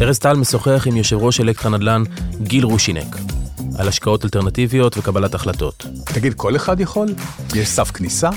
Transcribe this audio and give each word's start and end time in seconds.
ארז 0.00 0.18
טל 0.18 0.36
משוחח 0.36 0.86
עם 0.86 0.96
יושב 0.96 1.16
ראש 1.16 1.40
אלקטרה 1.40 1.70
נדל"ן 1.70 2.02
גיל 2.42 2.64
רושינק 2.64 3.16
על 3.78 3.88
השקעות 3.88 4.24
אלטרנטיביות 4.24 4.98
וקבלת 4.98 5.34
החלטות. 5.34 5.86
תגיד, 6.04 6.34
כל 6.34 6.56
אחד 6.56 6.80
יכול? 6.80 7.14
יש 7.54 7.68
סף 7.68 7.90
כניסה? 7.90 8.30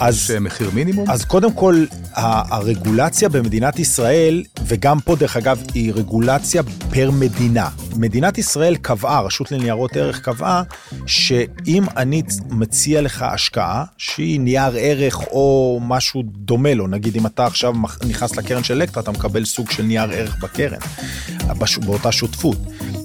אז, 0.00 0.16
יש 0.16 0.30
מחיר 0.30 0.70
מינימום? 0.74 1.10
אז 1.10 1.24
קודם 1.24 1.52
כל, 1.52 1.84
הרגולציה 2.14 3.28
במדינת 3.28 3.78
ישראל, 3.78 4.42
וגם 4.64 5.00
פה 5.00 5.16
דרך 5.16 5.36
אגב, 5.36 5.62
היא 5.74 5.92
רגולציה 5.92 6.62
פר 6.90 7.10
מדינה. 7.10 7.68
מדינת 7.96 8.38
ישראל 8.38 8.76
קבעה, 8.76 9.20
רשות 9.20 9.52
לניירות 9.52 9.96
ערך 9.96 10.20
קבעה, 10.20 10.62
שאם 11.06 11.84
אני 11.96 12.22
מציע 12.50 13.00
לך 13.00 13.22
השקעה, 13.22 13.84
שהיא 13.98 14.40
נייר 14.40 14.72
ערך 14.78 15.20
או 15.20 15.78
משהו 15.82 16.22
דומה 16.26 16.74
לו, 16.74 16.86
נגיד 16.86 17.16
אם 17.16 17.26
אתה 17.26 17.46
עכשיו 17.46 17.74
נכנס 18.08 18.36
לקרן 18.36 18.64
של 18.64 18.74
אלקטרה, 18.74 19.02
אתה 19.02 19.10
מקבל 19.10 19.44
סוג 19.44 19.70
של 19.70 19.82
נייר 19.82 20.10
ערך 20.10 20.36
בקרן, 20.42 20.78
באותה 21.86 22.12
שותפות. 22.12 22.58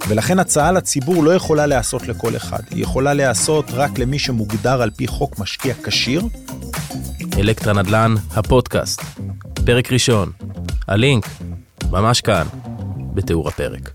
ולכן 0.08 0.40
הצעה 0.40 0.72
לציבור 0.72 1.24
לא 1.24 1.36
יכולה 1.36 1.66
להיעשות 1.66 2.08
לכל 2.08 2.36
אחד, 2.36 2.60
היא 2.72 2.84
יכולה 2.84 3.14
להיעשות 3.14 3.66
רק 3.72 4.00
למי 4.00 4.20
שמוגדר 4.20 4.82
על 4.82 4.90
פי 4.90 5.08
חוק 5.08 5.40
משקיע 5.40 5.74
כשיר. 5.84 6.22
אלקטרה 7.38 7.74
נדל"ן, 7.74 8.16
הפודקאסט, 8.36 9.02
פרק 9.66 9.92
ראשון, 9.92 10.32
הלינק, 10.88 11.28
ממש 11.92 12.22
כאן, 12.22 12.48
בתיאור 13.14 13.48
הפרק. 13.48 13.94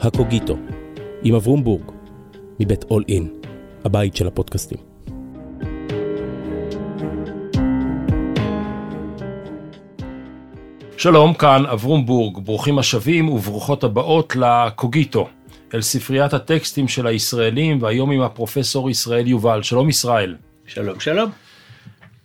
הקוגיטו, 0.00 0.56
עם 1.22 1.34
אברום 1.34 1.64
בורג, 1.64 1.82
מבית 2.60 2.84
אול 2.90 3.04
אין, 3.08 3.28
הבית 3.84 4.16
של 4.16 4.26
הפודקאסטים. 4.26 4.78
שלום, 10.96 11.34
כאן 11.34 11.66
אברום 11.66 12.06
בורג, 12.06 12.38
ברוכים 12.38 12.78
השבים 12.78 13.28
וברוכות 13.28 13.84
הבאות 13.84 14.36
לקוגיטו, 14.36 15.28
אל 15.74 15.82
ספריית 15.82 16.34
הטקסטים 16.34 16.88
של 16.88 17.06
הישראלים, 17.06 17.82
והיום 17.82 18.10
עם 18.10 18.20
הפרופסור 18.20 18.90
ישראל 18.90 19.26
יובל. 19.26 19.62
שלום 19.62 19.88
ישראל. 19.88 20.36
שלום, 20.66 21.00
שלום. 21.00 21.30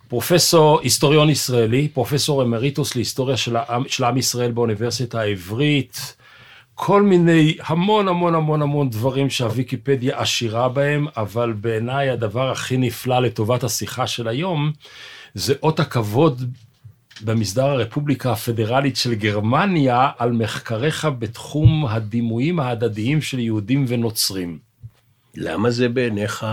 פרופסור, 0.08 0.80
היסטוריון 0.80 1.30
ישראלי, 1.30 1.88
פרופסור 1.88 2.44
אמריטוס 2.44 2.96
להיסטוריה 2.96 3.38
של 3.38 3.56
העם, 3.56 3.84
של 3.88 4.04
עם 4.04 4.18
ישראל 4.18 4.52
באוניברסיטה 4.52 5.22
העברית, 5.22 6.16
כל 6.76 7.02
מיני, 7.02 7.58
המון 7.66 8.08
המון 8.08 8.36
המון 8.36 8.62
המון 8.62 8.90
דברים 8.90 9.30
שהוויקיפדיה 9.30 10.20
עשירה 10.20 10.70
בהם, 10.70 11.08
אבל 11.18 11.54
בעיניי 11.54 12.10
הדבר 12.10 12.52
הכי 12.52 12.78
נפלא 12.78 13.20
לטובת 13.20 13.64
השיחה 13.64 14.08
של 14.08 14.28
היום, 14.28 14.72
זה 15.34 15.54
אות 15.64 15.80
הכבוד 15.80 16.44
במסדר 17.22 17.66
הרפובליקה 17.66 18.32
הפדרלית 18.32 18.96
של 18.96 19.14
גרמניה 19.14 20.10
על 20.18 20.32
מחקריך 20.32 21.08
בתחום 21.20 21.86
הדימויים 21.86 22.60
ההדדיים 22.60 23.22
של 23.22 23.40
יהודים 23.40 23.86
ונוצרים. 23.88 24.58
למה 25.36 25.72
זה 25.72 25.90
בעיניך 25.90 26.46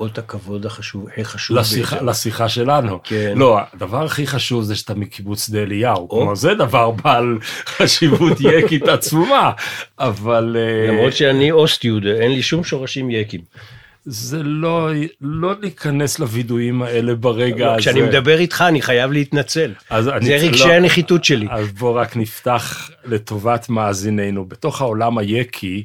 אות 0.00 0.18
הכבוד 0.18 0.66
החשוב, 0.66 1.06
החשוב 1.16 1.56
לשיחה, 1.56 1.96
ביותר? 1.96 2.10
לשיחה 2.10 2.48
שלנו. 2.48 3.00
כן. 3.04 3.32
לא, 3.36 3.58
הדבר 3.72 4.04
הכי 4.04 4.26
חשוב 4.26 4.62
זה 4.62 4.76
שאתה 4.76 4.94
מקיבוץ 4.94 5.46
שדה 5.46 5.62
אליהו. 5.62 6.08
כלומר, 6.08 6.34
זה 6.34 6.54
דבר 6.54 6.90
בעל 6.90 7.38
חשיבות 7.66 8.40
יקית 8.40 8.88
עצומה, 8.88 9.52
אבל... 9.98 10.56
אה, 10.58 10.92
למרות 10.92 11.12
שאני 11.12 11.50
אוסט-יהודה, 11.52 12.10
אין 12.10 12.32
לי 12.32 12.42
שום 12.42 12.64
שורשים 12.64 13.10
יקים. 13.10 13.40
זה 14.04 14.42
לא, 14.42 14.90
לא 15.20 15.54
להיכנס 15.60 16.18
לווידויים 16.18 16.82
האלה 16.82 17.14
ברגע 17.14 17.66
לא, 17.66 17.70
הזה. 17.70 17.80
כשאני 17.80 18.02
מדבר 18.02 18.38
איתך 18.38 18.64
אני 18.68 18.82
חייב 18.82 19.12
להתנצל. 19.12 19.72
זה 20.00 20.16
אני, 20.16 20.36
רגשי 20.36 20.68
לא, 20.68 20.72
הנחיתות 20.72 21.24
שלי. 21.24 21.46
אז 21.50 21.72
בוא 21.72 22.00
רק 22.00 22.16
נפתח 22.16 22.90
לטובת 23.04 23.68
מאזיננו. 23.68 24.44
בתוך 24.44 24.80
העולם 24.80 25.18
היקי 25.18 25.82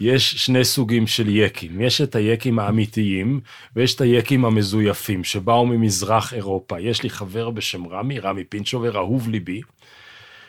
יש 0.00 0.34
שני 0.34 0.64
סוגים 0.64 1.06
של 1.06 1.28
יקים. 1.28 1.80
יש 1.80 2.00
את 2.00 2.14
היקים 2.14 2.58
האמיתיים 2.58 3.40
ויש 3.76 3.94
את 3.94 4.00
היקים 4.00 4.44
המזויפים 4.44 5.24
שבאו 5.24 5.66
ממזרח 5.66 6.34
אירופה. 6.34 6.80
יש 6.80 7.02
לי 7.02 7.10
חבר 7.10 7.50
בשם 7.50 7.86
רמי, 7.86 8.18
רמי 8.18 8.44
פינצ'ובר, 8.44 8.96
אהוב 8.96 9.28
ליבי, 9.28 9.60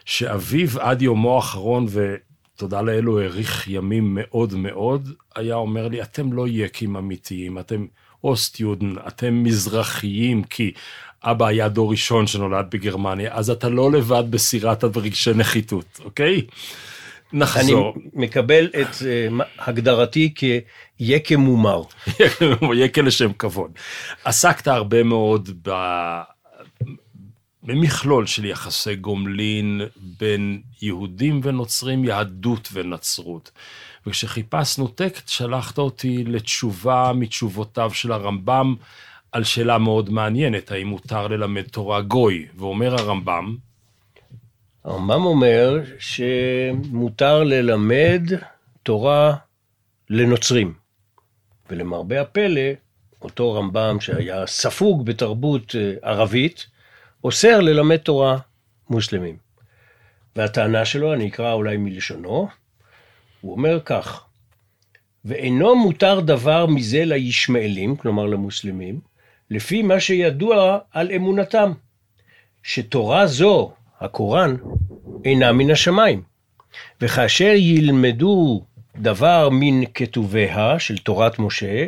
שאביו 0.06 0.68
עד 0.80 1.02
יומו 1.02 1.36
האחרון, 1.36 1.86
ו... 1.90 2.16
תודה 2.58 2.82
לאל, 2.82 3.04
הוא 3.04 3.20
האריך 3.20 3.68
ימים 3.68 4.18
מאוד 4.20 4.54
מאוד, 4.54 5.10
היה 5.36 5.56
אומר 5.56 5.88
לי, 5.88 6.02
אתם 6.02 6.34
לא 6.34 6.46
יקים 6.48 6.96
אמיתיים, 6.96 7.60
אתם 7.60 7.86
אוסט-יודן, 8.24 8.94
אתם 9.08 9.44
מזרחיים, 9.44 10.44
כי 10.44 10.72
אבא 11.24 11.46
היה 11.46 11.70
דור 11.70 11.92
ראשון 11.92 12.28
שנולד 12.28 12.66
בגרמניה, 12.70 13.34
אז 13.34 13.50
אתה 13.50 13.70
לא 13.70 13.92
לבד 13.92 14.24
בסירת 14.30 14.84
הרגשי 14.84 15.34
נחיתות, 15.34 16.00
אוקיי? 16.06 16.42
נחזור. 17.34 17.94
אני 17.96 18.26
מקבל 18.26 18.66
את 18.66 18.96
uh, 18.96 19.44
הגדרתי 19.60 20.34
כיקם 20.36 21.40
מומר. 21.40 21.82
יקם 22.84 23.06
לשם 23.06 23.34
כבוד. 23.34 23.72
עסקת 24.24 24.68
הרבה 24.68 25.04
מאוד 25.04 25.50
ב... 25.62 25.72
במכלול 27.68 28.26
של 28.26 28.46
יחסי 28.46 28.96
גומלין 28.96 29.82
בין 29.96 30.62
יהודים 30.82 31.40
ונוצרים, 31.44 32.06
יהדות 32.06 32.70
ונצרות. 32.74 33.52
וכשחיפשנו 34.08 34.88
טקסט, 34.88 35.30
שלחת 35.30 35.78
אותי 35.78 36.24
לתשובה 36.24 37.12
מתשובותיו 37.16 37.92
של 37.94 38.12
הרמב"ם 38.12 38.76
על 39.32 39.44
שאלה 39.44 39.78
מאוד 39.78 40.10
מעניינת, 40.10 40.72
האם 40.72 40.88
מותר 40.88 41.28
ללמד 41.28 41.62
תורה 41.62 42.02
גוי. 42.02 42.46
ואומר 42.56 42.94
הרמב"ם, 42.94 43.56
הרמב"ם 44.84 45.26
אומר 45.26 45.80
שמותר 46.00 47.44
ללמד 47.44 48.24
תורה 48.84 49.36
לנוצרים. 50.10 50.74
ולמרבה 51.70 52.22
הפלא, 52.22 52.72
אותו 53.22 53.54
רמב"ם 53.54 54.00
שהיה 54.00 54.48
ספוג 54.48 55.06
בתרבות 55.06 55.76
אה, 55.76 56.10
ערבית, 56.12 56.68
אוסר 57.24 57.60
ללמד 57.60 57.98
תורה 57.98 58.38
מוסלמים. 58.90 59.38
והטענה 60.36 60.86
שלו, 60.86 61.14
אני 61.14 61.28
אקרא 61.28 61.54
אולי 61.54 61.78
מלשונו, 61.78 62.48
הוא 63.42 63.52
אומר 63.52 63.80
כך: 63.86 64.26
ואינו 65.26 65.76
מותר 65.76 66.20
דבר 66.20 66.66
מזה 66.66 67.06
לישמעאלים, 67.06 67.96
כלומר 67.96 68.26
למוסלמים, 68.26 69.00
לפי 69.50 69.82
מה 69.82 70.00
שידוע 70.00 70.80
על 70.92 71.12
אמונתם, 71.12 71.72
שתורה 72.64 73.28
זו, 73.28 73.72
הקוראן, 74.00 74.56
אינה 75.26 75.52
מן 75.52 75.72
השמיים. 75.72 76.24
וכאשר 77.02 77.54
ילמדו 77.56 78.64
דבר 78.96 79.50
מן 79.52 79.86
כתוביה 79.94 80.80
של 80.80 80.98
תורת 80.98 81.40
משה, 81.40 81.86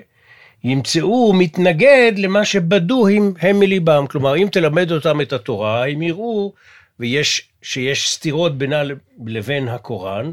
ימצאו 0.64 1.34
מתנגד 1.34 2.12
למה 2.18 2.46
שבדו 2.46 3.08
הם, 3.08 3.34
הם 3.42 3.60
מליבם. 3.60 4.06
כלומר, 4.10 4.38
אם 4.38 4.48
תלמד 4.52 4.92
אותם 4.92 5.22
את 5.22 5.34
התורה, 5.34 5.88
הם 5.88 6.02
יראו 6.02 6.54
ויש, 7.00 7.50
שיש 7.62 8.10
סתירות 8.10 8.58
בינה 8.58 8.82
לבין 9.26 9.68
הקוראן, 9.68 10.32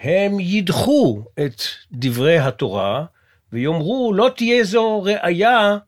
הם 0.00 0.40
ידחו 0.40 1.24
את 1.44 1.62
דברי 1.92 2.38
התורה 2.38 3.04
ויאמרו, 3.52 4.12
לא 4.14 4.30
תהיה 4.36 4.64
זו 4.64 5.02
ראייה 5.02 5.78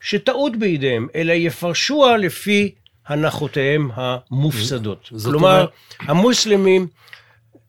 שטעות 0.00 0.56
בידיהם, 0.56 1.08
אלא 1.14 1.32
יפרשוה 1.32 2.16
לפי 2.16 2.74
הנחותיהם 3.06 3.90
המופסדות. 3.94 5.10
כלומר, 5.24 5.60
אומר... 5.60 5.66
המוסלמים 6.00 6.86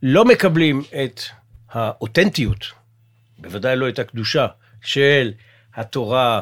לא 0.03 0.25
מקבלים 0.25 0.83
את 1.03 1.21
האותנטיות, 1.71 2.65
בוודאי 3.39 3.75
לא 3.75 3.89
את 3.89 3.99
הקדושה, 3.99 4.47
של 4.81 5.31
התורה, 5.75 6.41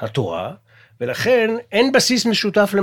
התורה, 0.00 0.54
ולכן 1.00 1.56
אין 1.72 1.92
בסיס 1.92 2.26
משותף 2.26 2.74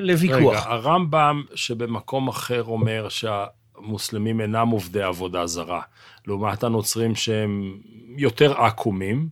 לוויכוח. 0.00 0.66
רגע, 0.66 0.72
הרמב"ם 0.72 1.42
שבמקום 1.54 2.28
אחר 2.28 2.64
אומר 2.64 3.08
שהמוסלמים 3.08 4.40
אינם 4.40 4.68
עובדי 4.68 5.02
עבודה 5.02 5.46
זרה, 5.46 5.80
לעומת 6.26 6.62
הנוצרים 6.64 7.14
שהם 7.14 7.78
יותר 8.16 8.60
עקומים, 8.60 9.28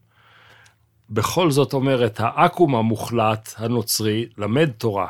בכל 1.10 1.50
זאת 1.50 1.72
אומר 1.72 2.06
את 2.06 2.20
העכו"ם 2.20 2.74
המוחלט 2.74 3.54
הנוצרי, 3.56 4.26
למד 4.38 4.70
תורה. 4.70 5.08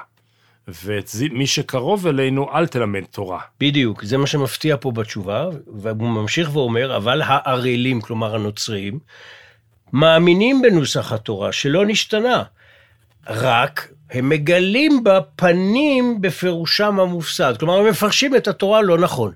ואת 0.69 1.11
מי 1.31 1.47
שקרוב 1.47 2.07
אלינו, 2.07 2.55
אל 2.55 2.67
תלמד 2.67 3.05
תורה. 3.05 3.41
בדיוק, 3.61 4.05
זה 4.05 4.19
מה 4.19 4.27
שמפתיע 4.27 4.77
פה 4.81 4.91
בתשובה, 4.91 5.49
והוא 5.67 6.09
ממשיך 6.09 6.57
ואומר, 6.57 6.97
אבל 6.97 7.23
הערלים, 7.25 8.01
כלומר 8.01 8.35
הנוצרים, 8.35 8.99
מאמינים 9.93 10.63
בנוסח 10.63 11.13
התורה, 11.13 11.53
שלא 11.53 11.87
נשתנה. 11.87 12.43
רק 13.27 13.89
הם 14.11 14.29
מגלים 14.29 15.05
בפנים 15.05 16.21
בפירושם 16.21 17.01
המופסד. 17.01 17.55
כלומר, 17.59 17.79
הם 17.79 17.89
מפרשים 17.89 18.37
את 18.37 18.49
התורה 18.49 18.83
לא 18.83 18.99
נכון. 18.99 19.33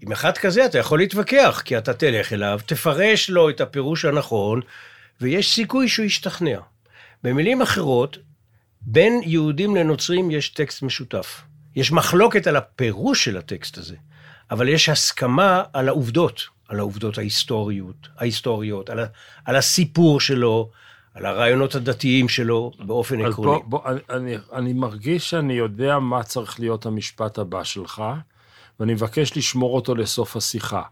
עם 0.00 0.12
אחד 0.12 0.38
כזה 0.38 0.64
אתה 0.64 0.78
יכול 0.78 0.98
להתווכח, 0.98 1.62
כי 1.64 1.78
אתה 1.78 1.94
תלך 1.94 2.32
אליו, 2.32 2.60
תפרש 2.66 3.30
לו 3.30 3.50
את 3.50 3.60
הפירוש 3.60 4.04
הנכון, 4.04 4.60
ויש 5.20 5.54
סיכוי 5.54 5.88
שהוא 5.88 6.06
ישתכנע. 6.06 6.58
במילים 7.24 7.62
אחרות, 7.62 8.18
בין 8.90 9.20
יהודים 9.24 9.76
לנוצרים 9.76 10.30
יש 10.30 10.48
טקסט 10.48 10.82
משותף. 10.82 11.42
יש 11.76 11.92
מחלוקת 11.92 12.46
על 12.46 12.56
הפירוש 12.56 13.24
של 13.24 13.36
הטקסט 13.36 13.78
הזה, 13.78 13.96
אבל 14.50 14.68
יש 14.68 14.88
הסכמה 14.88 15.62
על 15.72 15.88
העובדות, 15.88 16.42
על 16.68 16.78
העובדות 16.78 17.18
ההיסטוריות, 17.18 18.08
ההיסטוריות, 18.18 18.90
על, 18.90 18.98
ה, 18.98 19.06
על 19.44 19.56
הסיפור 19.56 20.20
שלו, 20.20 20.70
על 21.14 21.26
הרעיונות 21.26 21.74
הדתיים 21.74 22.28
שלו 22.28 22.72
באופן 22.78 23.24
אז 23.24 23.32
עקרוני. 23.32 23.50
בוא, 23.50 23.80
בוא, 23.80 23.90
אני, 23.90 24.00
אני, 24.10 24.36
אני 24.52 24.72
מרגיש 24.72 25.30
שאני 25.30 25.54
יודע 25.54 25.98
מה 25.98 26.22
צריך 26.22 26.60
להיות 26.60 26.86
המשפט 26.86 27.38
הבא 27.38 27.64
שלך, 27.64 28.02
ואני 28.80 28.92
מבקש 28.92 29.36
לשמור 29.36 29.76
אותו 29.76 29.94
לסוף 29.94 30.36
השיחה. 30.36 30.82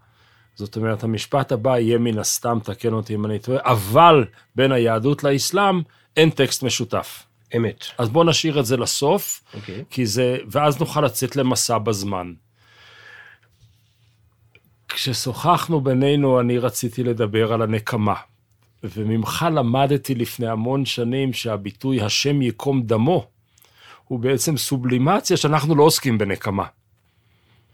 זאת 0.55 0.77
אומרת, 0.77 1.05
המשפט 1.05 1.53
הבא 1.53 1.79
יהיה 1.79 1.99
מן 1.99 2.19
הסתם, 2.19 2.59
תקן 2.65 2.93
אותי 2.93 3.15
אם 3.15 3.27
אני 3.27 3.39
טועה, 3.39 3.59
אבל 3.63 4.25
בין 4.55 4.73
היהדות 4.73 5.25
לאסלאם 5.25 5.83
אין 6.17 6.31
טקסט 6.31 6.63
משותף. 6.63 7.26
אמת. 7.57 7.85
אז 7.99 8.09
בוא 8.09 8.25
נשאיר 8.25 8.61
את 8.61 8.67
זה 8.67 8.77
לסוף, 8.77 9.45
אוקיי. 9.55 9.85
כי 9.91 10.07
זה, 10.07 10.39
ואז 10.51 10.81
נוכל 10.81 11.01
לצאת 11.01 11.37
למסע 11.37 11.79
בזמן. 11.79 12.33
כששוחחנו 14.89 15.81
בינינו, 15.81 16.41
אני 16.41 16.59
רציתי 16.59 17.03
לדבר 17.03 17.53
על 17.53 17.63
הנקמה. 17.63 18.15
וממך 18.85 19.47
למדתי 19.53 20.15
לפני 20.15 20.49
המון 20.49 20.85
שנים 20.85 21.33
שהביטוי 21.33 22.01
השם 22.01 22.43
ייקום 22.43 22.83
דמו, 22.83 23.29
הוא 24.05 24.19
בעצם 24.19 24.57
סובלימציה 24.57 25.37
שאנחנו 25.37 25.75
לא 25.75 25.83
עוסקים 25.83 26.19
בנקמה. 26.19 26.67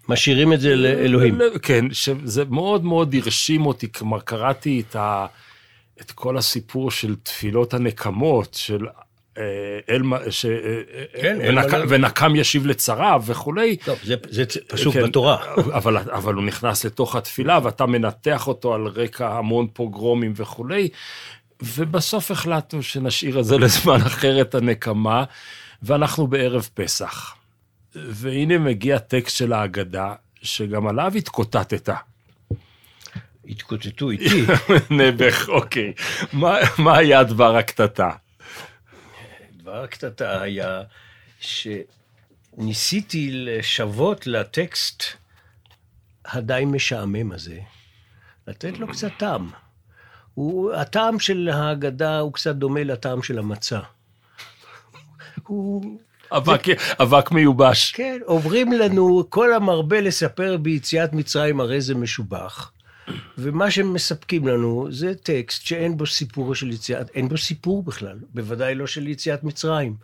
משאירים 0.09 0.53
את 0.53 0.61
זה 0.61 0.77
לאלוהים. 0.77 1.39
כן, 1.63 1.85
שזה 1.93 2.45
מאוד 2.45 2.85
מאוד 2.85 3.15
הרשים 3.15 3.67
אותי, 3.67 3.93
כלומר 3.93 4.21
קראתי 4.21 4.83
את, 4.89 4.97
ה, 4.97 5.27
את 6.01 6.11
כל 6.11 6.39
הסיפור 6.39 6.91
של 6.91 7.17
תפילות 7.17 7.75
הנקמות, 7.75 8.55
של 8.55 8.87
אה, 8.87 8.93
אל, 9.39 10.03
ש, 10.31 10.47
כן, 11.21 11.41
אה, 11.41 11.49
אל 11.49 11.59
ונק, 11.59 11.75
מלא. 11.75 11.85
ונקם 11.89 12.37
ישיב 12.37 12.67
לצריו 12.67 13.23
וכולי. 13.27 13.77
טוב, 13.77 13.99
זה, 14.03 14.15
זה 14.29 14.45
פסוק 14.69 14.95
כן, 14.95 15.03
בתורה. 15.03 15.55
אבל, 15.57 15.97
אבל 15.97 16.35
הוא 16.35 16.45
נכנס 16.45 16.85
לתוך 16.85 17.17
התפילה 17.17 17.59
ואתה 17.63 17.87
מנתח 17.87 18.49
אותו 18.49 18.75
על 18.75 18.87
רקע 18.87 19.39
המון 19.39 19.67
פוגרומים 19.73 20.33
וכולי, 20.37 20.89
ובסוף 21.63 22.31
החלטנו 22.31 22.83
שנשאיר 22.83 23.41
את 23.41 23.45
זה 23.45 23.59
לזמן 23.65 24.01
אחר, 24.01 24.41
את 24.41 24.55
הנקמה, 24.55 25.25
ואנחנו 25.83 26.27
בערב 26.27 26.69
פסח. 26.75 27.35
והנה 27.95 28.59
מגיע 28.59 28.99
טקסט 28.99 29.37
של 29.37 29.53
ההגדה, 29.53 30.15
שגם 30.43 30.87
עליו 30.87 31.13
התקוטטת. 31.17 31.89
התקוטטו 33.49 34.11
איתי. 34.11 34.45
נעבך, 34.91 35.49
אוקיי. 35.49 35.93
מה, 36.33 36.57
מה 36.79 36.99
היה 36.99 37.23
דבר 37.23 37.57
הקטטה? 37.57 38.11
דבר 39.73 39.85
הקטטה 39.85 40.43
היה 40.43 40.83
שניסיתי 41.41 43.31
לשוות 43.33 44.27
לטקסט 44.27 45.03
הדי 46.25 46.63
משעמם 46.67 47.33
הזה, 47.33 47.59
לתת 48.47 48.79
לו 48.79 48.89
קצת 48.89 49.11
טעם. 49.19 49.51
הוא, 50.35 50.73
הטעם 50.73 51.21
של 51.21 51.51
ההגדה 51.53 52.19
הוא 52.19 52.33
קצת 52.33 52.55
דומה 52.55 52.85
לטעם 52.85 53.23
של 53.23 53.39
המצה. 53.39 53.81
הוא, 55.47 55.99
אבק, 56.33 56.63
אבק 57.03 57.31
מיובש. 57.31 57.93
כן, 57.93 58.19
עוברים 58.25 58.73
לנו, 58.73 59.25
כל 59.29 59.55
המרבה 59.55 60.01
לספר 60.01 60.57
ביציאת 60.57 61.13
מצרים 61.13 61.61
הרי 61.61 61.81
זה 61.81 61.95
משובח. 61.95 62.73
ומה 63.39 63.71
שמספקים 63.71 64.49
לנו 64.49 64.89
זה 64.91 65.15
טקסט 65.15 65.67
שאין 65.67 65.97
בו 65.97 66.07
סיפור 66.07 66.55
של 66.55 66.71
יציאת, 66.71 67.11
אין 67.15 67.29
בו 67.29 67.39
סיפור 67.39 67.83
בכלל, 67.83 68.19
בוודאי 68.35 68.75
לא 68.75 68.87
של 68.87 69.09
יציאת 69.09 69.45
מצרים. 69.45 69.95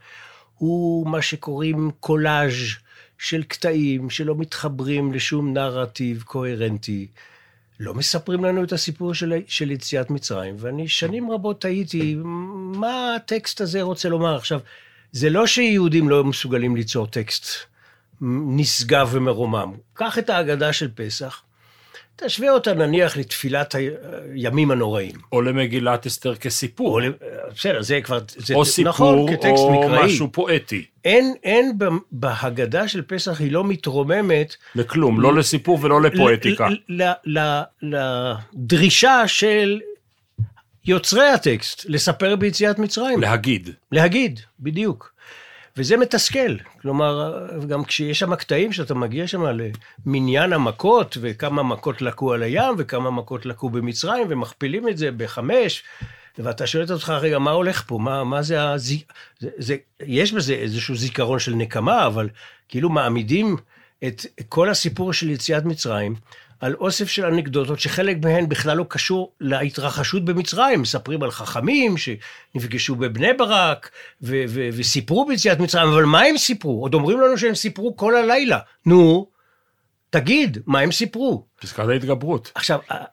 הוא 0.58 1.06
מה 1.06 1.22
שקוראים 1.22 1.90
קולאז' 2.00 2.52
של 3.18 3.42
קטעים 3.42 4.10
שלא 4.10 4.34
מתחברים 4.34 5.12
לשום 5.12 5.52
נרטיב 5.52 6.22
קוהרנטי. 6.22 7.06
לא 7.80 7.94
מספרים 7.94 8.44
לנו 8.44 8.64
את 8.64 8.72
הסיפור 8.72 9.14
של, 9.14 9.34
של 9.46 9.70
יציאת 9.70 10.10
מצרים, 10.10 10.54
ואני 10.58 10.88
שנים 10.88 11.30
רבות 11.30 11.60
תהיתי, 11.60 12.16
מה 12.74 13.14
הטקסט 13.14 13.60
הזה 13.60 13.82
רוצה 13.82 14.08
לומר? 14.08 14.36
עכשיו, 14.36 14.60
זה 15.12 15.30
לא 15.30 15.46
שיהודים 15.46 16.08
לא 16.08 16.24
מסוגלים 16.24 16.76
ליצור 16.76 17.06
טקסט 17.06 17.46
נשגב 18.20 19.08
ומרומם. 19.12 19.74
קח 19.94 20.18
את 20.18 20.30
ההגדה 20.30 20.72
של 20.72 20.88
פסח, 20.94 21.42
תשווה 22.24 22.50
אותה 22.50 22.74
נניח 22.74 23.16
לתפילת 23.16 23.74
הימים 24.34 24.70
הנוראים. 24.70 25.12
או 25.32 25.42
למגילת 25.42 26.06
אסתר 26.06 26.34
כסיפור. 26.34 27.00
בסדר, 27.56 27.82
זה 27.82 28.00
כבר, 28.00 28.18
זה 28.36 28.54
או 28.54 28.64
סיפור, 28.64 28.88
נכון, 28.88 29.32
כטקסט 29.32 29.46
או 29.58 29.80
מקראי. 29.80 30.04
משהו 30.06 30.32
פואטי. 30.32 30.84
אין, 31.04 31.34
אין 31.44 31.72
בהגדה 32.12 32.88
של 32.88 33.02
פסח, 33.02 33.40
היא 33.40 33.52
לא 33.52 33.64
מתרוממת 33.64 34.56
לכלום, 34.74 35.20
לא 35.20 35.36
לסיפור 35.36 35.78
ולא 35.82 36.02
לפואטיקה. 36.02 36.68
ל- 36.68 37.02
ל- 37.02 37.12
ל- 37.82 38.32
לדרישה 38.52 39.22
של 39.28 39.80
יוצרי 40.86 41.28
הטקסט, 41.28 41.84
לספר 41.88 42.36
ביציאת 42.36 42.78
מצרים. 42.78 43.20
להגיד. 43.20 43.70
להגיד, 43.92 44.40
בדיוק. 44.60 45.12
וזה 45.78 45.96
מתסכל. 45.96 46.56
כלומר, 46.82 47.46
גם 47.68 47.84
כשיש 47.84 48.18
שם 48.18 48.34
קטעים 48.34 48.72
שאתה 48.72 48.94
מגיע 48.94 49.26
שם 49.26 49.42
למניין 50.06 50.52
המכות, 50.52 51.16
וכמה 51.20 51.62
מכות 51.62 52.02
לקו 52.02 52.32
על 52.32 52.42
הים, 52.42 52.74
וכמה 52.78 53.10
מכות 53.10 53.46
לקו 53.46 53.70
במצרים, 53.70 54.26
ומכפילים 54.28 54.88
את 54.88 54.98
זה 54.98 55.10
בחמש, 55.10 55.82
ואתה 56.38 56.66
שואל 56.66 56.84
את 56.84 56.90
עצמך, 56.90 57.10
רגע, 57.10 57.38
מה 57.38 57.50
הולך 57.50 57.82
פה? 57.86 57.98
מה, 57.98 58.24
מה 58.24 58.42
זה 58.42 58.70
הזי... 58.70 59.02
זה, 59.38 59.48
זה, 59.58 59.76
יש 60.00 60.32
בזה 60.32 60.54
איזשהו 60.54 60.96
זיכרון 60.96 61.38
של 61.38 61.54
נקמה, 61.54 62.06
אבל 62.06 62.28
כאילו 62.68 62.88
מעמידים 62.88 63.56
את 64.04 64.26
כל 64.48 64.70
הסיפור 64.70 65.12
של 65.12 65.30
יציאת 65.30 65.64
מצרים 65.64 66.14
על 66.60 66.74
אוסף 66.74 67.08
של 67.08 67.24
אנקדוטות 67.24 67.80
שחלק 67.80 68.16
מהן 68.24 68.48
בכלל 68.48 68.76
לא 68.76 68.84
קשור 68.88 69.32
להתרחשות 69.40 70.24
במצרים. 70.24 70.82
מספרים 70.82 71.22
על 71.22 71.30
חכמים 71.30 71.94
שנפגשו 71.96 72.96
בבני 72.96 73.32
ברק 73.32 73.90
ו- 74.22 74.44
ו- 74.48 74.68
וסיפרו 74.72 75.26
ביציאת 75.26 75.60
מצרים, 75.60 75.88
אבל 75.88 76.04
מה 76.04 76.20
הם 76.20 76.38
סיפרו? 76.38 76.82
עוד 76.82 76.94
אומרים 76.94 77.20
לנו 77.20 77.38
שהם 77.38 77.54
סיפרו 77.54 77.96
כל 77.96 78.16
הלילה. 78.16 78.58
נו, 78.86 79.26
תגיד, 80.10 80.58
מה 80.66 80.80
הם 80.80 80.92
סיפרו? 80.92 81.44
פסקת 81.60 81.88
ההתגברות. 81.88 82.52
עכשיו, 82.54 82.78
אה, 82.90 83.04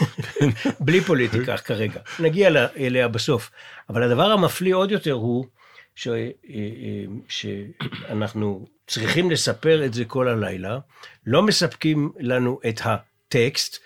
בלי 0.80 1.00
פוליטיקה 1.00 1.56
כרגע, 1.56 2.00
נגיע 2.18 2.50
אליה 2.76 3.08
בסוף. 3.08 3.50
אבל 3.90 4.02
הדבר 4.02 4.30
המפליא 4.30 4.74
עוד 4.74 4.90
יותר 4.90 5.12
הוא 5.12 5.46
ש, 5.94 6.08
אה, 6.08 6.30
אה, 6.48 7.04
שאנחנו 7.28 8.66
צריכים 8.86 9.30
לספר 9.30 9.84
את 9.84 9.94
זה 9.94 10.04
כל 10.04 10.28
הלילה, 10.28 10.78
לא 11.26 11.42
מספקים 11.42 12.12
לנו 12.18 12.60
את 12.68 12.80
הטקסט, 12.84 13.78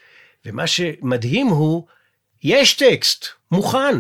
ומה 0.46 0.66
שמדהים 0.66 1.46
הוא, 1.46 1.86
יש 2.42 2.74
טקסט 2.74 3.26
מוכן, 3.50 3.94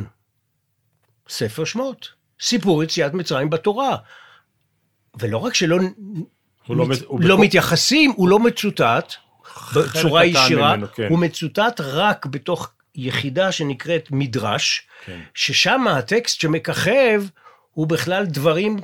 ספר 1.28 1.64
שמות, 1.64 2.08
סיפור 2.40 2.82
יציאת 2.84 3.14
מצרים 3.14 3.50
בתורה. 3.50 3.96
ולא 5.18 5.38
רק 5.38 5.54
שלא 5.54 5.76
הוא 6.66 6.76
לא 6.76 6.86
מת, 6.86 6.96
מת- 6.98 7.04
הוא 7.06 7.20
לא 7.20 7.34
בכל- 7.36 7.44
מתייחסים, 7.44 8.12
הוא 8.16 8.28
לא 8.28 8.38
מצוטט 8.38 9.12
בצורה 9.76 10.24
ישירה, 10.24 10.76
ממנו, 10.76 10.86
כן. 10.94 11.06
הוא 11.08 11.18
מצוטט 11.18 11.80
רק 11.80 12.26
בתוך 12.26 12.72
יחידה 12.94 13.52
שנקראת 13.52 14.08
מדרש, 14.10 14.88
כן. 15.04 15.20
ששם 15.34 15.88
הטקסט 15.88 16.40
שמככב 16.40 17.22
הוא 17.72 17.86
בכלל 17.86 18.26
דברים, 18.26 18.76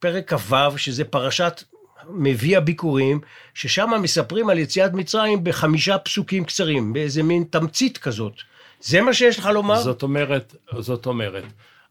פרק 0.00 0.34
כ"ו, 0.34 0.78
שזה 0.78 1.04
פרשת 1.04 1.62
מביא 2.08 2.56
הביקורים, 2.58 3.20
ששם 3.54 3.90
מספרים 4.02 4.50
על 4.50 4.58
יציאת 4.58 4.92
מצרים 4.92 5.44
בחמישה 5.44 5.98
פסוקים 5.98 6.44
קצרים, 6.44 6.92
באיזה 6.92 7.22
מין 7.22 7.44
תמצית 7.50 7.98
כזאת. 7.98 8.32
זה 8.80 9.00
מה 9.00 9.14
שיש 9.14 9.38
לך 9.38 9.46
לומר? 9.46 9.80
זאת 9.80 10.02
אומרת, 10.02 10.54
זאת 10.78 11.06
אומרת, 11.06 11.44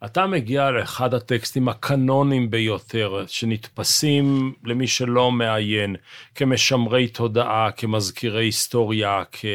אתה 0.06 0.28
מגיע 0.28 0.72
לאחד 0.72 1.14
הטקסטים 1.14 1.70
הקנונים 1.70 2.52
ביותר, 2.52 3.24
שנתפסים 3.28 4.54
למי 4.66 4.88
שלא 4.88 5.32
מעיין, 5.32 5.96
כמשמרי 6.36 7.08
תודעה, 7.08 7.72
כמזכירי 7.72 8.46
היסטוריה, 8.46 9.24
כ... 9.32 9.46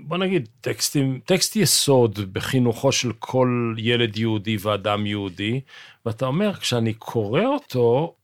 בוא 0.00 0.16
נגיד, 0.16 0.48
טקסטים, 0.60 1.20
טקסט 1.24 1.56
יסוד 1.56 2.32
בחינוכו 2.32 2.92
של 2.92 3.12
כל 3.18 3.74
ילד 3.78 4.16
יהודי 4.16 4.56
ואדם 4.60 5.06
יהודי, 5.06 5.60
ואתה 6.06 6.26
אומר, 6.26 6.54
כשאני 6.54 6.94
קורא 6.94 7.44
אותו, 7.44 8.14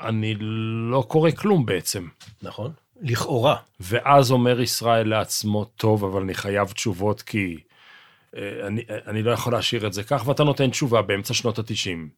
אני 0.00 0.34
לא 0.90 1.04
קורא 1.08 1.30
כלום 1.30 1.66
בעצם. 1.66 2.08
נכון, 2.42 2.72
לכאורה. 3.00 3.56
ואז 3.80 4.30
אומר 4.30 4.60
ישראל 4.60 5.08
לעצמו, 5.08 5.64
טוב, 5.64 6.04
אבל 6.04 6.22
אני 6.22 6.34
חייב 6.34 6.72
תשובות 6.72 7.22
כי 7.22 7.58
אה, 8.36 8.66
אני, 8.66 8.82
אני 9.06 9.22
לא 9.22 9.30
יכול 9.30 9.52
להשאיר 9.52 9.86
את 9.86 9.92
זה 9.92 10.02
כך, 10.02 10.26
ואתה 10.26 10.44
נותן 10.44 10.70
תשובה 10.70 11.02
באמצע 11.02 11.34
שנות 11.34 11.58
התשעים. 11.58 12.08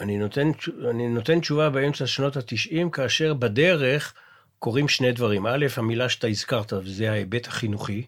אני 0.00 0.18
נותן, 0.18 0.50
אני 0.90 1.08
נותן 1.08 1.40
תשובה 1.40 1.70
באמצע 1.70 2.06
שנות 2.06 2.36
התשעים, 2.36 2.90
כאשר 2.90 3.34
בדרך 3.34 4.14
קורים 4.64 4.88
שני 4.88 5.12
דברים. 5.12 5.46
א', 5.46 5.66
המילה 5.76 6.08
שאתה 6.08 6.26
הזכרת, 6.26 6.72
וזה 6.72 7.10
ההיבט 7.10 7.46
החינוכי. 7.46 8.06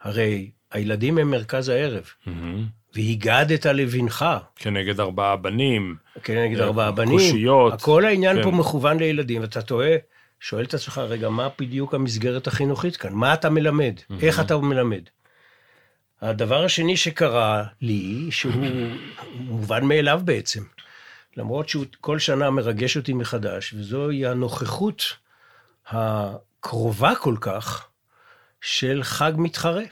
הרי 0.00 0.50
הילדים 0.70 1.18
הם 1.18 1.30
מרכז 1.30 1.68
הערב. 1.68 2.04
מהמם. 2.26 2.66
והגדת 2.94 3.66
לבנך, 3.66 4.24
כנגד 4.56 5.00
ארבעה 5.00 5.36
בנים. 5.36 5.96
כנגד 6.22 6.60
אה, 6.60 6.64
ארבעה 6.64 6.90
בנים. 6.90 7.18
קושיות. 7.18 7.82
כל 7.82 8.04
העניין 8.04 8.36
כן. 8.36 8.42
פה 8.42 8.50
מכוון 8.50 8.98
לילדים, 8.98 9.42
ואתה 9.42 9.62
טועה, 9.62 9.90
שואל 10.40 10.64
את 10.64 10.74
עצמך, 10.74 10.98
רגע, 10.98 11.28
מה 11.28 11.48
בדיוק 11.58 11.94
המסגרת 11.94 12.46
החינוכית 12.46 12.96
כאן? 12.96 13.12
מה 13.12 13.34
אתה 13.34 13.50
מלמד? 13.50 13.94
איך 14.22 14.40
אתה 14.40 14.56
מלמד? 14.56 15.02
הדבר 16.20 16.64
השני 16.64 16.96
שקרה 16.96 17.64
לי, 17.80 18.28
שהוא 18.30 18.52
מובן 19.50 19.84
מאליו 19.84 20.20
בעצם, 20.24 20.62
למרות 21.36 21.68
שהוא 21.68 21.84
כל 22.00 22.18
שנה 22.18 22.50
מרגש 22.50 22.96
אותי 22.96 23.12
מחדש, 23.12 23.74
וזוהי 23.74 24.26
הנוכחות 24.26 25.22
הקרובה 25.88 27.14
כל 27.14 27.36
כך 27.40 27.88
של 28.60 29.00
חג 29.02 29.32
מתחרה. 29.36 29.84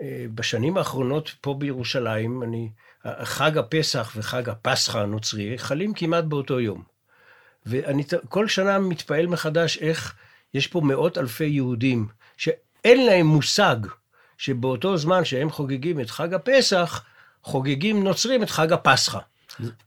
אה, 0.00 0.26
בשנים 0.34 0.76
האחרונות 0.76 1.30
פה 1.40 1.54
בירושלים, 1.54 2.42
אני, 2.42 2.70
חג 3.22 3.58
הפסח 3.58 4.12
וחג 4.16 4.48
הפסחא 4.48 4.98
הנוצרי 4.98 5.58
חלים 5.58 5.94
כמעט 5.94 6.24
באותו 6.24 6.60
יום. 6.60 6.82
ואני 7.66 8.04
כל 8.28 8.48
שנה 8.48 8.78
מתפעל 8.78 9.26
מחדש 9.26 9.78
איך 9.78 10.14
יש 10.54 10.66
פה 10.66 10.80
מאות 10.80 11.18
אלפי 11.18 11.44
יהודים 11.44 12.08
שאין 12.36 13.06
להם 13.06 13.26
מושג 13.26 13.76
שבאותו 14.38 14.96
זמן 14.96 15.24
שהם 15.24 15.50
חוגגים 15.50 16.00
את 16.00 16.10
חג 16.10 16.34
הפסח, 16.34 17.04
חוגגים 17.42 18.04
נוצרים 18.04 18.42
את 18.42 18.50
חג 18.50 18.72
הפסחא. 18.72 19.18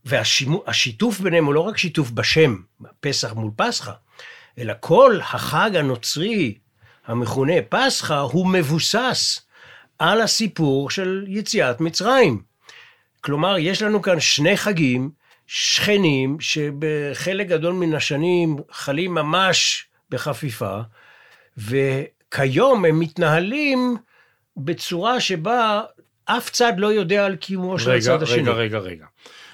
והשיתוף 0.06 1.20
ביניהם 1.20 1.46
הוא 1.46 1.54
לא 1.54 1.60
רק 1.60 1.78
שיתוף 1.78 2.12
בשם, 2.12 2.56
פסח 3.00 3.34
מול 3.34 3.52
פסחא, 3.56 3.92
אלא 4.58 4.74
כל 4.80 5.20
החג 5.22 5.76
הנוצרי 5.76 6.54
המכונה 7.08 7.54
פסחא 7.70 8.20
הוא 8.20 8.48
מבוסס 8.48 9.42
על 10.00 10.22
הסיפור 10.22 10.90
של 10.90 11.26
יציאת 11.28 11.82
מצרים. 11.82 12.42
כלומר, 13.22 13.58
יש 13.58 13.82
לנו 13.82 14.02
כאן 14.02 14.20
שני 14.20 14.58
חגים 14.58 15.10
שכנים 15.48 16.38
שבחלק 16.40 17.48
גדול 17.48 17.74
מן 17.74 17.94
השנים 17.94 18.58
חלים 18.72 19.14
ממש 19.14 19.88
בחפיפה, 20.10 20.80
וכיום 21.58 22.86
הם 22.86 23.00
מתנהלים 23.00 23.98
בצורה 24.58 25.20
שבה 25.20 25.82
אף 26.26 26.50
צד 26.50 26.74
לא 26.78 26.88
יודע 26.88 27.26
על 27.26 27.36
קיומו 27.36 27.80
של 27.80 27.90
רגע, 27.90 27.98
הצד 27.98 28.24
השני. 28.24 28.42
רגע, 28.42 28.52
רגע, 28.52 28.78
רגע. 28.78 29.06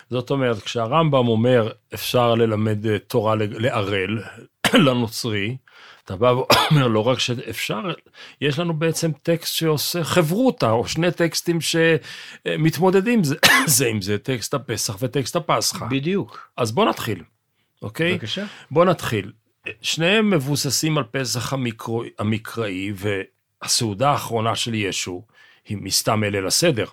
זאת 0.10 0.30
אומרת, 0.30 0.62
כשהרמב"ם 0.62 1.28
אומר 1.28 1.72
אפשר 1.94 2.36
ללמד 2.36 2.88
אה, 2.88 3.00
תורה 3.00 3.36
לערל 3.36 4.20
לנוצרי, 4.74 5.58
אתה 6.06 6.16
בא 6.16 6.26
ואומר 6.26 6.88
לא 6.88 7.08
רק 7.08 7.20
שאפשר, 7.20 7.82
יש 8.42 8.60
לנו 8.60 8.74
בעצם 8.74 9.12
טקסט 9.24 9.56
שעושה 9.56 10.04
חברותא, 10.04 10.66
או 10.66 10.88
שני 10.88 11.12
טקסטים 11.12 11.60
שמתמודדים 11.62 13.24
זה, 13.24 13.36
זה 13.78 13.88
עם 13.88 14.02
זה, 14.02 14.18
טקסט 14.18 14.54
הפסח 14.54 14.98
וטקסט 15.00 15.36
הפסחא. 15.36 15.86
בדיוק. 15.86 16.50
אז 16.58 16.72
בוא 16.72 16.86
נתחיל, 16.86 17.24
אוקיי? 17.82 18.14
בבקשה. 18.14 18.46
בוא 18.72 18.86
נתחיל. 18.86 19.32
שניהם 19.82 20.30
מבוססים 20.30 20.98
על 20.98 21.04
פסח 21.12 21.54
המקרו, 21.54 22.04
המקראי, 22.20 22.94
והסעודה 22.96 24.10
האחרונה 24.10 24.56
של 24.56 24.74
ישו 24.74 25.24
היא 25.66 25.78
מסתם 25.82 26.24
אל 26.24 26.30
ליל 26.30 26.48
הסדר. 26.48 26.86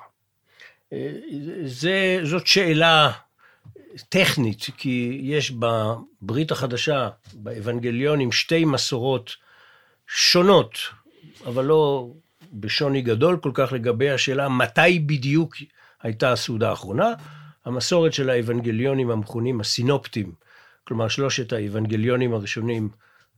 זה, 1.64 2.21
זאת 2.23 2.47
שאלה 2.47 3.12
טכנית, 4.08 4.66
כי 4.76 5.20
יש 5.22 5.50
בברית 5.50 6.50
החדשה, 6.50 7.08
באבנגליונים, 7.34 8.32
שתי 8.32 8.64
מסורות 8.64 9.37
שונות, 10.06 10.78
אבל 11.46 11.64
לא 11.64 12.11
בשוני 12.52 13.02
גדול 13.02 13.37
כל 13.37 13.50
כך 13.54 13.72
לגבי 13.72 14.11
השאלה 14.11 14.49
מתי 14.49 14.99
בדיוק 14.99 15.56
הייתה 16.02 16.32
הסעודה 16.32 16.70
האחרונה. 16.70 17.12
המסורת 17.64 18.12
של 18.12 18.30
האבנגליונים 18.30 19.11
המכונים 19.11 19.61
הסינופטים, 19.61 20.32
כלומר 20.84 21.08
שלושת 21.08 21.52
האבנגליונים 21.52 22.34
הראשונים, 22.34 22.88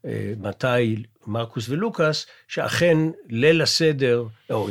אה, 0.06 0.32
מתי, 0.40 1.02
מרקוס 1.26 1.68
ולוקאס, 1.68 2.26
שאכן 2.48 2.98
ליל 3.28 3.62
הסדר, 3.62 4.24
או 4.50 4.68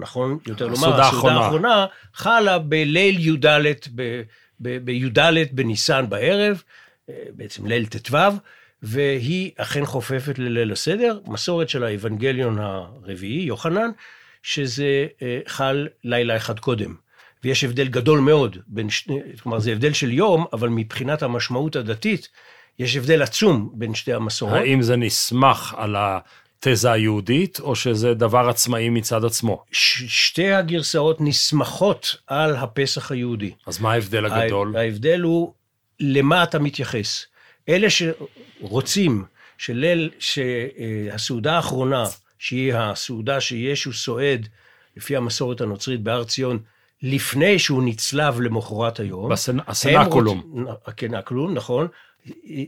נכון 0.00 0.38
יותר 0.46 0.66
לומר, 0.66 0.76
הסעודה 0.78 1.04
האחרונה. 1.04 1.86
חלה 2.14 2.58
בליל 2.58 3.18
י"ד, 3.18 3.46
בי"ד 4.60 5.18
בניסן 5.52 6.06
בערב, 6.08 6.62
אה, 7.08 7.14
בעצם 7.30 7.66
ליל 7.66 7.86
ט"ו, 7.86 8.16
והיא 8.82 9.50
אכן 9.56 9.86
חופפת 9.86 10.38
לליל 10.38 10.72
הסדר, 10.72 11.20
מסורת 11.26 11.68
של 11.68 11.84
האבנגליון 11.84 12.58
הרביעי, 12.58 13.42
יוחנן, 13.42 13.90
שזה 14.42 15.06
אה, 15.22 15.40
חל 15.46 15.88
לילה 16.04 16.36
אחד 16.36 16.58
קודם. 16.58 16.94
ויש 17.44 17.64
הבדל 17.64 17.88
גדול 17.88 18.20
מאוד 18.20 18.56
בין 18.66 18.90
שני, 18.90 19.20
כלומר 19.42 19.58
זה 19.58 19.72
הבדל 19.72 19.92
של 19.92 20.12
יום, 20.12 20.44
אבל 20.52 20.68
מבחינת 20.68 21.22
המשמעות 21.22 21.76
הדתית, 21.76 22.28
יש 22.78 22.96
הבדל 22.96 23.22
עצום 23.22 23.70
בין 23.72 23.94
שתי 23.94 24.12
המסורות. 24.12 24.54
האם 24.54 24.82
זה 24.82 24.96
נסמך 24.96 25.74
על 25.78 25.96
התזה 26.66 26.92
היהודית, 26.92 27.60
או 27.60 27.76
שזה 27.76 28.14
דבר 28.14 28.48
עצמאי 28.48 28.88
מצד 28.88 29.24
עצמו? 29.24 29.64
ש- 29.72 30.26
שתי 30.26 30.52
הגרסאות 30.52 31.20
נסמכות 31.20 32.16
על 32.26 32.56
הפסח 32.56 33.12
היהודי. 33.12 33.50
אז 33.66 33.80
מה 33.80 33.92
ההבדל 33.92 34.24
הגדול? 34.26 34.76
ה- 34.76 34.80
ההבדל 34.80 35.20
הוא 35.20 35.52
למה 36.00 36.42
אתה 36.42 36.58
מתייחס. 36.58 37.26
אלה 37.68 37.88
שרוצים 37.90 39.24
שליל, 39.58 40.10
שהסעודה 40.18 41.56
האחרונה, 41.56 42.04
שהיא 42.38 42.74
הסעודה 42.74 43.40
שישו 43.40 43.92
סועד, 43.92 44.48
לפי 44.96 45.16
המסורת 45.16 45.60
הנוצרית 45.60 46.00
בהר 46.00 46.24
ציון, 46.24 46.58
לפני 47.02 47.58
שהוא 47.58 47.82
נצלב 47.82 48.40
למחרת 48.40 49.00
היום. 49.00 49.32
בסנ- 49.32 49.62
הסנקולום. 49.66 50.52
הם 50.56 50.66
רוצ- 50.68 50.70
הקנקלום, 50.86 51.54
נכון. 51.54 51.88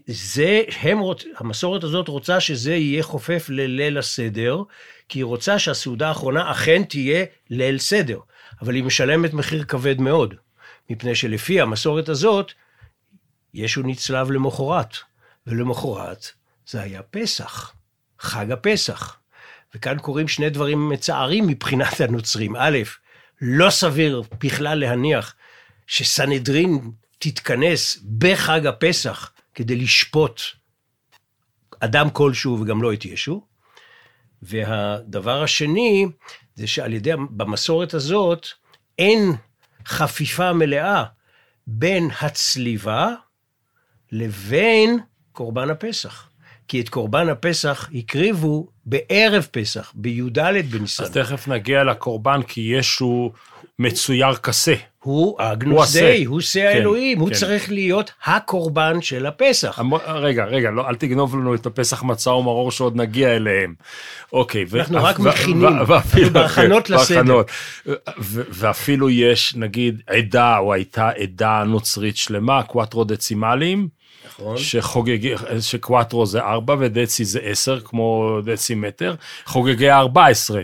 זה, 0.06 0.62
הם 0.80 0.98
רוצ... 0.98 1.24
המסורת 1.36 1.84
הזאת 1.84 2.08
רוצה 2.08 2.40
שזה 2.40 2.74
יהיה 2.74 3.02
חופף 3.02 3.46
לליל 3.48 3.98
הסדר, 3.98 4.62
כי 5.08 5.18
היא 5.18 5.24
רוצה 5.24 5.58
שהסעודה 5.58 6.08
האחרונה 6.08 6.50
אכן 6.50 6.82
תהיה 6.84 7.24
ליל 7.50 7.78
סדר. 7.78 8.18
אבל 8.62 8.74
היא 8.74 8.84
משלמת 8.84 9.32
מחיר 9.32 9.64
כבד 9.64 10.00
מאוד, 10.00 10.34
מפני 10.90 11.14
שלפי 11.14 11.60
המסורת 11.60 12.08
הזאת, 12.08 12.52
ישו 13.54 13.82
נצלב 13.82 14.30
למחרת, 14.30 14.96
ולמחרת 15.46 16.30
זה 16.66 16.80
היה 16.80 17.02
פסח, 17.02 17.72
חג 18.18 18.52
הפסח. 18.52 19.16
וכאן 19.74 19.98
קורים 19.98 20.28
שני 20.28 20.50
דברים 20.50 20.88
מצערים 20.88 21.46
מבחינת 21.46 22.00
הנוצרים. 22.00 22.56
א', 22.56 22.78
לא 23.40 23.70
סביר 23.70 24.22
בכלל 24.40 24.78
להניח 24.78 25.34
שסנהדרין 25.86 26.90
תתכנס 27.18 27.98
בחג 28.18 28.66
הפסח 28.66 29.32
כדי 29.54 29.76
לשפוט 29.76 30.40
אדם 31.80 32.10
כלשהו 32.10 32.60
וגם 32.60 32.82
לא 32.82 32.92
את 32.92 33.04
ישו. 33.04 33.46
והדבר 34.42 35.42
השני, 35.42 36.06
זה 36.54 36.66
שעל 36.66 36.92
ידי, 36.92 37.12
במסורת 37.30 37.94
הזאת, 37.94 38.46
אין 38.98 39.32
חפיפה 39.86 40.52
מלאה 40.52 41.04
בין 41.66 42.10
הצליבה 42.20 43.14
לבין 44.12 44.98
קורבן 45.32 45.70
הפסח. 45.70 46.30
כי 46.68 46.80
את 46.80 46.88
קורבן 46.88 47.28
הפסח 47.28 47.90
הקריבו 47.94 48.68
בערב 48.86 49.48
פסח, 49.50 49.92
בי"ד 49.94 50.38
בניסן. 50.70 51.04
אז 51.04 51.10
תכף 51.10 51.48
נגיע 51.48 51.84
לקורבן, 51.84 52.42
כי 52.42 52.60
ישו 52.60 53.32
מצויר 53.78 54.34
כשה. 54.36 54.74
הוא 55.04 55.36
אגנוס. 55.38 55.92
דיי, 55.96 56.24
הוא 56.24 56.40
שא 56.40 56.60
כן, 56.60 56.66
האלוהים, 56.66 57.18
הוא 57.18 57.28
כן. 57.28 57.34
צריך 57.34 57.70
להיות 57.72 58.10
הקורבן 58.24 59.02
של 59.02 59.26
הפסח. 59.26 59.78
המ- 59.78 59.94
רגע, 59.94 60.44
רגע, 60.44 60.70
לא, 60.70 60.88
אל 60.88 60.94
תגנוב 60.94 61.36
לנו 61.36 61.54
את 61.54 61.66
הפסח 61.66 62.02
מצה 62.02 62.30
ומרור 62.30 62.70
שעוד 62.70 62.96
נגיע 62.96 63.36
אליהם. 63.36 63.74
אוקיי. 64.32 64.64
ו- 64.68 64.78
אנחנו 64.80 65.04
רק 65.04 65.18
ו- 65.20 65.22
מכינים, 65.22 65.80
ו- 65.80 65.86
ואפילו- 65.88 66.26
אנחנו 66.26 66.40
בהכנות 66.40 66.86
כן, 66.86 66.94
לסדר. 66.94 67.16
בהכנות. 67.18 67.50
ו- 67.86 68.42
ואפילו 68.50 69.10
יש, 69.10 69.54
נגיד, 69.56 70.02
עדה, 70.06 70.58
או 70.58 70.72
הייתה 70.74 71.08
עדה 71.08 71.62
נוצרית 71.66 72.16
שלמה, 72.16 72.62
קוואטרו 72.62 73.04
דצימלים, 73.04 73.88
נכון? 74.28 74.56
שחוגגי, 74.58 75.34
שקוואטרו 75.60 76.26
זה 76.26 76.40
4 76.40 76.74
ודצי 76.78 77.24
זה 77.24 77.40
10, 77.42 77.80
כמו 77.80 78.38
דצימטר, 78.44 79.14
חוגגי 79.44 79.90
ה-14. 79.90 80.18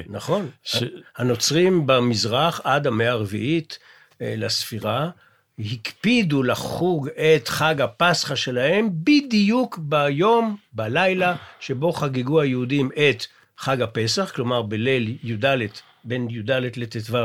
נכון. 0.09 0.47
ש- 0.65 0.83
הנוצרים 1.17 1.83
במזרח 1.87 2.61
עד 2.65 2.87
המאה 2.87 3.11
הרביעית 3.11 3.79
לספירה, 4.21 5.11
הקפידו 5.59 6.43
לחוג 6.43 7.09
את 7.09 7.49
חג 7.49 7.81
הפסחא 7.81 8.35
שלהם 8.35 8.89
בדיוק 8.93 9.79
ביום, 9.79 10.57
בלילה, 10.73 11.37
שבו 11.61 11.93
חגגו 11.93 12.41
היהודים 12.41 12.91
את 12.93 13.27
חג 13.59 13.83
הפסח, 13.83 14.33
כלומר 14.35 14.63
בליל 14.63 15.19
י"ד, 15.23 15.57
בין 16.05 16.31
י"ד 16.31 16.51
לט"ו 16.51 17.19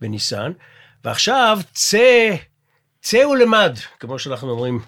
בניסן. 0.00 0.52
ועכשיו 1.04 1.58
צא, 1.72 2.36
צא 3.00 3.26
ולמד, 3.26 3.76
כמו 4.00 4.18
שאנחנו 4.18 4.50
אומרים 4.50 4.80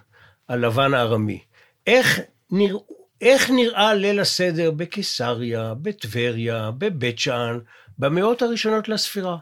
על 0.49 0.67
לבן 0.67 0.95
הארמי. 0.95 1.41
איך 1.87 2.21
נראו 2.51 2.97
איך 3.21 3.51
נראה 3.51 3.95
ליל 3.95 4.21
הסדר 4.21 4.71
בקיסריה, 4.71 5.75
בטבריה, 5.75 6.71
בבית 6.79 7.19
שאן, 7.19 7.59
במאות 7.99 8.43
הראשונות 8.43 8.89
לספירה. 8.89 9.37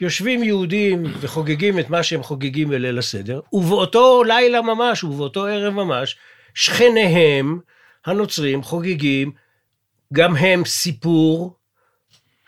יושבים 0.00 0.42
יהודים 0.42 1.04
וחוגגים 1.20 1.78
את 1.78 1.90
מה 1.90 2.02
שהם 2.02 2.22
חוגגים 2.22 2.68
בליל 2.68 2.98
הסדר, 2.98 3.40
ובאותו 3.52 4.24
לילה 4.24 4.62
ממש, 4.62 5.04
ובאותו 5.04 5.46
ערב 5.46 5.74
ממש, 5.74 6.16
שכניהם 6.54 7.58
הנוצרים 8.06 8.62
חוגגים 8.62 9.32
גם 10.12 10.36
הם 10.36 10.64
סיפור 10.64 11.56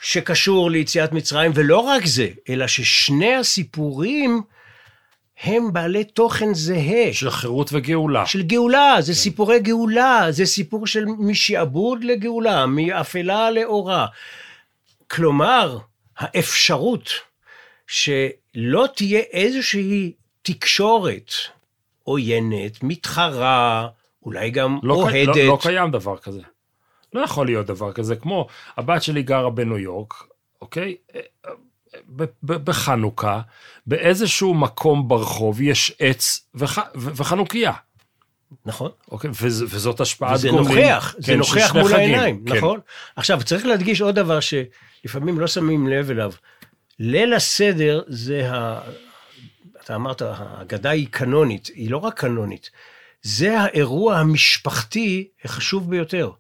שקשור 0.01 0.71
ליציאת 0.71 1.13
מצרים, 1.13 1.51
ולא 1.55 1.79
רק 1.79 2.07
זה, 2.07 2.29
אלא 2.49 2.67
ששני 2.67 3.35
הסיפורים 3.35 4.43
הם 5.43 5.73
בעלי 5.73 6.05
תוכן 6.05 6.55
זהה. 6.55 7.13
של 7.13 7.31
חירות 7.31 7.71
וגאולה. 7.73 8.27
של 8.27 8.43
גאולה, 8.43 8.97
זה 9.01 9.15
סיפורי 9.15 9.61
גאולה, 9.61 10.27
זה 10.31 10.47
סיפור 10.47 10.87
של 10.87 11.05
משעבוד 11.19 12.05
לגאולה, 12.05 12.67
מאפלה 12.67 13.51
לאורה. 13.51 14.07
כלומר, 15.11 15.79
האפשרות 16.19 17.11
שלא 17.87 18.87
תהיה 18.97 19.21
איזושהי 19.21 20.13
תקשורת 20.43 21.33
עוינת, 22.03 22.83
מתחרה, 22.83 23.89
אולי 24.23 24.51
גם 24.51 24.79
לא, 24.83 24.95
אוהדת. 24.95 25.37
לא, 25.37 25.45
לא 25.45 25.59
קיים 25.63 25.91
דבר 25.91 26.17
כזה. 26.19 26.41
לא 27.13 27.21
יכול 27.21 27.47
להיות 27.47 27.67
דבר 27.67 27.93
כזה, 27.93 28.17
כמו 28.17 28.47
הבת 28.77 29.03
שלי 29.03 29.23
גרה 29.23 29.51
בניו 29.51 29.79
יורק, 29.79 30.15
אוקיי? 30.63 30.97
ב- 32.17 32.25
ב- 32.43 32.65
בחנוכה, 32.65 33.41
באיזשהו 33.87 34.55
מקום 34.55 35.09
ברחוב 35.09 35.61
יש 35.63 35.93
עץ 35.99 36.49
וח, 36.55 36.79
וחנוכיה. 36.95 37.73
נכון. 38.67 38.91
אוקיי? 39.11 39.31
וז, 39.43 39.65
וזאת 39.69 40.01
השפעת 40.01 40.35
וזה 40.35 40.49
גומלין. 40.49 40.79
נוכח, 40.79 41.15
זה 41.19 41.33
כן, 41.33 41.39
נוכח 41.39 41.53
של 41.53 41.69
שני 41.69 41.81
מול 41.81 41.91
חגים, 41.91 42.01
העיניים, 42.01 42.45
כן. 42.47 42.57
נכון? 42.57 42.81
עכשיו, 43.17 43.41
צריך 43.45 43.67
להדגיש 43.67 44.01
עוד 44.01 44.15
דבר 44.15 44.39
שלפעמים 44.41 45.41
לא 45.41 45.47
שמים 45.47 45.89
לב 45.89 46.11
אליו. 46.11 46.33
ליל 46.99 47.35
הסדר 47.35 48.03
זה 48.07 48.53
ה... 48.53 48.81
אתה 49.85 49.95
אמרת, 49.95 50.23
ההגדה 50.23 50.91
היא 50.91 51.09
קנונית, 51.11 51.71
היא 51.75 51.91
לא 51.91 51.99
רק 51.99 52.21
קנונית, 52.21 52.71
זה 53.23 53.61
האירוע 53.61 54.19
המשפחתי 54.19 55.29
החשוב 55.45 55.91
ביותר. 55.91 56.31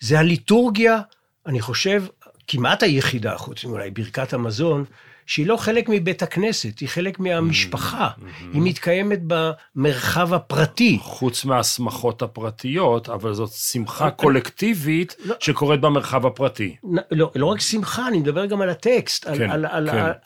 זה 0.00 0.18
הליטורגיה, 0.18 1.00
אני 1.46 1.60
חושב, 1.60 2.04
כמעט 2.48 2.82
היחידה, 2.82 3.36
חוץ 3.36 3.64
מאולי 3.64 3.90
ברכת 3.90 4.32
המזון, 4.32 4.84
שהיא 5.28 5.46
לא 5.46 5.56
חלק 5.56 5.84
מבית 5.88 6.22
הכנסת, 6.22 6.78
היא 6.78 6.88
חלק 6.88 7.18
מהמשפחה. 7.20 8.08
היא 8.52 8.62
מתקיימת 8.62 9.18
במרחב 9.26 10.34
הפרטי. 10.34 10.98
חוץ 11.02 11.44
מהשמחות 11.44 12.22
הפרטיות, 12.22 13.08
אבל 13.08 13.34
זאת 13.34 13.50
שמחה 13.52 14.04
אבל- 14.04 14.10
קולקטיבית 14.14 15.16
לא. 15.24 15.34
שקורית 15.40 15.80
במרחב 15.80 16.26
הפרטי. 16.26 16.76
לא, 17.10 17.30
לא 17.34 17.46
רק 17.46 17.60
שמחה, 17.60 18.08
אני 18.08 18.18
מדבר 18.18 18.46
גם 18.46 18.60
על 18.60 18.70
הטקסט, 18.70 19.26
על, 19.26 19.38
כן, 19.38 19.48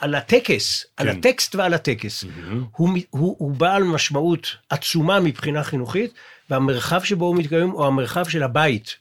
כן. 0.00 0.14
הטקס, 0.14 0.86
על 0.96 1.12
כן. 1.12 1.18
הטקסט 1.18 1.54
ועל 1.54 1.74
הטקס. 1.74 2.24
הוא, 2.76 2.88
מ- 2.88 3.02
הוא, 3.10 3.36
בעל 3.52 3.82
משמעות 3.82 4.56
עצומה 4.70 5.20
מבחינה 5.20 5.62
חינוכית, 5.64 6.12
והמרחב 6.50 7.02
שבו 7.04 7.24
הוא 7.26 7.36
מתקיים 7.36 7.70
הוא 7.70 7.86
המרחב 7.86 8.24
של 8.28 8.42
הבית. 8.42 8.96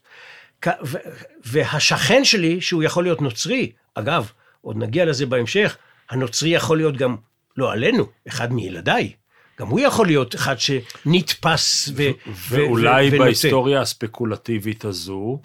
והשכן 1.46 2.26
שלי, 2.26 2.62
שהוא 2.62 2.84
יכול 2.84 3.04
להיות 3.04 3.22
נוצרי, 3.22 3.72
אגב, 3.96 4.32
עוד 4.62 4.78
נגיע 4.78 5.06
לזה 5.06 5.26
בהמשך, 5.26 5.78
הנוצרי 6.12 6.50
יכול 6.50 6.78
להיות 6.78 6.98
גם, 6.98 7.16
לא 7.58 7.72
עלינו, 7.72 8.06
אחד 8.28 8.54
מילדיי. 8.54 9.12
גם 9.60 9.68
הוא 9.68 9.80
יכול 9.80 10.06
להיות 10.08 10.36
אחד 10.36 10.56
שנתפס 10.60 11.90
ו... 11.96 12.04
ו- 12.04 12.10
ואולי 12.50 13.10
ו-. 13.12 13.18
בהיסטוריה 13.18 13.82
הספקולטיבית 13.82 14.86
הזו, 14.86 15.40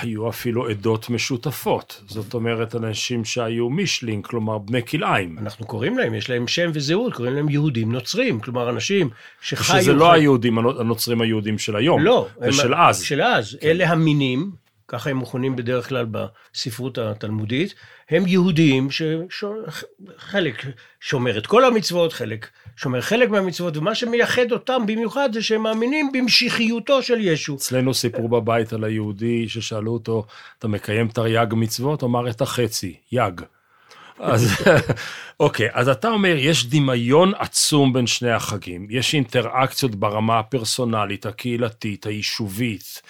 היו 0.00 0.28
אפילו 0.28 0.68
עדות 0.68 1.10
משותפות. 1.10 2.02
זאת 2.08 2.34
אומרת, 2.34 2.74
אנשים 2.74 3.24
שהיו 3.24 3.70
מישלינג, 3.70 4.26
כלומר 4.26 4.58
בני 4.58 4.86
כלאיים. 4.86 5.38
אנחנו 5.38 5.66
קוראים 5.66 5.98
להם, 5.98 6.14
יש 6.14 6.30
להם 6.30 6.48
שם 6.48 6.70
וזהות, 6.74 7.14
קוראים 7.14 7.34
להם 7.34 7.48
יהודים 7.48 7.92
נוצרים, 7.92 8.40
כלומר 8.40 8.70
אנשים 8.70 9.10
שחיו... 9.40 9.80
שזה 9.82 9.92
לא 9.92 10.12
היהודים 10.12 10.58
הנו- 10.58 10.80
הנוצרים 10.80 11.20
היהודים 11.20 11.58
של 11.58 11.76
היום. 11.76 12.02
לא, 12.02 12.28
זה 12.38 12.46
הם- 12.46 12.52
של 12.52 12.74
אז. 12.74 13.02
של 13.02 13.22
אז. 13.22 13.58
אלה 13.62 13.88
המינים, 13.90 14.50
ככה 14.88 15.10
הם 15.10 15.18
מכונים 15.18 15.56
בדרך 15.56 15.88
כלל 15.88 16.06
בספרות 16.10 16.98
התלמודית, 16.98 17.74
הם 18.10 18.26
יהודים 18.26 18.88
שחלק 19.30 20.64
שומר 21.00 21.38
את 21.38 21.46
כל 21.46 21.64
המצוות, 21.64 22.12
חלק 22.12 22.48
שומר 22.76 23.00
חלק 23.00 23.28
מהמצוות, 23.28 23.76
ומה 23.76 23.94
שמייחד 23.94 24.52
אותם 24.52 24.82
במיוחד 24.86 25.28
זה 25.32 25.42
שהם 25.42 25.62
מאמינים 25.62 26.12
במשיחיותו 26.12 27.02
של 27.02 27.20
ישו. 27.20 27.54
אצלנו 27.54 27.94
סיפרו 27.94 28.28
בבית 28.28 28.72
על 28.72 28.84
היהודי 28.84 29.48
ששאלו 29.48 29.92
אותו, 29.92 30.26
אתה 30.58 30.68
מקיים 30.68 31.08
תרי"ג 31.08 31.54
מצוות? 31.56 32.04
אמר 32.04 32.30
את 32.30 32.40
החצי, 32.40 32.96
יג. 33.12 33.40
אז 34.18 34.50
אוקיי, 35.40 35.68
אז 35.72 35.88
אתה 35.88 36.08
אומר, 36.08 36.34
יש 36.38 36.66
דמיון 36.66 37.32
עצום 37.38 37.92
בין 37.92 38.06
שני 38.06 38.30
החגים, 38.30 38.86
יש 38.90 39.14
אינטראקציות 39.14 39.94
ברמה 39.94 40.38
הפרסונלית, 40.38 41.26
הקהילתית, 41.26 42.06
היישובית, 42.06 43.02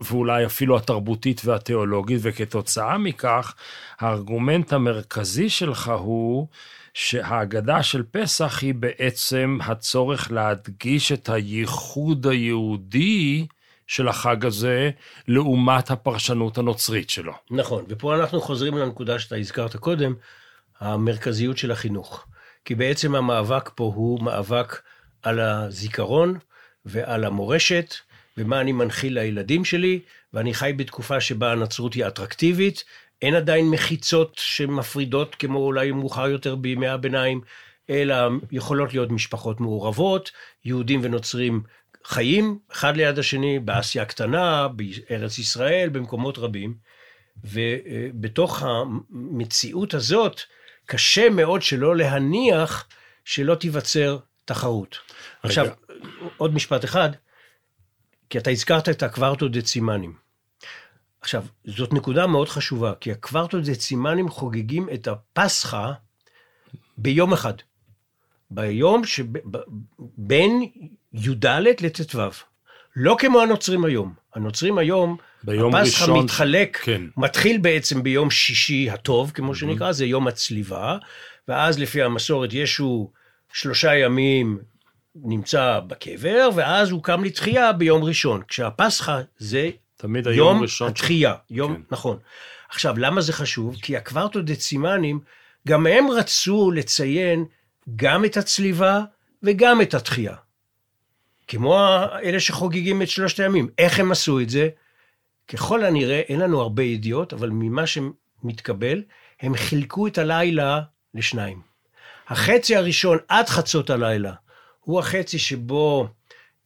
ואולי 0.00 0.46
אפילו 0.46 0.76
התרבותית 0.76 1.40
והתיאולוגית, 1.44 2.18
וכתוצאה 2.22 2.98
מכך, 2.98 3.54
הארגומנט 4.00 4.72
המרכזי 4.72 5.48
שלך 5.48 5.92
הוא 5.98 6.46
שההגדה 6.94 7.82
של 7.82 8.02
פסח 8.10 8.62
היא 8.62 8.74
בעצם 8.74 9.58
הצורך 9.62 10.32
להדגיש 10.32 11.12
את 11.12 11.28
הייחוד 11.28 12.26
היהודי 12.26 13.46
של 13.86 14.08
החג 14.08 14.46
הזה, 14.46 14.90
לעומת 15.28 15.90
הפרשנות 15.90 16.58
הנוצרית 16.58 17.10
שלו. 17.10 17.32
נכון, 17.50 17.84
ופה 17.88 18.14
אנחנו 18.14 18.40
חוזרים 18.40 18.78
לנקודה 18.78 19.18
שאתה 19.18 19.36
הזכרת 19.36 19.76
קודם, 19.76 20.14
המרכזיות 20.82 21.58
של 21.58 21.70
החינוך. 21.70 22.26
כי 22.64 22.74
בעצם 22.74 23.14
המאבק 23.14 23.70
פה 23.74 23.92
הוא 23.94 24.22
מאבק 24.22 24.82
על 25.22 25.40
הזיכרון 25.40 26.38
ועל 26.84 27.24
המורשת, 27.24 27.94
ומה 28.38 28.60
אני 28.60 28.72
מנחיל 28.72 29.14
לילדים 29.14 29.64
שלי, 29.64 30.00
ואני 30.32 30.54
חי 30.54 30.72
בתקופה 30.76 31.20
שבה 31.20 31.52
הנצרות 31.52 31.94
היא 31.94 32.06
אטרקטיבית, 32.06 32.84
אין 33.22 33.34
עדיין 33.34 33.70
מחיצות 33.70 34.32
שמפרידות 34.36 35.34
כמו 35.34 35.58
אולי 35.58 35.92
מאוחר 35.92 36.28
יותר 36.28 36.54
בימי 36.54 36.88
הביניים, 36.88 37.40
אלא 37.90 38.14
יכולות 38.52 38.92
להיות 38.94 39.10
משפחות 39.10 39.60
מעורבות, 39.60 40.30
יהודים 40.64 41.00
ונוצרים 41.02 41.62
חיים 42.04 42.58
אחד 42.72 42.96
ליד 42.96 43.18
השני 43.18 43.58
באסיה 43.58 44.02
הקטנה, 44.02 44.68
בארץ 44.68 45.38
ישראל, 45.38 45.88
במקומות 45.88 46.38
רבים. 46.38 46.74
ובתוך 47.44 48.62
המציאות 48.62 49.94
הזאת, 49.94 50.40
קשה 50.92 51.30
מאוד 51.30 51.62
שלא 51.62 51.96
להניח 51.96 52.88
שלא 53.24 53.54
תיווצר 53.54 54.18
תחרות. 54.44 54.98
עכשיו, 55.42 55.66
עוד 56.36 56.54
משפט 56.54 56.84
אחד, 56.84 57.10
כי 58.30 58.38
אתה 58.38 58.50
הזכרת 58.50 58.88
את 58.88 59.02
הקוורטו 59.02 59.48
דצימנים. 59.48 60.14
עכשיו, 61.20 61.44
זאת 61.64 61.92
נקודה 61.92 62.26
מאוד 62.26 62.48
חשובה, 62.48 62.92
כי 63.00 63.12
הקוורטו 63.12 63.58
דצימנים 63.60 64.28
חוגגים 64.28 64.88
את 64.94 65.08
הפסחא 65.08 65.92
ביום 66.98 67.32
אחד. 67.32 67.54
ביום 68.50 69.02
שבין 69.04 70.62
י"ד 71.12 71.46
לט"ו. 71.80 72.18
לא 72.96 73.16
כמו 73.18 73.40
הנוצרים 73.40 73.84
היום. 73.84 74.14
הנוצרים 74.34 74.78
היום, 74.78 75.16
ביום 75.44 75.74
הפסחא 75.74 76.02
ראשון- 76.02 76.24
מתחלק, 76.24 76.80
כן. 76.82 77.02
מתחיל 77.16 77.58
בעצם 77.58 78.02
ביום 78.02 78.30
שישי 78.30 78.90
הטוב, 78.90 79.30
כמו 79.34 79.54
שנקרא, 79.54 79.92
זה 79.92 80.04
יום 80.06 80.28
הצליבה, 80.28 80.98
ואז 81.48 81.78
לפי 81.78 82.02
המסורת 82.02 82.50
ישו 82.52 83.10
שלושה 83.52 83.94
ימים 83.94 84.58
נמצא 85.14 85.80
בקבר, 85.86 86.48
ואז 86.54 86.90
הוא 86.90 87.02
קם 87.02 87.24
לתחייה 87.24 87.72
ביום 87.72 88.04
ראשון. 88.04 88.42
כשהפסחא 88.48 89.20
זה 89.38 89.70
תמיד 89.96 90.26
היום 90.28 90.38
יום 90.38 90.58
הראשון 90.58 90.88
של- 90.88 90.92
התחייה, 90.92 91.34
יום, 91.50 91.74
כן. 91.76 91.80
נכון. 91.90 92.18
עכשיו, 92.68 92.98
למה 92.98 93.20
זה 93.20 93.32
חשוב? 93.32 93.76
כי 93.82 93.96
הקוורטו 93.96 94.42
דצימנים, 94.42 95.20
גם 95.68 95.86
הם 95.86 96.10
רצו 96.10 96.70
לציין 96.70 97.44
גם 97.96 98.24
את 98.24 98.36
הצליבה 98.36 99.00
וגם 99.42 99.80
את 99.80 99.94
התחייה. 99.94 100.34
כמו 101.48 101.78
אלה 102.22 102.40
שחוגגים 102.40 103.02
את 103.02 103.08
שלושת 103.08 103.40
הימים. 103.40 103.68
איך 103.78 104.00
הם 104.00 104.12
עשו 104.12 104.40
את 104.40 104.50
זה? 104.50 104.68
ככל 105.52 105.84
הנראה, 105.84 106.20
אין 106.20 106.40
לנו 106.40 106.60
הרבה 106.60 106.82
ידיעות, 106.82 107.32
אבל 107.32 107.50
ממה 107.52 107.82
שמתקבל, 107.86 109.02
הם 109.40 109.54
חילקו 109.56 110.06
את 110.06 110.18
הלילה 110.18 110.80
לשניים. 111.14 111.60
החצי 112.28 112.76
הראשון 112.76 113.18
עד 113.28 113.48
חצות 113.48 113.90
הלילה 113.90 114.32
הוא 114.80 114.98
החצי 114.98 115.38
שבו 115.38 116.08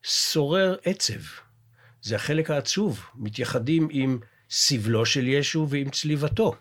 שורר 0.03 0.77
עצב. 0.85 1.21
זה 2.03 2.17
החלק 2.17 2.51
העצוב, 2.51 3.01
מתייחדים 3.15 3.89
עם 3.91 4.19
סבלו 4.51 5.07
של 5.07 5.29
ישו 5.29 5.67
ועם 5.71 5.91
צליבתו. 5.91 6.55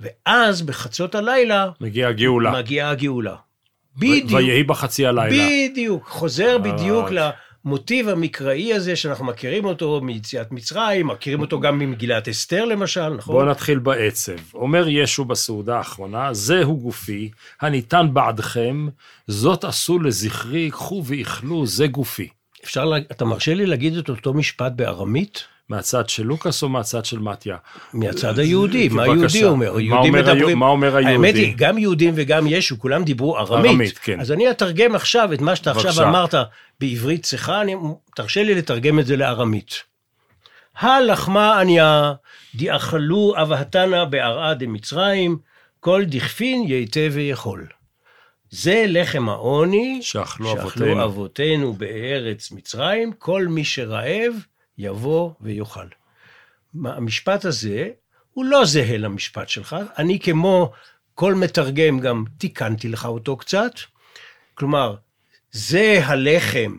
ואז 0.00 0.62
בחצות 0.62 1.14
הלילה 1.14 1.70
מגיעה 1.80 2.10
הגאולה. 2.10 2.52
מגיעה 2.52 2.90
הגאולה. 2.90 3.36
בדיוק, 3.96 4.30
ויהי 4.32 4.62
בחצי 4.62 5.06
הלילה. 5.06 5.44
בדיוק, 5.70 6.06
חוזר 6.06 6.58
בדיוק 6.58 7.12
אה. 7.12 7.30
המוטיב 7.64 8.08
המקראי 8.08 8.74
הזה 8.74 8.96
שאנחנו 8.96 9.24
מכירים 9.24 9.64
אותו 9.64 10.00
מיציאת 10.00 10.52
מצרים, 10.52 11.06
מכירים 11.06 11.40
אותו 11.40 11.60
גם 11.60 11.78
ממגילת 11.78 12.28
אסתר 12.28 12.64
למשל, 12.64 13.08
נכון? 13.08 13.34
בואו 13.34 13.46
נתחיל 13.46 13.78
בעצב. 13.78 14.32
אומר 14.54 14.88
ישו 14.88 15.24
בסעודה 15.24 15.76
האחרונה, 15.76 16.34
זהו 16.34 16.76
גופי, 16.76 17.30
הניתן 17.60 18.06
בעדכם, 18.12 18.88
זאת 19.26 19.64
עשו 19.64 19.98
לזכרי, 19.98 20.70
קחו 20.70 21.02
ואכלו, 21.06 21.66
זה 21.66 21.86
גופי. 21.86 22.28
אפשר, 22.64 22.84
לה... 22.84 22.96
אתה 22.98 23.24
מרשה 23.24 23.54
לי 23.54 23.66
להגיד 23.66 23.96
את 23.96 24.08
אותו 24.08 24.34
משפט 24.34 24.72
בארמית? 24.72 25.44
מהצד 25.68 26.08
של 26.08 26.22
לוקאס 26.22 26.62
או 26.62 26.68
מהצד 26.68 27.04
של 27.04 27.18
מתיה? 27.18 27.56
מהצד 27.94 28.38
היהודי, 28.38 28.88
מה. 28.88 29.02
היהודי 29.02 29.44
אומר? 29.44 29.72
מה 29.88 29.96
אומר 29.96 30.10
מדברים... 30.10 30.58
מה 30.58 30.66
אומר 30.66 30.96
היהודי? 30.96 31.12
האמת 31.12 31.34
היא, 31.34 31.54
גם 31.56 31.78
יהודים 31.78 32.12
וגם 32.16 32.46
ישו, 32.46 32.78
כולם 32.78 33.04
דיברו 33.04 33.38
ארמית. 33.38 33.70
ארמית, 33.70 33.98
כן. 33.98 34.20
אז 34.20 34.32
אני 34.32 34.50
אתרגם 34.50 34.94
עכשיו 34.94 35.32
את 35.32 35.40
מה 35.40 35.56
שאתה 35.56 35.70
עכשיו 35.70 35.92
בבקשה. 35.92 36.08
אמרת 36.08 36.34
בעברית 36.80 37.22
צחה, 37.22 37.60
אני... 37.60 37.74
תרשה 38.16 38.42
לי 38.42 38.54
לתרגם 38.54 38.98
את 38.98 39.06
זה 39.06 39.16
לארמית. 39.16 39.82
הלחמה 40.78 41.60
עניה, 41.60 42.12
דיאכלו 42.54 43.34
אבהתנה 43.42 44.04
בארעה 44.04 44.54
דמצרים, 44.54 45.38
כל 45.80 46.04
דכפין 46.06 46.64
ייתי 46.68 47.08
ויכול. 47.08 47.66
זה 48.50 48.84
לחם 48.88 49.28
העוני, 49.28 49.98
שאכלו 50.02 50.50
שאכלו 50.50 50.62
אבותינו. 50.62 51.04
אבותינו 51.04 51.72
בארץ 51.72 52.52
מצרים, 52.52 53.12
כל 53.18 53.46
מי 53.46 53.64
שרעב 53.64 54.32
יבוא 54.78 55.30
ויאכל. 55.40 55.86
מה- 56.74 56.94
המשפט 56.96 57.44
הזה 57.44 57.88
הוא 58.32 58.44
לא 58.44 58.64
זהה 58.64 58.96
למשפט 58.96 59.48
שלך, 59.48 59.76
אני 59.98 60.20
כמו 60.20 60.72
כל 61.14 61.34
מתרגם 61.34 62.00
גם 62.00 62.24
תיקנתי 62.38 62.88
לך 62.88 63.04
אותו 63.06 63.36
קצת. 63.36 63.72
כלומר, 64.54 64.94
זה 65.52 66.00
הלחם, 66.04 66.76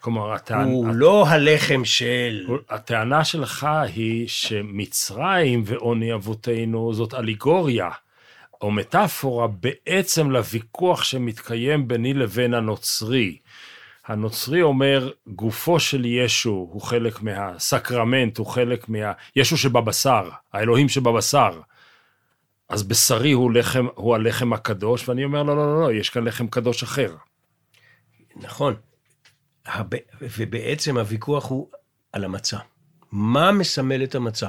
כלומר, 0.00 0.32
הטענה, 0.32 0.64
הוא 0.64 0.86
לא 0.94 1.26
הלחם 1.28 1.84
של... 1.84 2.46
הטענה 2.70 3.24
שלך 3.24 3.68
היא 3.94 4.28
שמצרים 4.28 5.62
ועוני 5.66 6.14
אבותינו 6.14 6.94
זאת 6.94 7.14
אליגוריה, 7.14 7.88
או 8.60 8.70
מטאפורה 8.70 9.46
בעצם 9.48 10.30
לוויכוח 10.30 11.04
שמתקיים 11.04 11.88
ביני 11.88 12.14
לבין 12.14 12.54
הנוצרי. 12.54 13.38
הנוצרי 14.08 14.62
אומר, 14.62 15.10
גופו 15.26 15.80
של 15.80 16.04
ישו 16.04 16.68
הוא 16.70 16.82
חלק 16.82 17.22
מהסקרמנט, 17.22 18.38
הוא 18.38 18.46
חלק 18.46 18.88
מה... 18.88 19.12
ישו 19.36 19.56
שבבשר, 19.56 20.28
האלוהים 20.52 20.88
שבבשר. 20.88 21.60
אז 22.68 22.82
בשרי 22.82 23.32
הוא, 23.32 23.52
לחם, 23.52 23.86
הוא 23.94 24.14
הלחם 24.14 24.52
הקדוש, 24.52 25.08
ואני 25.08 25.24
אומר, 25.24 25.42
לא, 25.42 25.56
לא, 25.56 25.66
לא, 25.66 25.82
לא, 25.82 25.92
יש 25.92 26.10
כאן 26.10 26.24
לחם 26.24 26.46
קדוש 26.46 26.82
אחר. 26.82 27.14
נכון. 28.36 28.74
הב... 29.66 29.88
ובעצם 30.20 30.98
הוויכוח 30.98 31.48
הוא 31.50 31.68
על 32.12 32.24
המצה. 32.24 32.58
מה 33.12 33.52
מסמל 33.52 34.04
את 34.04 34.14
המצה? 34.14 34.48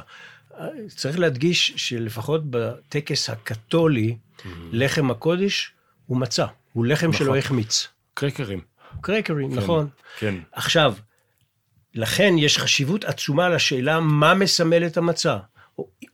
צריך 0.87 1.19
להדגיש 1.19 1.73
שלפחות 1.75 2.41
בטקס 2.49 3.29
הקתולי, 3.29 4.17
לחם 4.71 5.11
הקודש 5.11 5.73
הוא 6.05 6.17
מצה. 6.17 6.45
הוא 6.73 6.85
לחם 6.85 7.13
שלא 7.13 7.27
נכון. 7.27 7.37
החמיץ. 7.37 7.87
קרקרים. 8.13 8.68
קרקרים, 9.01 9.55
נכון. 9.55 9.87
כן. 10.19 10.35
עכשיו, 10.51 10.93
לכן 11.95 12.33
יש 12.37 12.57
חשיבות 12.57 13.05
עצומה 13.05 13.49
לשאלה 13.49 13.99
מה 13.99 14.33
מסמל 14.33 14.85
את 14.85 14.97
המצה. 14.97 15.37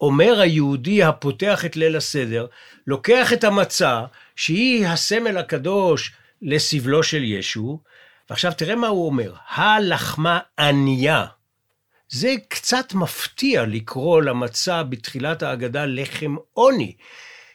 אומר 0.02 0.40
היהודי 0.40 1.04
הפותח 1.04 1.66
את 1.66 1.76
ליל 1.76 1.96
הסדר, 1.96 2.48
לוקח 2.88 3.34
את 3.34 3.44
המצה, 3.44 4.02
שהיא 4.36 4.88
הסמל 4.88 5.38
הקדוש 5.38 6.14
לסבלו 6.42 7.04
של 7.04 7.24
ישו, 7.24 7.80
ועכשיו 8.30 8.52
תראה 8.58 8.76
מה 8.76 8.88
הוא 8.88 9.06
אומר, 9.06 9.34
הלחמה 9.50 10.40
ענייה. 10.60 11.26
זה 12.10 12.34
קצת 12.48 12.94
מפתיע 12.94 13.66
לקרוא 13.66 14.22
למצה 14.22 14.84
בתחילת 14.84 15.44
ההגדה 15.44 15.86
לחם 15.86 16.36
עוני, 16.54 16.96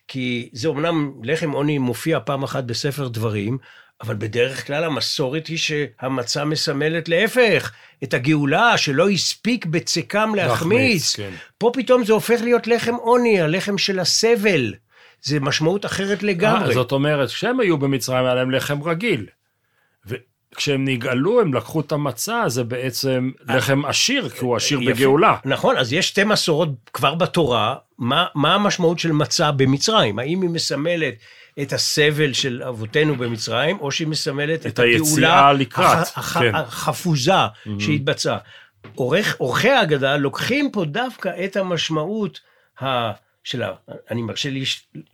כי 0.08 0.48
זה 0.52 0.68
אומנם 0.68 1.12
לחם 1.22 1.50
עוני 1.50 1.78
מופיע 1.78 2.18
פעם 2.20 2.42
אחת 2.42 2.64
בספר 2.64 3.08
דברים, 3.08 3.58
אבל 4.02 4.14
בדרך 4.14 4.66
כלל 4.66 4.84
המסורת 4.84 5.46
היא 5.46 5.58
שהמצה 5.58 6.44
מסמלת 6.44 7.08
להפך, 7.08 7.72
את 8.04 8.14
הגאולה 8.14 8.78
שלא 8.78 9.08
הספיק 9.08 9.66
בצקם 9.66 10.32
להחמיץ. 10.36 11.16
כן. 11.16 11.30
פה 11.58 11.70
פתאום 11.74 12.04
זה 12.04 12.12
הופך 12.12 12.40
להיות 12.42 12.66
לחם 12.66 12.94
עוני, 12.94 13.40
הלחם 13.40 13.78
של 13.78 13.98
הסבל. 13.98 14.74
זה 15.22 15.40
משמעות 15.40 15.86
אחרת 15.86 16.22
לגמרי. 16.22 16.68
אה, 16.68 16.74
זאת 16.74 16.92
אומרת, 16.92 17.28
כשהם 17.28 17.60
היו 17.60 17.78
במצרים 17.78 18.24
היה 18.24 18.34
להם 18.34 18.50
לחם 18.50 18.82
רגיל. 18.82 19.26
וכשהם 20.06 20.84
נגאלו, 20.84 21.40
הם 21.40 21.54
לקחו 21.54 21.80
את 21.80 21.92
המצה, 21.92 22.44
זה 22.46 22.64
בעצם 22.64 23.30
לחם 23.48 23.84
עשיר, 23.84 24.28
כי 24.28 24.44
הוא 24.44 24.56
עשיר 24.56 24.82
יפה. 24.82 24.94
בגאולה. 24.94 25.36
נכון, 25.44 25.76
אז 25.76 25.92
יש 25.92 26.08
שתי 26.08 26.24
מסורות 26.24 26.68
כבר 26.92 27.14
בתורה, 27.14 27.74
מה, 27.98 28.26
מה 28.34 28.54
המשמעות 28.54 28.98
של 28.98 29.12
מצה 29.12 29.52
במצרים? 29.52 30.18
האם 30.18 30.42
היא 30.42 30.50
מסמלת 30.50 31.14
את 31.62 31.72
הסבל 31.72 32.32
של 32.32 32.62
אבותינו 32.62 33.16
במצרים, 33.16 33.78
או 33.80 33.90
שהיא 33.90 34.08
מסמלת 34.08 34.66
את, 34.66 34.66
את 34.66 34.78
הגאולה 34.78 35.52
לקראת, 35.52 35.98
הח, 35.98 36.18
הח, 36.18 36.38
כן. 36.38 36.54
החפוזה 36.54 37.32
שהתבצעה. 37.78 38.38
עורך, 38.94 39.36
עורכי 39.38 39.70
ההגדה 39.70 40.16
לוקחים 40.16 40.70
פה 40.72 40.84
דווקא 40.84 41.30
את 41.44 41.56
המשמעות 41.56 42.40
ה... 42.82 43.12
של 43.44 43.62
ה... 43.62 43.72
אני 44.10 44.22
מרשה 44.22 44.50
לי, 44.50 44.64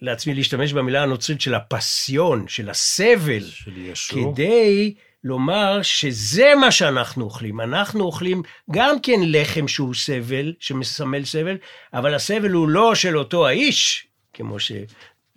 לעצמי 0.02 0.34
להשתמש 0.34 0.72
במילה 0.72 1.02
הנוצרית 1.02 1.40
של 1.40 1.54
הפסיון, 1.54 2.48
של 2.48 2.70
הסבל, 2.70 3.42
של 3.42 3.76
ישו. 3.76 4.32
כדי 4.34 4.94
לומר 5.24 5.82
שזה 5.82 6.52
מה 6.60 6.70
שאנחנו 6.70 7.24
אוכלים. 7.24 7.60
אנחנו 7.60 8.04
אוכלים 8.04 8.42
גם 8.70 9.00
כן 9.00 9.20
לחם 9.22 9.68
שהוא 9.68 9.94
סבל, 9.94 10.52
שמסמל 10.60 11.24
סבל, 11.24 11.56
אבל 11.94 12.14
הסבל 12.14 12.50
הוא 12.50 12.68
לא 12.68 12.94
של 12.94 13.18
אותו 13.18 13.46
האיש, 13.46 14.06
כמו 14.34 14.60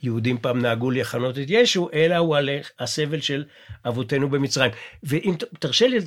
שיהודים 0.01 0.38
פעם 0.38 0.59
נהגו 0.62 0.91
לכנות 0.91 1.38
את 1.38 1.45
ישו, 1.47 1.89
אלא 1.93 2.15
הוא 2.15 2.35
הלך- 2.35 2.69
הסבל 2.79 3.21
של 3.21 3.43
אבותינו 3.88 4.29
במצרים. 4.29 4.71
ואם 5.03 5.35
תרשה 5.59 5.88
לי, 5.88 5.97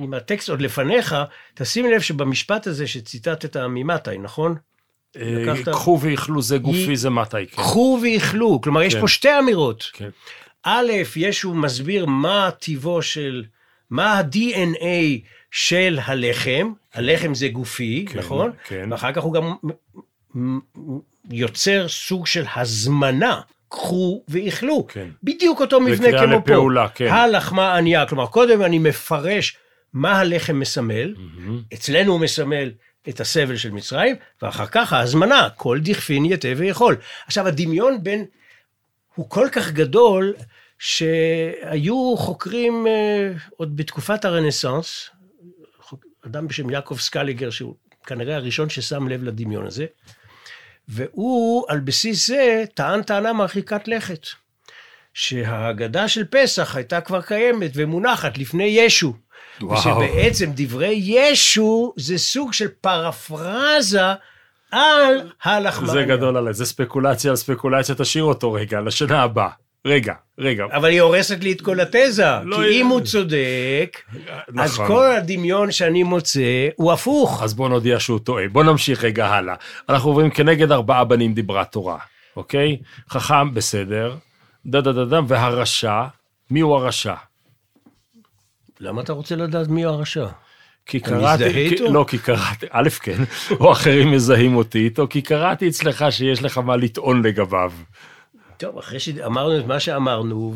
אם 0.00 0.14
הטקסט 0.14 0.48
עוד 0.50 0.60
לפניך, 0.60 1.16
תשים 1.54 1.90
לב 1.90 2.00
שבמשפט 2.00 2.66
הזה 2.66 2.86
שציטטת 2.86 3.56
ממתי, 3.56 4.18
נכון? 4.18 4.54
אה, 5.16 5.54
קחו 5.64 5.98
ואכלו 6.02 6.42
זה 6.42 6.58
גופי 6.58 6.96
זה 6.96 7.10
מתי, 7.10 7.36
כן. 7.46 7.56
קחו 7.56 7.98
ואכלו, 8.02 8.60
כלומר 8.60 8.82
יש 8.82 8.94
כן. 8.94 9.00
פה 9.00 9.08
שתי 9.08 9.38
אמירות. 9.38 9.90
כן. 9.92 10.08
א', 10.64 10.92
ישו 11.16 11.54
מסביר 11.54 12.06
מה 12.06 12.50
טיבו 12.58 13.02
של, 13.02 13.44
מה 13.90 14.12
ה-DNA 14.12 15.20
של 15.50 15.98
הלחם, 16.04 16.72
הלחם 16.94 17.34
זה 17.34 17.48
גופי, 17.48 18.06
כן, 18.08 18.18
נכון? 18.18 18.50
כן. 18.64 18.88
ואחר 18.92 19.12
כך 19.12 19.22
הוא 19.22 19.34
גם 19.34 19.54
יוצר 21.30 21.88
סוג 21.88 22.26
של 22.26 22.44
הזמנה, 22.56 23.40
קחו 23.68 24.22
ואכלו. 24.28 24.86
כן. 24.86 25.08
בדיוק 25.22 25.60
אותו 25.60 25.80
מבנה 25.80 26.26
כמו 26.26 26.44
פה. 26.44 26.52
לפעולה, 26.52 26.88
כן. 26.88 27.06
הלחמה 27.06 27.76
ענייה, 27.76 28.06
כלומר 28.06 28.26
קודם 28.26 28.62
אני 28.62 28.78
מפרש 28.78 29.56
מה 29.92 30.18
הלחם 30.18 30.60
מסמל, 30.60 31.14
אצלנו 31.74 32.12
הוא 32.12 32.20
מסמל 32.20 32.70
את 33.08 33.20
הסבל 33.20 33.56
של 33.56 33.70
מצרים, 33.70 34.16
ואחר 34.42 34.66
כך 34.66 34.92
ההזמנה, 34.92 35.48
כל 35.56 35.78
דכפין 35.82 36.24
יתה 36.24 36.48
ויכול. 36.56 36.96
עכשיו 37.26 37.46
הדמיון 37.46 38.02
בין, 38.02 38.24
הוא 39.14 39.30
כל 39.30 39.48
כך 39.52 39.70
גדול, 39.72 40.34
שהיו 40.78 42.14
חוקרים 42.16 42.86
אה, 42.86 43.32
עוד 43.56 43.76
בתקופת 43.76 44.24
הרנסאנס, 44.24 45.10
אדם 46.26 46.48
בשם 46.48 46.70
יעקב 46.70 46.98
סקליגר, 46.98 47.50
שהוא 47.50 47.74
כנראה 48.06 48.36
הראשון 48.36 48.68
ששם 48.68 49.08
לב 49.08 49.24
לדמיון 49.24 49.66
הזה, 49.66 49.86
והוא 50.88 51.64
על 51.68 51.80
בסיס 51.80 52.26
זה 52.26 52.64
טען 52.74 53.02
טענה 53.02 53.32
מרחיקת 53.32 53.88
לכת. 53.88 54.26
שההגדה 55.14 56.08
של 56.08 56.24
פסח 56.24 56.76
הייתה 56.76 57.00
כבר 57.00 57.22
קיימת 57.22 57.70
ומונחת 57.74 58.38
לפני 58.38 58.64
ישו. 58.64 59.14
וואו. 59.60 59.78
ושבעצם 59.78 60.50
דברי 60.54 61.00
ישו 61.04 61.92
זה 61.96 62.18
סוג 62.18 62.52
של 62.52 62.68
פרפרזה 62.80 64.00
על 64.70 65.30
הלחמניה. 65.42 65.92
זה 65.92 66.02
גדול 66.02 66.36
עליי, 66.36 66.54
זה 66.54 66.66
ספקולציה 66.66 67.30
על 67.30 67.36
ספקולציה, 67.36 67.94
תשאיר 67.94 68.24
אותו 68.24 68.52
רגע, 68.52 68.80
לשנה 68.80 69.22
הבאה. 69.22 69.50
רגע, 69.88 70.14
רגע. 70.38 70.64
אבל 70.72 70.88
היא 70.88 71.00
הורסת 71.00 71.44
לי 71.44 71.52
את 71.52 71.60
כל 71.60 71.80
התזה, 71.80 72.24
לא 72.44 72.56
כי 72.56 72.62
יהיה- 72.62 72.80
אם 72.82 72.86
הוא 72.86 73.00
צודק, 73.00 73.98
אז 74.58 74.74
נכון. 74.74 74.86
כל 74.86 75.12
הדמיון 75.16 75.72
שאני 75.72 76.02
מוצא 76.02 76.68
הוא 76.76 76.92
הפוך. 76.92 77.42
אז 77.42 77.54
בוא 77.54 77.68
נודיע 77.68 78.00
שהוא 78.00 78.18
טועה. 78.18 78.48
בוא 78.48 78.64
נמשיך 78.64 79.04
רגע 79.04 79.26
הלאה. 79.26 79.54
אנחנו 79.88 80.10
עוברים 80.10 80.30
כנגד 80.30 80.72
ארבעה 80.72 81.04
בנים 81.04 81.34
דיברה 81.34 81.64
תורה, 81.64 81.98
אוקיי? 82.36 82.76
חכם, 83.10 83.54
בסדר. 83.54 84.14
דה 84.66 84.80
דה 84.80 84.92
דה 84.92 85.04
דה, 85.04 85.20
והרשע, 85.28 86.02
מי 86.50 86.60
הוא 86.60 86.76
הרשע? 86.76 87.14
למה 88.80 89.02
אתה 89.02 89.12
רוצה 89.12 89.36
לדעת 89.36 89.68
מי 89.68 89.84
הרשע? 89.84 90.26
כי 90.86 91.00
קראתי, 91.00 91.44
כי? 91.76 91.76
לא, 91.90 92.04
כי 92.08 92.18
קראתי, 92.18 92.66
א', 92.70 92.88
כן, 93.02 93.16
או 93.60 93.72
אחרים 93.72 94.10
מזהים 94.12 94.56
אותי 94.56 94.78
איתו, 94.84 95.06
כי 95.10 95.22
קראתי 95.22 95.68
אצלך 95.68 96.04
שיש 96.10 96.42
לך 96.42 96.58
מה 96.58 96.76
לטעון 96.76 97.22
לגביו. 97.22 97.72
טוב, 98.58 98.78
אחרי 98.78 99.00
שאמרנו 99.00 99.58
את 99.58 99.64
מה 99.64 99.80
שאמרנו, 99.80 100.54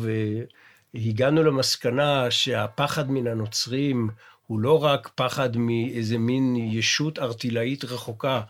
הגענו 0.95 1.43
למסקנה 1.43 2.31
שהפחד 2.31 3.11
מן 3.11 3.27
הנוצרים 3.27 4.09
הוא 4.47 4.59
לא 4.59 4.83
רק 4.83 5.09
פחד 5.15 5.57
מאיזה 5.57 6.17
מין 6.17 6.55
ישות 6.55 7.19
ארטילאית 7.19 7.83
רחוקה, 7.83 8.41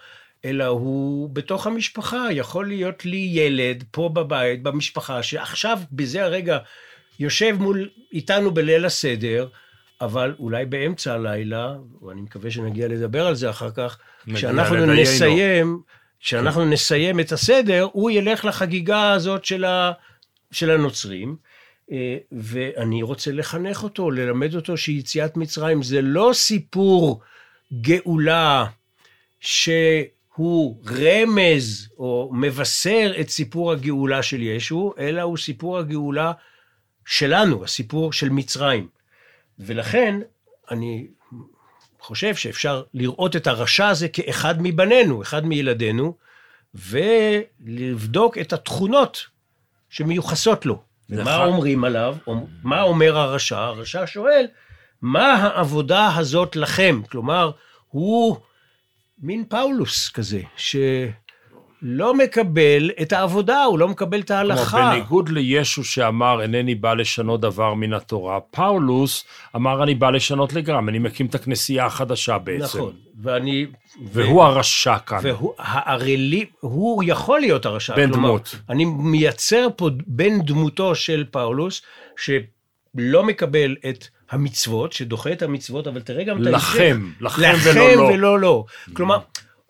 אלא 0.46 0.66
הוא 0.66 1.30
בתוך 1.30 1.68
המשפחה. 1.68 2.28
יכול 2.32 2.68
להיות 2.68 3.06
לי 3.06 3.30
ילד 3.32 3.84
פה 3.92 4.10
בבית, 4.14 4.64
במשפחה, 4.64 5.24
שעכשיו, 5.24 5.80
בזה 5.92 6.24
הרגע, 6.24 6.58
יושב 7.20 7.56
מול, 7.60 7.90
איתנו 8.14 8.52
בליל 8.52 8.86
הסדר, 8.86 9.48
אבל 10.02 10.36
אולי 10.40 10.66
באמצע 10.66 11.14
הלילה, 11.14 11.76
ואני 12.02 12.22
מקווה 12.22 12.52
שנגיע 12.52 12.88
לדבר 12.88 13.28
על 13.28 13.36
זה 13.36 13.50
אחר 13.50 13.72
כך, 13.72 14.00
כשאנחנו. 14.36 14.86
נסיים, 14.86 15.82
כשאנחנו 16.24 16.66
נסיים 16.66 17.20
את 17.20 17.32
הסדר, 17.32 17.88
הוא 17.92 18.12
ילך 18.12 18.46
לחגיגה 18.46 19.12
הזאת 19.12 19.46
של, 19.46 19.66
ה, 19.66 19.92
של 20.52 20.70
הנוצרים. 20.70 21.36
אה, 21.92 22.18
ואני 22.32 23.04
רוצה 23.04 23.32
לחנך 23.32 23.84
אותו, 23.84 24.12
ללמד 24.12 24.56
אותו 24.56 24.78
שיציאת 24.78 25.38
מצרים 25.38 25.84
זה 25.84 26.02
לא 26.02 26.32
סיפור 26.34 27.22
גאולה 27.82 28.66
שהוא 29.40 30.78
רמז 30.88 31.90
או 31.98 32.32
מבשר 32.34 33.14
את 33.20 33.30
סיפור 33.30 33.72
הגאולה 33.72 34.24
של 34.24 34.42
ישו, 34.42 34.94
אלא 34.98 35.22
הוא 35.22 35.38
סיפור 35.38 35.78
הגאולה 35.78 36.32
שלנו, 37.06 37.64
הסיפור 37.64 38.14
של 38.14 38.30
מצרים. 38.30 38.88
ולכן 39.60 40.20
אני 40.72 41.08
חושב 42.04 42.36
שאפשר 42.36 42.84
לראות 42.94 43.36
את 43.36 43.48
הרשע 43.48 43.88
הזה 43.88 44.08
כאחד 44.08 44.56
מבנינו, 44.60 45.22
אחד 45.22 45.46
מילדינו, 45.46 46.18
ולבדוק 46.76 48.38
את 48.38 48.54
התכונות 48.54 49.26
שמיוחסות 49.90 50.66
לו. 50.66 50.82
מה 51.10 51.44
אומרים 51.46 51.84
עליו? 51.84 52.16
מה 52.64 52.82
אומר 52.82 53.18
הרשע? 53.18 53.60
הרשע 53.60 54.04
שואל, 54.06 54.46
מה 55.02 55.34
העבודה 55.34 56.16
הזאת 56.16 56.56
לכם? 56.56 57.02
כלומר, 57.10 57.52
הוא 57.88 58.38
מין 59.20 59.46
פאולוס 59.50 60.10
כזה, 60.10 60.42
שלא 61.84 62.14
מקבל 62.14 62.92
את 63.02 63.14
העבודה, 63.14 63.64
הוא 63.64 63.80
לא 63.80 63.88
מקבל 63.88 64.20
את 64.20 64.32
ההלכה. 64.32 64.92
בניגוד 64.92 65.30
לישו 65.30 65.84
שאמר, 65.84 66.42
אינני 66.42 66.76
בא 66.76 66.94
לשנות 66.94 67.42
דבר 67.42 67.74
מן 67.74 67.94
התורה, 67.94 68.40
פאולוס 68.40 69.26
אמר, 69.56 69.84
אני 69.84 69.96
בא 69.96 70.10
לשנות 70.10 70.54
לגמרי, 70.54 70.92
אני 70.92 71.00
מקים 71.00 71.26
את 71.26 71.36
הכנסייה 71.36 71.86
החדשה 71.86 72.38
בעצם. 72.38 72.64
נכון, 72.64 72.94
ואני... 73.22 73.66
והוא 74.12 74.44
הרשע 74.44 74.98
כאן. 74.98 75.20
והוא 75.24 75.54
הערלי, 75.58 76.46
הוא 76.60 77.04
יכול 77.08 77.40
להיות 77.40 77.66
הרשע. 77.66 77.96
בן 77.96 78.12
כלומר, 78.12 78.30
דמות. 78.30 78.56
אני 78.70 78.86
מייצר 78.86 79.68
פה 79.76 79.90
בן 80.08 80.42
דמותו 80.42 80.96
של 80.96 81.26
פאולוס, 81.32 81.82
שלא 82.18 83.24
מקבל 83.24 83.76
את 83.90 84.08
המצוות, 84.32 84.94
שדוחה 84.94 85.32
את 85.32 85.42
המצוות, 85.42 85.88
אבל 85.88 86.02
תראה 86.02 86.24
גם 86.24 86.42
את 86.42 86.48
ההמשך. 86.48 86.70
לכם, 86.70 87.10
לכם 87.22 87.42
לכם 87.42 87.70
ולא 87.72 87.96
לא. 87.96 88.02
ולא 88.04 88.40
לא. 88.40 88.66
כלומר, 88.94 89.18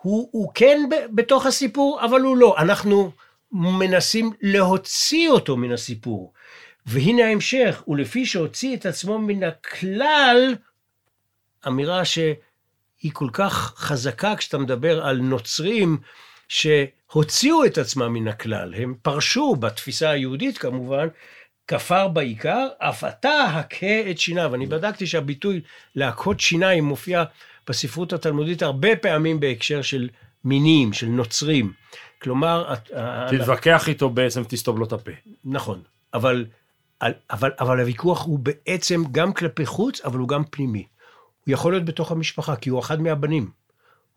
הוא, 0.04 0.30
הוא 0.32 0.52
כן 0.56 0.82
ב- 0.92 1.16
בתוך 1.16 1.46
הסיפור, 1.46 2.06
אבל 2.06 2.22
הוא 2.22 2.38
לא. 2.38 2.56
אנחנו 2.58 3.12
מנסים 3.52 4.32
להוציא 4.42 5.30
אותו 5.30 5.58
מן 5.58 5.72
הסיפור. 5.72 6.34
והנה 6.86 7.26
ההמשך, 7.26 7.84
ולפי 7.88 8.26
שהוציא 8.26 8.76
את 8.76 8.86
עצמו 8.86 9.20
מן 9.20 9.44
הכלל, 9.44 10.56
אמירה 11.68 12.06
שהיא 12.06 13.12
כל 13.14 13.30
כך 13.34 13.74
חזקה 13.78 14.36
כשאתה 14.36 14.58
מדבר 14.58 15.06
על 15.06 15.18
נוצרים 15.18 15.98
שהוציאו 16.48 17.66
את 17.66 17.78
עצמם 17.78 18.14
מן 18.14 18.28
הכלל. 18.28 18.74
הם 18.74 18.96
פרשו 19.02 19.56
בתפיסה 19.56 20.10
היהודית 20.10 20.58
כמובן, 20.58 21.08
כפר 21.68 22.08
בעיקר, 22.08 22.68
אף 22.80 23.04
אתה 23.04 23.44
הכה 23.44 24.12
את 24.12 24.20
שיניו. 24.20 24.56
אני 24.56 24.66
בדקתי 24.66 25.08
שהביטוי 25.08 25.62
להכות 25.96 26.40
שיניים 26.40 26.84
מופיע 26.84 27.24
בספרות 27.70 28.14
התלמודית 28.14 28.62
הרבה 28.62 28.96
פעמים 28.96 29.40
בהקשר 29.40 29.82
של 29.82 30.10
מינים, 30.46 30.94
של 30.94 31.08
נוצרים. 31.08 31.74
כלומר, 32.22 32.74
תתווכח 33.30 33.88
איתו 33.88 34.10
בעצם, 34.10 34.44
תסתום 34.48 34.78
לו 34.78 34.86
את 34.86 34.94
הפה. 34.94 35.12
נכון, 35.46 35.82
אבל, 36.14 36.46
אבל, 37.32 37.52
אבל 37.60 37.80
הוויכוח 37.80 38.26
הוא 38.26 38.40
בעצם 38.40 39.04
גם 39.12 39.34
כלפי 39.34 39.66
חוץ, 39.66 40.02
אבל 40.02 40.20
הוא 40.20 40.28
גם 40.28 40.44
פנימי. 40.50 40.86
הוא 41.46 41.54
יכול 41.54 41.74
להיות 41.74 41.86
בתוך 41.86 42.12
המשפחה, 42.12 42.56
כי 42.56 42.70
הוא 42.70 42.80
אחד 42.80 43.02
מהבנים. 43.02 43.50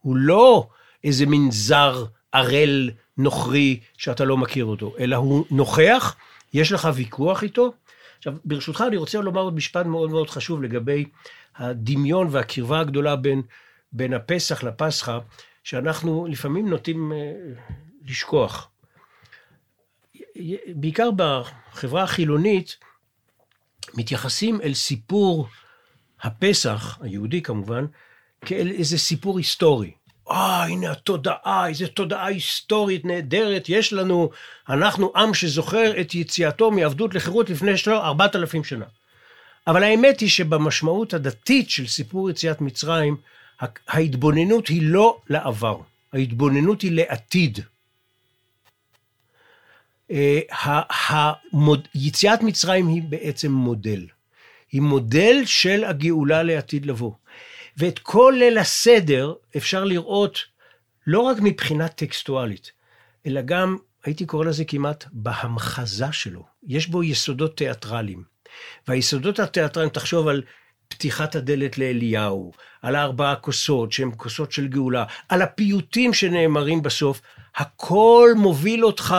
הוא 0.02 0.16
לא 0.16 0.68
איזה 1.04 1.26
מין 1.26 1.50
זר, 1.50 2.04
ערל, 2.32 2.90
נוכרי, 3.18 3.80
שאתה 3.96 4.24
לא 4.24 4.36
מכיר 4.36 4.64
אותו, 4.64 4.94
אלא 4.98 5.16
הוא 5.16 5.44
נוכח, 5.50 6.16
יש 6.54 6.72
לך 6.72 6.88
ויכוח 6.94 7.42
איתו. 7.42 7.72
עכשיו, 8.18 8.34
ברשותך, 8.44 8.84
אני 8.88 8.96
רוצה 8.96 9.20
לומר 9.20 9.40
עוד 9.40 9.54
משפט 9.54 9.86
מאוד 9.86 10.10
מאוד 10.10 10.30
חשוב 10.30 10.62
לגבי 10.62 11.04
הדמיון 11.58 12.28
והקרבה 12.30 12.80
הגדולה 12.80 13.16
בין, 13.16 13.42
בין 13.92 14.14
הפסח 14.14 14.62
לפסחא, 14.62 15.18
שאנחנו 15.64 16.26
לפעמים 16.26 16.68
נוטים 16.68 17.12
אה, 17.12 17.32
לשכוח. 18.04 18.70
בעיקר 20.74 21.10
בחברה 21.16 22.02
החילונית, 22.02 22.76
מתייחסים 23.94 24.60
אל 24.60 24.74
סיפור 24.74 25.48
הפסח, 26.20 26.98
היהודי 27.00 27.42
כמובן, 27.42 27.84
כאל 28.40 28.70
איזה 28.70 28.98
סיפור 28.98 29.38
היסטורי. 29.38 29.92
אה, 30.30 30.64
הנה 30.64 30.90
התודעה, 30.90 31.68
איזו 31.68 31.86
תודעה 31.88 32.26
היסטורית 32.26 33.04
נהדרת 33.04 33.68
יש 33.68 33.92
לנו. 33.92 34.30
אנחנו 34.68 35.12
עם 35.16 35.34
שזוכר 35.34 36.00
את 36.00 36.14
יציאתו 36.14 36.70
מעבדות 36.70 37.14
לחירות 37.14 37.50
לפני 37.50 37.76
שלו 37.76 37.96
ארבעת 37.96 38.36
אלפים 38.36 38.64
שנה. 38.64 38.86
אבל 39.66 39.82
האמת 39.82 40.20
היא 40.20 40.28
שבמשמעות 40.28 41.14
הדתית 41.14 41.70
של 41.70 41.86
סיפור 41.86 42.30
יציאת 42.30 42.60
מצרים, 42.60 43.16
ההתבוננות 43.88 44.68
היא 44.68 44.82
לא 44.82 45.20
לעבר, 45.30 45.80
ההתבוננות 46.12 46.82
היא 46.82 46.92
לעתיד. 46.92 47.58
אה, 50.10 50.40
יציאת 51.94 52.42
מצרים 52.42 52.88
היא 52.88 53.02
בעצם 53.02 53.52
מודל. 53.52 54.06
היא 54.72 54.82
מודל 54.82 55.42
של 55.44 55.84
הגאולה 55.84 56.42
לעתיד 56.42 56.86
לבוא. 56.86 57.12
ואת 57.76 57.98
כל 57.98 58.34
ליל 58.38 58.58
הסדר 58.58 59.34
אפשר 59.56 59.84
לראות 59.84 60.38
לא 61.06 61.20
רק 61.20 61.36
מבחינה 61.40 61.88
טקסטואלית, 61.88 62.72
אלא 63.26 63.40
גם, 63.40 63.76
הייתי 64.04 64.26
קורא 64.26 64.44
לזה 64.44 64.64
כמעט, 64.64 65.04
בהמחזה 65.12 66.12
שלו. 66.12 66.46
יש 66.66 66.86
בו 66.86 67.02
יסודות 67.02 67.56
תיאטרליים. 67.56 68.35
והיסודות 68.88 69.38
התיאטרליים, 69.38 69.90
תחשוב 69.90 70.28
על 70.28 70.42
פתיחת 70.88 71.34
הדלת 71.34 71.78
לאליהו, 71.78 72.52
על 72.82 72.96
הארבעה 72.96 73.36
כוסות, 73.36 73.92
שהן 73.92 74.10
כוסות 74.16 74.52
של 74.52 74.66
גאולה, 74.66 75.04
על 75.28 75.42
הפיוטים 75.42 76.14
שנאמרים 76.14 76.82
בסוף, 76.82 77.20
הכל 77.56 78.30
מוביל 78.36 78.84
אותך 78.84 79.16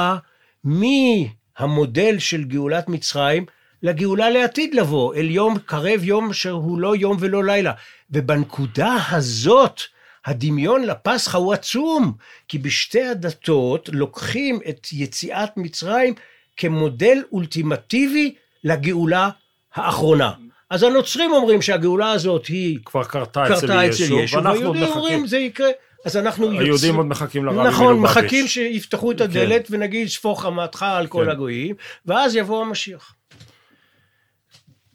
מהמודל 0.64 2.20
של 2.20 2.44
גאולת 2.44 2.90
מצרים 2.90 3.46
לגאולה 3.84 4.30
לעתיד 4.30 4.76
לבוא, 4.76 5.16
אל 5.16 5.30
יום 5.30 5.60
קרב 5.60 6.04
יום 6.04 6.34
שהוא 6.34 6.80
לא 6.80 6.96
יום 6.96 7.18
ולא 7.20 7.44
לילה. 7.44 7.72
ובנקודה 8.12 8.96
הזאת, 9.10 9.82
הדמיון 10.26 10.84
לפסחא 10.84 11.38
הוא 11.38 11.54
עצום, 11.54 12.14
כי 12.48 12.58
בשתי 12.58 13.04
הדתות 13.04 13.90
לוקחים 13.94 14.60
את 14.70 14.88
יציאת 14.92 15.58
מצרים 15.58 16.14
כמודל 16.58 17.24
אולטימטיבי 17.32 18.36
לגאולה 18.64 19.30
האחרונה. 19.74 20.32
אז 20.70 20.84
הנוצרים 20.84 21.32
אומרים 21.32 21.62
שהגאולה 21.62 22.12
הזאת 22.12 22.46
היא 22.46 22.80
כבר 22.86 23.04
קרתה 23.04 23.46
אצל 23.46 23.68
קרתה 23.68 23.88
אצל 23.88 24.04
ישו, 24.04 24.20
ישו, 24.20 24.38
ואנחנו 24.38 24.68
עוד 24.68 24.76
והיהודים 24.76 24.98
אומרים. 24.98 25.28
זה 25.28 25.38
יקרה. 25.38 25.70
אז 26.06 26.18
אנחנו 26.18 26.52
היהודים 26.52 26.96
עוד 26.96 27.06
מחכים 27.06 27.46
לרבי 27.46 27.70
נכון, 27.70 27.86
מלובביץ'. 27.86 28.12
מחכים 28.12 28.48
שיפתחו 28.48 29.12
את 29.12 29.22
הדלת 29.22 29.68
ונגיד 29.72 30.10
שפוך 30.10 30.42
חמתך 30.44 30.86
על 30.90 31.08
כל 31.08 31.24
כן. 31.26 31.32
הגויים, 31.32 31.76
ואז 32.06 32.36
יבוא 32.36 32.62
המשיח. 32.62 33.16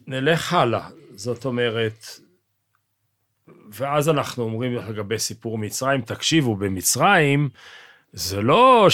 נלך 0.07 0.53
הלאה, 0.53 0.87
זאת 1.15 1.45
אומרת, 1.45 2.07
ואז 3.73 4.09
אנחנו 4.09 4.43
אומרים 4.43 4.75
לגבי 4.75 5.19
סיפור 5.19 5.57
מצרים, 5.57 6.01
תקשיבו, 6.01 6.55
במצרים 6.55 7.49
זה 8.13 8.41
לא 8.41 8.87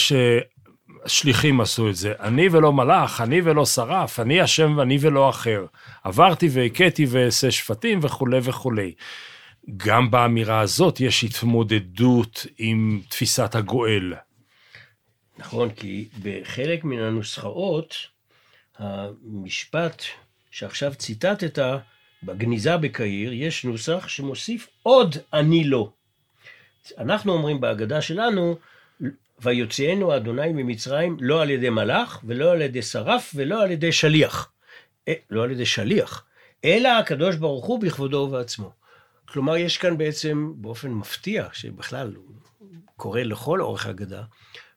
ששליחים 1.05 1.61
עשו 1.61 1.89
את 1.89 1.95
זה, 1.95 2.13
אני 2.19 2.49
ולא 2.51 2.73
מלאך, 2.73 3.21
אני 3.21 3.41
ולא 3.41 3.65
שרף, 3.65 4.19
אני 4.19 4.41
השם 4.41 4.77
ואני 4.77 4.97
ולא 5.01 5.29
אחר. 5.29 5.65
עברתי 6.03 6.49
והכיתי 6.51 7.05
ואעשה 7.09 7.51
שפטים 7.51 7.99
וכולי 8.01 8.39
וכולי. 8.43 8.93
גם 9.77 10.11
באמירה 10.11 10.59
הזאת 10.59 10.99
יש 10.99 11.23
התמודדות 11.23 12.45
עם 12.57 13.01
תפיסת 13.09 13.55
הגואל. 13.55 14.13
נכון, 15.37 15.69
כי 15.69 16.07
בחלק 16.23 16.83
מן 16.83 16.99
הנוסחאות, 16.99 17.95
המשפט 18.77 20.03
שעכשיו 20.51 20.95
ציטטת, 20.95 21.59
בגניזה 22.23 22.77
בקהיר, 22.77 23.33
יש 23.33 23.65
נוסח 23.65 24.07
שמוסיף 24.07 24.67
עוד 24.83 25.15
אני 25.33 25.63
לא. 25.63 25.91
אנחנו 26.97 27.33
אומרים 27.33 27.61
בהגדה 27.61 28.01
שלנו, 28.01 28.57
ויוציאנו 29.41 30.15
אדוני 30.15 30.51
ממצרים 30.53 31.17
לא 31.21 31.41
על 31.41 31.49
ידי 31.49 31.69
מלאך 31.69 32.19
ולא 32.23 32.51
על 32.51 32.61
ידי 32.61 32.81
שרף 32.81 33.31
ולא 33.35 33.63
על 33.63 33.71
ידי 33.71 33.91
שליח, 33.91 34.51
אה, 35.07 35.13
לא 35.29 35.43
על 35.43 35.51
ידי 35.51 35.65
שליח, 35.65 36.23
אלא 36.65 36.89
הקדוש 36.89 37.35
ברוך 37.35 37.65
הוא 37.65 37.81
בכבודו 37.81 38.17
ובעצמו. 38.17 38.71
כלומר, 39.25 39.57
יש 39.57 39.77
כאן 39.77 39.97
בעצם, 39.97 40.53
באופן 40.55 40.91
מפתיע, 40.91 41.47
שבכלל 41.53 42.13
קורה 42.95 43.23
לכל 43.23 43.61
אורך 43.61 43.85
ההגדה, 43.85 44.21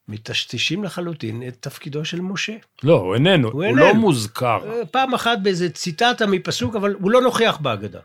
מטשטשים 0.09 0.85
לחלוטין 0.85 1.49
את 1.49 1.57
תפקידו 1.61 2.05
של 2.05 2.21
משה. 2.21 2.57
לא, 2.83 2.95
הוא 2.95 3.15
איננו, 3.15 3.49
הוא 3.49 3.55
הוא 3.55 3.65
איננו. 3.65 3.81
לא 3.81 3.95
מוזכר. 3.95 4.61
אה, 4.65 4.87
פעם 4.87 5.15
אחת 5.15 5.39
באיזה 5.43 5.71
ציטטה 5.71 6.27
מפסוק, 6.27 6.77
אבל 6.77 6.95
הוא 7.01 7.11
לא 7.11 7.21
נוכח 7.21 7.59
בהגדה. 7.61 8.01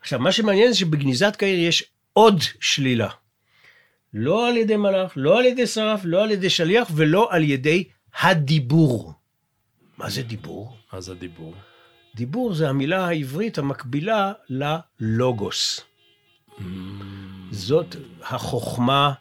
עכשיו, 0.00 0.20
מה 0.20 0.32
שמעניין 0.32 0.72
זה 0.72 0.78
שבגניזת 0.78 1.36
קהיר 1.36 1.68
יש 1.68 1.84
עוד 2.12 2.40
שלילה. 2.60 3.08
לא 4.14 4.48
על 4.48 4.56
ידי 4.56 4.76
מלאך, 4.76 5.12
לא 5.16 5.38
על 5.38 5.44
ידי 5.44 5.66
שרף, 5.66 6.00
לא 6.04 6.24
על 6.24 6.30
ידי 6.30 6.50
שליח, 6.50 6.90
ולא 6.94 7.28
על 7.30 7.42
ידי 7.42 7.84
הדיבור. 8.20 9.12
מה 9.98 10.10
זה 10.10 10.22
דיבור? 10.22 10.76
מה 10.92 11.00
זה 11.00 11.12
הדיבור? 11.12 11.54
דיבור 12.14 12.54
זה 12.54 12.68
המילה 12.68 13.06
העברית 13.06 13.58
המקבילה 13.58 14.32
ללוגוס. 14.48 15.80
זאת 17.50 17.96
החוכמה 18.22 19.12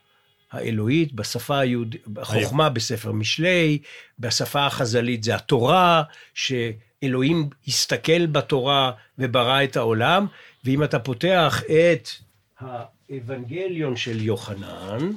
האלוהית 0.52 1.14
בשפה 1.14 1.60
היהודית, 1.60 2.02
החוכמה 2.18 2.70
בספר 2.70 3.12
משלי, 3.12 3.80
בשפה 4.20 4.66
החז"לית 4.66 5.24
זה 5.24 5.36
התורה, 5.36 6.04
שאלוהים 6.34 7.50
הסתכל 7.68 8.26
בתורה 8.26 8.92
וברא 9.18 9.64
את 9.64 9.78
העולם, 9.78 10.28
ואם 10.66 10.84
אתה 10.84 11.00
פותח 11.00 11.62
את 11.64 12.10
האבנגליון 13.10 13.96
של 13.96 14.22
יוחנן, 14.22 15.12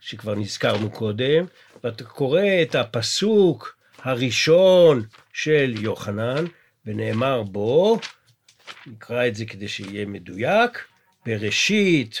שכבר 0.00 0.34
נזכרנו 0.34 0.90
קודם, 0.90 1.46
ואתה 1.84 2.04
קורא 2.04 2.42
את 2.62 2.74
הפסוק 2.74 3.76
הראשון 4.02 5.02
של 5.32 5.74
יוחנן, 5.78 6.44
ונאמר 6.86 7.42
בו, 7.42 7.98
נקרא 8.86 9.26
את 9.26 9.34
זה 9.34 9.44
כדי 9.44 9.68
שיהיה 9.68 10.06
מדויק, 10.06 10.84
בראשית 11.26 12.20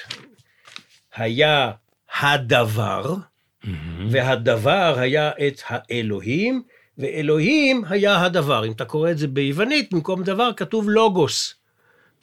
היה 1.14 1.72
הדבר, 2.20 3.14
והדבר 4.10 4.94
היה 4.98 5.30
את 5.48 5.62
האלוהים, 5.66 6.62
ואלוהים 6.98 7.84
היה 7.88 8.24
הדבר. 8.24 8.66
אם 8.66 8.72
אתה 8.72 8.84
קורא 8.84 9.10
את 9.10 9.18
זה 9.18 9.28
ביוונית, 9.28 9.94
במקום 9.94 10.22
דבר 10.22 10.50
כתוב 10.56 10.90
לוגוס, 10.90 11.54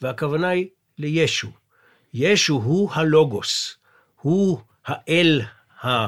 והכוונה 0.00 0.48
היא 0.48 0.66
לישו. 0.98 1.61
ישו 2.14 2.54
הוא 2.54 2.90
הלוגוס, 2.92 3.76
הוא 4.20 4.58
האל 4.86 5.42
ה- 5.82 5.88
ה- 5.88 6.06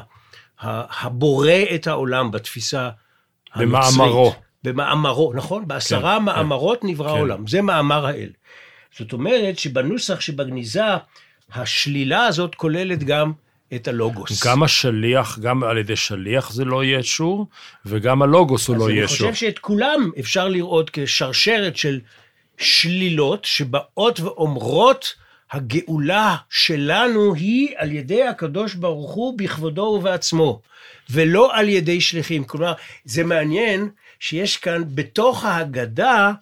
הבורא 1.07 1.51
את 1.75 1.87
העולם 1.87 2.31
בתפיסה 2.31 2.91
הנוצרית. 3.55 3.95
במאמרו. 3.97 4.35
במאמרו, 4.65 5.33
נכון? 5.35 5.69
בעשרה 5.69 6.17
כן, 6.19 6.25
מאמרות 6.25 6.85
נברא 6.85 7.09
כן. 7.09 7.17
העולם. 7.17 7.47
זה 7.47 7.63
מאמר 7.63 8.07
האל. 8.07 8.31
זאת 8.99 9.13
אומרת 9.13 9.59
שבנוסח 9.59 10.21
שבגניזה, 10.21 10.83
השלילה 11.53 12.27
הזאת 12.27 12.55
כוללת 12.55 13.03
גם 13.05 13.33
את 13.75 13.89
הלוגוס. 13.89 14.47
גם 14.47 14.63
השליח, 14.63 15.39
גם 15.39 15.65
על 15.65 15.79
ידי 15.79 15.97
שליח 15.97 16.51
זה 16.53 16.65
לא 16.65 16.85
ישו, 16.85 17.47
וגם 17.87 18.23
הלוגוס 18.23 18.69
הוא 18.69 18.77
אז 18.77 18.83
לא 18.83 18.89
אני 18.89 18.95
ישו. 18.99 19.15
חושב 19.15 19.35
שאת 19.35 19.59
כולם 19.59 20.11
אפשר 20.21 20.49
לראות 20.49 20.91
כשרשרת 20.93 21.77
של 21.77 22.01
שלילות 22.59 23.45
שבאות 23.45 24.21
ואומרות, 24.21 25.15
הגאולה 25.55 26.37
שלנו 26.51 27.35
היא 27.35 27.75
על 27.77 27.93
ידי 27.93 28.23
הקדוש 28.23 28.75
ברוך 28.75 29.13
הוא 29.13 29.39
בכבודו 29.39 29.83
ובעצמו, 29.83 30.61
ולא 31.11 31.57
על 31.57 31.69
ידי 31.69 32.01
שליחים. 32.01 32.45
כלומר, 32.45 32.73
זה 33.05 33.25
מעניין 33.25 33.89
שיש 34.21 34.57
כאן 34.57 34.83
בתוך 34.95 35.45
ההגדה 35.45 36.33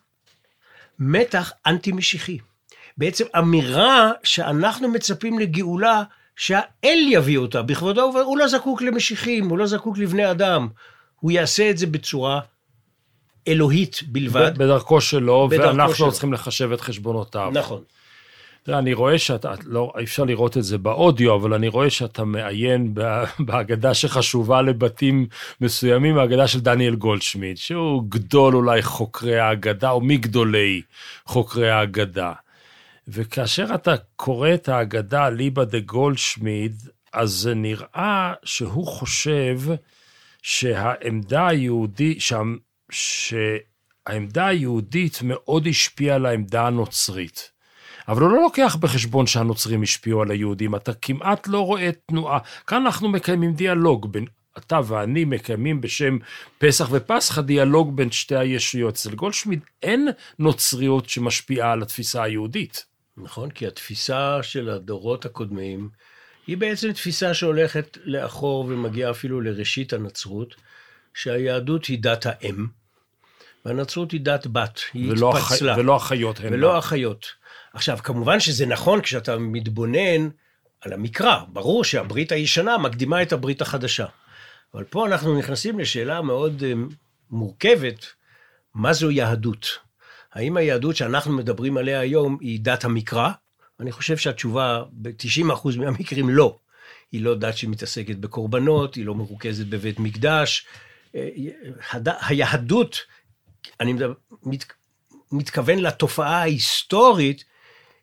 מתח 0.98 1.52
אנטי-משיחי. 1.66 2.38
בעצם 2.98 3.24
אמירה 3.38 4.10
שאנחנו 4.22 4.88
מצפים 4.88 5.38
לגאולה 5.38 6.02
שהאל 6.36 6.98
יביא 7.08 7.38
אותה 7.38 7.62
בכבודו, 7.62 8.12
הוא 8.24 8.38
לא 8.38 8.48
זקוק 8.48 8.82
למשיחים, 8.82 9.48
הוא 9.48 9.58
לא 9.58 9.66
זקוק 9.66 9.98
לבני 9.98 10.30
אדם, 10.30 10.68
הוא 11.20 11.30
יעשה 11.30 11.70
את 11.70 11.78
זה 11.78 11.86
בצורה 11.86 12.40
אלוהית 13.48 14.00
בלבד. 14.06 14.58
בדרכו 14.58 15.00
שלו, 15.00 15.48
בדרכו 15.48 15.68
ואנחנו 15.68 15.94
שלו. 15.94 16.12
צריכים 16.12 16.32
לחשב 16.32 16.72
את 16.72 16.80
חשבונותיו. 16.80 17.50
נכון. 17.54 17.82
תראה, 18.64 18.78
אני 18.78 18.92
רואה 18.92 19.18
שאתה, 19.18 19.54
לא, 19.64 19.92
אי 19.98 20.04
אפשר 20.04 20.24
לראות 20.24 20.56
את 20.56 20.64
זה 20.64 20.78
באודיו, 20.78 21.34
אבל 21.34 21.54
אני 21.54 21.68
רואה 21.68 21.90
שאתה 21.90 22.24
מעיין 22.24 22.94
בהגדה 23.46 23.94
שחשובה 23.94 24.62
לבתים 24.62 25.26
מסוימים, 25.60 26.18
ההגדה 26.18 26.48
של 26.48 26.60
דניאל 26.60 26.94
גולדשמיד, 26.94 27.56
שהוא 27.56 28.02
גדול 28.08 28.56
אולי 28.56 28.82
חוקרי 28.82 29.38
ההגדה, 29.38 29.90
או 29.90 30.00
מגדולי 30.00 30.82
חוקרי 31.26 31.70
ההגדה. 31.70 32.32
וכאשר 33.08 33.66
אתה 33.74 33.94
קורא 34.16 34.54
את 34.54 34.68
ההגדה 34.68 35.28
ליבא 35.28 35.64
דה 35.64 35.80
גולדשמיד, 35.80 36.76
אז 37.12 37.30
זה 37.30 37.54
נראה 37.54 38.32
שהוא 38.44 38.86
חושב 38.86 39.60
שהעמדה 40.42 41.48
היהודית, 41.48 42.20
שה, 42.20 42.40
שהעמדה 42.90 44.46
היהודית 44.46 45.18
מאוד 45.22 45.66
השפיעה 45.66 46.16
על 46.16 46.26
העמדה 46.26 46.66
הנוצרית. 46.66 47.51
אבל 48.08 48.22
הוא 48.22 48.30
לא 48.30 48.42
לוקח 48.42 48.76
בחשבון 48.80 49.26
שהנוצרים 49.26 49.82
השפיעו 49.82 50.22
על 50.22 50.30
היהודים, 50.30 50.74
אתה 50.74 50.92
כמעט 50.94 51.48
לא 51.48 51.66
רואה 51.66 51.90
תנועה. 52.06 52.38
כאן 52.66 52.86
אנחנו 52.86 53.08
מקיימים 53.08 53.52
דיאלוג 53.52 54.12
בין, 54.12 54.24
אתה 54.58 54.80
ואני 54.86 55.24
מקיימים 55.24 55.80
בשם 55.80 56.18
פסח 56.58 56.88
ופסחא 56.90 57.40
דיאלוג 57.40 57.96
בין 57.96 58.10
שתי 58.10 58.36
הישויות. 58.36 58.94
אצל 58.94 59.14
גולדשמיד 59.14 59.60
אין 59.82 60.08
נוצריות 60.38 61.08
שמשפיעה 61.08 61.72
על 61.72 61.82
התפיסה 61.82 62.22
היהודית. 62.22 62.84
נכון, 63.16 63.50
כי 63.50 63.66
התפיסה 63.66 64.42
של 64.42 64.70
הדורות 64.70 65.24
הקודמים 65.24 65.88
היא 66.46 66.56
בעצם 66.56 66.92
תפיסה 66.92 67.34
שהולכת 67.34 67.98
לאחור 68.04 68.64
ומגיעה 68.68 69.10
אפילו 69.10 69.40
לראשית 69.40 69.92
הנצרות, 69.92 70.54
שהיהדות 71.14 71.84
היא 71.84 71.98
דת 72.02 72.26
האם, 72.26 72.66
והנצרות 73.64 74.12
היא 74.12 74.20
דת 74.20 74.46
בת, 74.46 74.80
היא 74.92 75.12
ולא, 75.12 75.38
התפצלה. 75.38 75.72
הח... 75.72 75.78
ולא 75.78 75.96
החיות 75.96 76.40
הן. 76.40 76.52
ולא 76.52 76.78
אחיות. 76.78 77.41
עכשיו, 77.74 77.98
כמובן 78.02 78.40
שזה 78.40 78.66
נכון 78.66 79.00
כשאתה 79.00 79.38
מתבונן 79.38 80.28
על 80.80 80.92
המקרא, 80.92 81.38
ברור 81.48 81.84
שהברית 81.84 82.32
הישנה 82.32 82.78
מקדימה 82.78 83.22
את 83.22 83.32
הברית 83.32 83.60
החדשה. 83.62 84.06
אבל 84.74 84.84
פה 84.84 85.06
אנחנו 85.06 85.38
נכנסים 85.38 85.78
לשאלה 85.78 86.22
מאוד 86.22 86.62
אה, 86.66 86.72
מורכבת, 87.30 88.06
מה 88.74 88.92
זו 88.92 89.10
יהדות? 89.10 89.66
האם 90.32 90.56
היהדות 90.56 90.96
שאנחנו 90.96 91.32
מדברים 91.32 91.76
עליה 91.76 92.00
היום 92.00 92.38
היא 92.40 92.60
דת 92.62 92.84
המקרא? 92.84 93.30
אני 93.80 93.92
חושב 93.92 94.16
שהתשובה 94.16 94.82
ב-90% 94.92 95.78
מהמקרים 95.78 96.28
לא. 96.30 96.58
היא 97.12 97.22
לא 97.22 97.34
דת 97.34 97.56
שמתעסקת 97.56 98.16
בקורבנות, 98.16 98.94
היא 98.94 99.06
לא 99.06 99.14
מרוכזת 99.14 99.66
בבית 99.66 99.98
מקדש. 100.00 100.66
אה, 101.14 101.28
הד- 101.90 102.08
היהדות, 102.26 102.98
אני 103.80 103.94
מת, 104.42 104.64
מתכוון 105.32 105.78
לתופעה 105.78 106.40
ההיסטורית, 106.40 107.44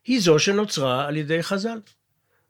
היא 0.10 0.20
זו 0.22 0.40
שנוצרה 0.40 1.08
על 1.08 1.18
ידי 1.18 1.44
חז"ל. 1.44 1.80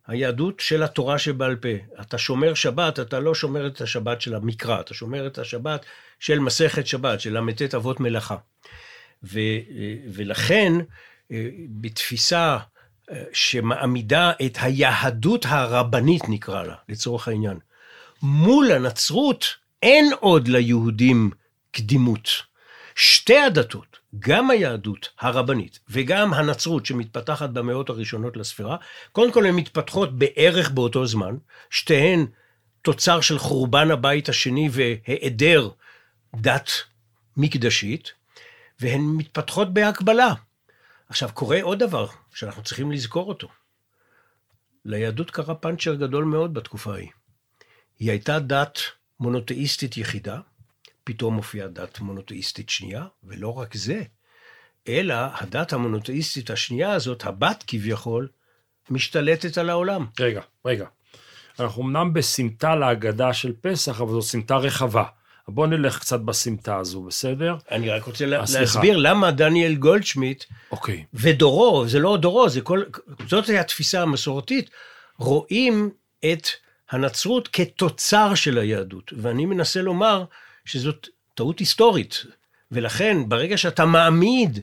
היהדות 0.07 0.59
של 0.59 0.83
התורה 0.83 1.19
שבעל 1.19 1.55
פה. 1.55 2.01
אתה 2.01 2.17
שומר 2.17 2.53
שבת, 2.53 2.99
אתה 2.99 3.19
לא 3.19 3.35
שומר 3.35 3.67
את 3.67 3.81
השבת 3.81 4.21
של 4.21 4.35
המקרא, 4.35 4.79
אתה 4.79 4.93
שומר 4.93 5.27
את 5.27 5.37
השבת 5.37 5.85
של 6.19 6.39
מסכת 6.39 6.87
שבת, 6.87 7.21
של 7.21 7.39
ל"ט 7.39 7.75
אבות 7.75 7.99
מלאכה. 7.99 8.35
ו, 9.23 9.39
ולכן, 10.13 10.73
אה, 11.31 11.49
בתפיסה 11.69 12.57
אה, 13.11 13.23
שמעמידה 13.33 14.31
את 14.45 14.57
היהדות 14.61 15.45
הרבנית, 15.49 16.29
נקרא 16.29 16.63
לה, 16.63 16.75
לצורך 16.89 17.27
העניין, 17.27 17.59
מול 18.21 18.71
הנצרות, 18.71 19.45
אין 19.83 20.11
עוד 20.19 20.47
ליהודים 20.47 21.31
קדימות. 21.71 22.29
שתי 22.95 23.39
הדתות, 23.39 23.98
גם 24.19 24.49
היהדות 24.49 25.09
הרבנית 25.19 25.79
וגם 25.89 26.33
הנצרות 26.33 26.85
שמתפתחת 26.85 27.49
במאות 27.49 27.89
הראשונות 27.89 28.37
לספירה, 28.37 28.77
קודם 29.11 29.31
כל 29.31 29.45
הן 29.45 29.55
מתפתחות 29.55 30.17
בערך 30.17 30.71
באותו 30.71 31.05
זמן, 31.05 31.37
שתיהן 31.69 32.25
תוצר 32.81 33.21
של 33.21 33.39
חורבן 33.39 33.91
הבית 33.91 34.29
השני 34.29 34.69
והיעדר 34.71 35.69
דת 36.35 36.69
מקדשית, 37.37 38.11
והן 38.79 39.01
מתפתחות 39.01 39.73
בהקבלה. 39.73 40.33
עכשיו, 41.09 41.29
קורה 41.33 41.61
עוד 41.61 41.79
דבר 41.79 42.07
שאנחנו 42.33 42.63
צריכים 42.63 42.91
לזכור 42.91 43.29
אותו. 43.29 43.47
ליהדות 44.85 45.31
קרה 45.31 45.55
פאנצ'ר 45.55 45.95
גדול 45.95 46.23
מאוד 46.23 46.53
בתקופה 46.53 46.93
ההיא. 46.93 47.09
היא 47.99 48.11
הייתה 48.11 48.39
דת 48.39 48.79
מונותאיסטית 49.19 49.97
יחידה, 49.97 50.39
פתאום 51.09 51.33
מופיעה 51.35 51.67
דת 51.67 51.99
מונותאיסטית 51.99 52.69
שנייה, 52.69 53.05
ולא 53.23 53.57
רק 53.57 53.75
זה, 53.75 54.01
אלא 54.87 55.15
הדת 55.33 55.73
המונותאיסטית 55.73 56.49
השנייה 56.49 56.91
הזאת, 56.91 57.25
הבת 57.25 57.63
כביכול, 57.67 58.27
משתלטת 58.89 59.57
על 59.57 59.69
העולם. 59.69 60.05
רגע, 60.19 60.41
רגע. 60.65 60.85
אנחנו 61.59 61.83
אמנם 61.83 62.13
בסמטה 62.13 62.75
להגדה 62.75 63.33
של 63.33 63.53
פסח, 63.61 64.01
אבל 64.01 64.11
זו 64.11 64.21
סמטה 64.21 64.57
רחבה. 64.57 65.03
בוא 65.47 65.67
נלך 65.67 65.99
קצת 65.99 66.19
בסמטה 66.19 66.77
הזו, 66.77 67.01
בסדר? 67.03 67.55
אני 67.71 67.89
רק 67.89 68.03
רוצה 68.03 68.25
לה- 68.25 68.39
אה. 68.39 68.45
להסביר 68.59 68.97
למה 68.97 69.31
דניאל 69.31 69.75
גולדשמיט 69.75 70.43
אוקיי. 70.71 71.05
ודורו, 71.13 71.87
זה 71.87 71.99
לא 71.99 72.17
דורו, 72.17 72.49
זה 72.49 72.61
כל, 72.61 72.83
זאת 73.27 73.49
התפיסה 73.49 74.01
המסורתית, 74.01 74.69
רואים 75.17 75.89
את 76.33 76.47
הנצרות 76.89 77.47
כתוצר 77.47 78.35
של 78.35 78.57
היהדות. 78.57 79.13
ואני 79.17 79.45
מנסה 79.45 79.81
לומר 79.81 80.23
שזאת 80.69 81.07
טעות 81.35 81.59
היסטורית. 81.59 82.23
ולכן, 82.71 83.17
ברגע 83.29 83.57
שאתה 83.57 83.85
מעמיד 83.85 84.59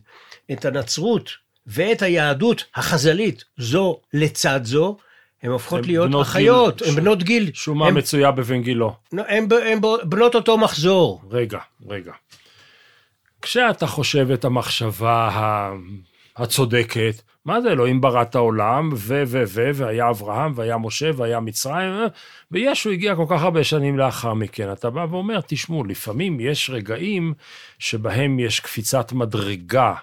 את 0.53 0.65
הנצרות 0.65 1.31
ואת 1.67 2.03
היהדות 2.03 2.65
החז"לית 2.75 3.45
זו 3.57 4.01
לצד 4.15 4.61
זו, 4.65 4.97
הן 5.43 5.51
הופכות 5.51 5.79
הן 5.79 5.85
להיות 5.87 6.11
אחיות. 6.23 6.83
הן 6.83 6.89
ש- 6.89 6.95
בנות 6.95 7.23
גיל. 7.23 7.51
שומה 7.55 7.87
הן- 7.89 7.97
מצויה 7.99 8.31
בבן 8.31 8.63
גילו. 8.63 8.97
הן 9.13 9.49
הן 9.67 9.81
בנות 10.05 10.35
אותו 10.35 10.59
מחזור. 10.59 11.23
רגע, 11.31 11.59
רגע. 11.89 12.13
כשאתה 13.43 13.87
חושב 13.87 14.31
את 14.31 14.45
המחשבה 14.45 15.73
הצודקת, 16.37 17.23
מה 17.45 17.61
זה 17.61 17.73
אלוהים 17.73 18.01
ברא 18.01 18.23
את 18.23 18.35
העולם, 18.35 18.91
ו, 18.93 19.23
ו, 19.27 19.43
ו, 19.47 19.71
והיה 19.75 20.11
אברהם, 20.11 20.53
והיה 20.55 20.79
משה, 20.79 21.11
והיה 21.17 21.41
מצרים, 21.41 21.91
אה, 21.91 22.07
וישו 22.51 22.91
הגיע 22.91 23.17
כל 23.17 23.25
כך 23.29 23.43
הרבה 23.43 23.65
שנים 23.65 23.99
לאחר 23.99 24.35
מכן. 24.35 24.73
אתה 24.73 24.91
בא 24.91 25.07
ואומר, 25.11 25.41
תשמעו, 25.47 25.85
לפעמים 25.85 26.41
יש 26.41 26.71
רגעים 26.71 27.35
שבהם 27.79 28.39
יש 28.39 28.61
קפיצת 28.61 29.13
מדרגה 29.13 29.95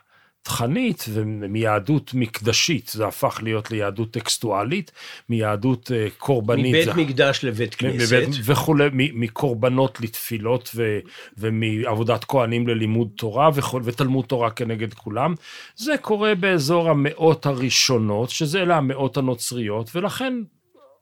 תכנית 0.43 1.05
ומיהדות 1.13 2.13
מקדשית, 2.13 2.87
זה 2.93 3.07
הפך 3.07 3.39
להיות 3.43 3.71
ליהדות 3.71 4.11
טקסטואלית, 4.11 4.91
מיהדות 5.29 5.91
אה, 5.95 6.07
קורבנית. 6.17 6.65
מבית 6.75 6.85
זה- 6.85 6.93
מקדש 6.93 7.43
לבית 7.43 7.75
כנסת. 7.75 8.13
מבית- 8.13 8.35
וכולי, 8.43 8.89
מקורבנות 8.93 10.01
לתפילות 10.01 10.69
ו, 10.75 10.99
ומעבודת 11.37 12.23
כהנים 12.23 12.67
ללימוד 12.67 13.09
תורה 13.17 13.49
וכל, 13.53 13.81
ותלמוד 13.83 14.25
תורה 14.25 14.51
כנגד 14.51 14.93
כולם. 14.93 15.35
זה 15.75 15.95
קורה 16.01 16.35
באזור 16.35 16.89
המאות 16.89 17.45
הראשונות, 17.45 18.29
שזה 18.29 18.61
אלה 18.61 18.77
המאות 18.77 19.17
הנוצריות, 19.17 19.95
ולכן 19.95 20.33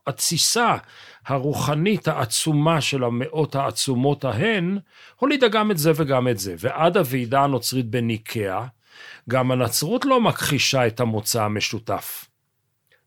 התסיסה 0.08 0.76
הרוחנית 1.28 2.08
העצומה 2.08 2.82
של 2.82 3.04
המאות 3.04 3.56
העצומות 3.56 4.26
ההן, 4.26 4.78
הולידה 5.20 5.48
גם 5.48 5.72
את 5.72 5.78
זה 5.78 5.92
וגם 5.96 6.28
את 6.28 6.38
זה. 6.38 6.56
ועד 6.60 6.98
הוועידה 6.98 7.44
הנוצרית 7.44 7.86
בניקאה, 7.86 8.66
גם 9.30 9.52
הנצרות 9.52 10.06
לא 10.06 10.22
מכחישה 10.22 10.88
את 10.88 11.00
המוצא 11.00 11.44
המשותף. 11.44 12.26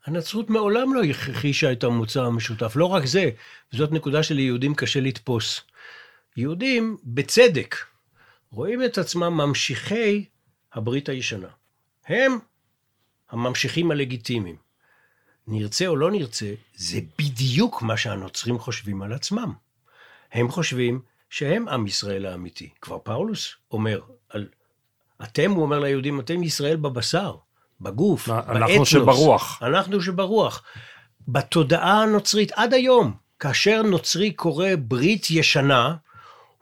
הנצרות 0.07 0.51
מעולם 0.51 0.95
לא 0.95 1.03
הכחישה 1.03 1.73
את 1.73 1.85
המוצא 1.85 2.23
המשותף. 2.23 2.77
לא 2.77 2.85
רק 2.87 3.05
זה, 3.05 3.31
זאת 3.73 3.93
נקודה 3.93 4.23
שליהודים 4.23 4.75
קשה 4.75 5.01
לתפוס. 5.01 5.61
יהודים, 6.37 6.97
בצדק, 7.05 7.77
רואים 8.51 8.85
את 8.85 8.99
עצמם 8.99 9.35
ממשיכי 9.35 10.25
הברית 10.73 11.09
הישנה. 11.09 11.49
הם 12.07 12.39
הממשיכים 13.31 13.91
הלגיטימיים. 13.91 14.57
נרצה 15.47 15.87
או 15.87 15.97
לא 15.97 16.11
נרצה, 16.11 16.55
זה 16.75 17.01
בדיוק 17.19 17.83
מה 17.83 17.97
שהנוצרים 17.97 18.59
חושבים 18.59 19.03
על 19.03 19.13
עצמם. 19.13 19.53
הם 20.33 20.49
חושבים 20.49 21.01
שהם 21.31 21.69
עם 21.69 21.87
ישראל 21.87 22.27
האמיתי. 22.27 22.71
כבר 22.81 22.99
פאולוס 22.99 23.55
אומר 23.71 24.01
על... 24.29 24.49
אתם, 25.23 25.51
הוא 25.51 25.63
אומר 25.63 25.79
ליהודים, 25.79 26.21
אתם 26.21 26.43
ישראל 26.43 26.77
בבשר, 26.77 27.35
בגוף, 27.81 28.29
אנחנו 28.29 28.67
באתנוס. 28.67 28.89
שברוח. 28.89 29.63
אנחנו 29.63 30.01
שברוח. 30.01 30.63
בתודעה 31.29 32.03
הנוצרית, 32.03 32.53
עד 32.53 32.75
היום, 32.75 33.13
כאשר 33.39 33.83
נוצרי 33.83 34.31
קורא 34.31 34.69
ברית 34.79 35.31
ישנה, 35.31 35.95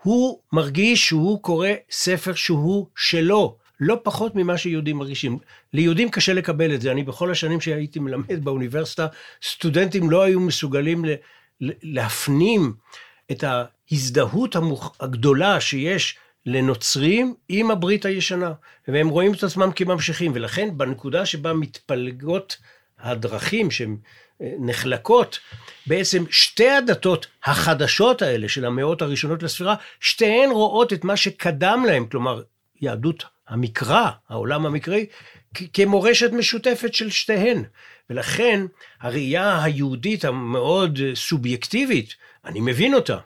הוא 0.03 0.39
מרגיש 0.53 1.07
שהוא 1.09 1.43
קורא 1.43 1.69
ספר 1.91 2.35
שהוא 2.35 2.87
שלו, 2.97 3.57
לא 3.81 3.99
פחות 4.03 4.35
ממה 4.35 4.59
שיהודים 4.59 4.97
מרגישים. 4.97 5.39
ליהודים 5.73 6.11
קשה 6.11 6.33
לקבל 6.33 6.75
את 6.75 6.81
זה. 6.81 6.93
אני 6.93 7.03
בכל 7.03 7.31
השנים 7.31 7.61
שהייתי 7.61 7.99
מלמד 7.99 8.45
באוניברסיטה, 8.45 9.07
סטודנטים 9.43 10.11
לא 10.11 10.23
היו 10.23 10.41
מסוגלים 10.41 11.05
להפנים 11.61 12.75
את 13.31 13.45
ההזדהות. 13.45 14.57
הגדולה 15.01 15.61
שיש 15.61 16.19
לנוצרים 16.47 17.35
עם 17.49 17.71
הברית 17.71 18.05
הישנה, 18.05 18.53
והם 18.89 19.09
רואים 19.09 19.35
את 19.35 19.43
עצמם 19.43 19.71
כממשיכים, 19.77 20.33
ולכן 20.35 20.79
בנקודה 20.79 21.27
שבה 21.27 21.53
מתפלגות 21.53 22.57
הדרכים 22.99 23.71
שהן 23.71 23.97
אה, 24.43 24.53
נחלקות, 24.59 25.39
בעצם 25.87 26.25
שתי 26.31 26.71
הדתות 26.71 27.27
החדשות 27.45 28.23
האלה 28.23 28.49
של 28.49 28.65
המאות 28.65 29.03
הראשונות 29.03 29.43
לספירה, 29.43 29.75
שתיהן 30.01 30.51
רואות 30.51 30.93
את 30.93 31.05
מה 31.05 31.17
שקדם 31.17 31.85
להם, 31.87 32.07
כלומר, 32.07 32.43
יהדות 32.81 33.25
המקרא, 33.49 34.11
העולם 34.29 34.67
המקראי, 34.67 35.07
כמורשת 35.73 36.33
משותפת 36.33 36.95
של 36.95 37.11
שתיהן. 37.11 37.65
ולכן 38.11 38.67
הראייה 39.01 39.65
היהודית 39.65 40.25
המאוד 40.25 40.99
אה, 41.03 41.11
סובייקטיבית, 41.15 42.15
אני 42.45 42.61
מבין 42.61 42.95
אותה, 42.95 43.19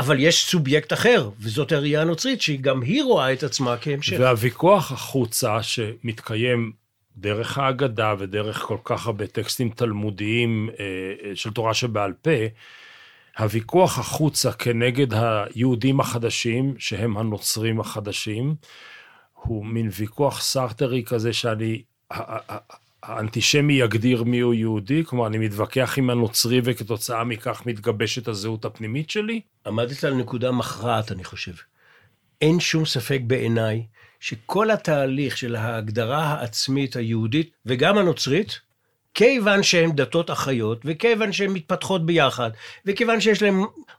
אבל 0.00 0.20
יש 0.20 0.46
סובייקט 0.46 0.92
אחר, 0.92 1.30
וזאת 1.40 1.72
הראייה 1.72 2.02
הנוצרית, 2.02 2.40
שגם 2.40 2.82
היא 2.82 3.02
רואה 3.02 3.32
את 3.32 3.42
עצמה 3.42 3.76
כהמשך. 3.76 4.16
והוויכוח 4.20 4.92
החוצה 4.92 5.62
שמתקיים 5.62 6.72
דרך 7.16 7.58
ההגדה 7.58 8.14
ודרך 8.18 8.58
כל 8.58 8.76
כך 8.84 9.06
הרבה 9.06 9.26
טקסטים 9.26 9.70
תלמודיים 9.70 10.70
אה, 10.78 10.84
אה, 11.24 11.36
של 11.36 11.50
תורה 11.50 11.74
שבעל 11.74 12.12
פה, 12.12 12.30
הוויכוח 13.38 13.98
החוצה 13.98 14.52
כנגד 14.52 15.14
היהודים 15.14 16.00
החדשים, 16.00 16.74
שהם 16.78 17.16
הנוצרים 17.16 17.80
החדשים, 17.80 18.54
הוא 19.34 19.66
מין 19.66 19.88
ויכוח 19.96 20.42
סארטרי 20.42 21.04
כזה 21.06 21.32
שאני, 21.32 21.82
האנטישמי 23.02 23.72
יגדיר 23.72 24.24
מיהו 24.24 24.54
יהודי, 24.54 25.04
כלומר 25.04 25.26
אני 25.26 25.38
מתווכח 25.38 25.94
עם 25.98 26.10
הנוצרי 26.10 26.60
וכתוצאה 26.64 27.24
מכך 27.24 27.62
מתגבשת 27.66 28.28
הזהות 28.28 28.64
הפנימית 28.64 29.10
שלי? 29.10 29.40
עמדת 29.66 30.04
על 30.04 30.14
נקודה 30.14 30.50
מכרעת, 30.50 31.12
אני 31.12 31.24
חושב. 31.24 31.52
אין 32.40 32.60
שום 32.60 32.84
ספק 32.84 33.20
בעיניי 33.26 33.86
שכל 34.20 34.70
התהליך 34.70 35.36
של 35.36 35.56
ההגדרה 35.56 36.24
העצמית 36.24 36.96
היהודית 36.96 37.50
וגם 37.66 37.98
הנוצרית, 37.98 38.60
כיוון 39.14 39.62
שהן 39.62 39.92
דתות 39.92 40.30
אחיות, 40.30 40.82
וכיוון 40.84 41.32
שהן 41.32 41.50
מתפתחות 41.50 42.06
ביחד, 42.06 42.50
וכיוון 42.86 43.20
שיש 43.20 43.42
להן 43.42 43.54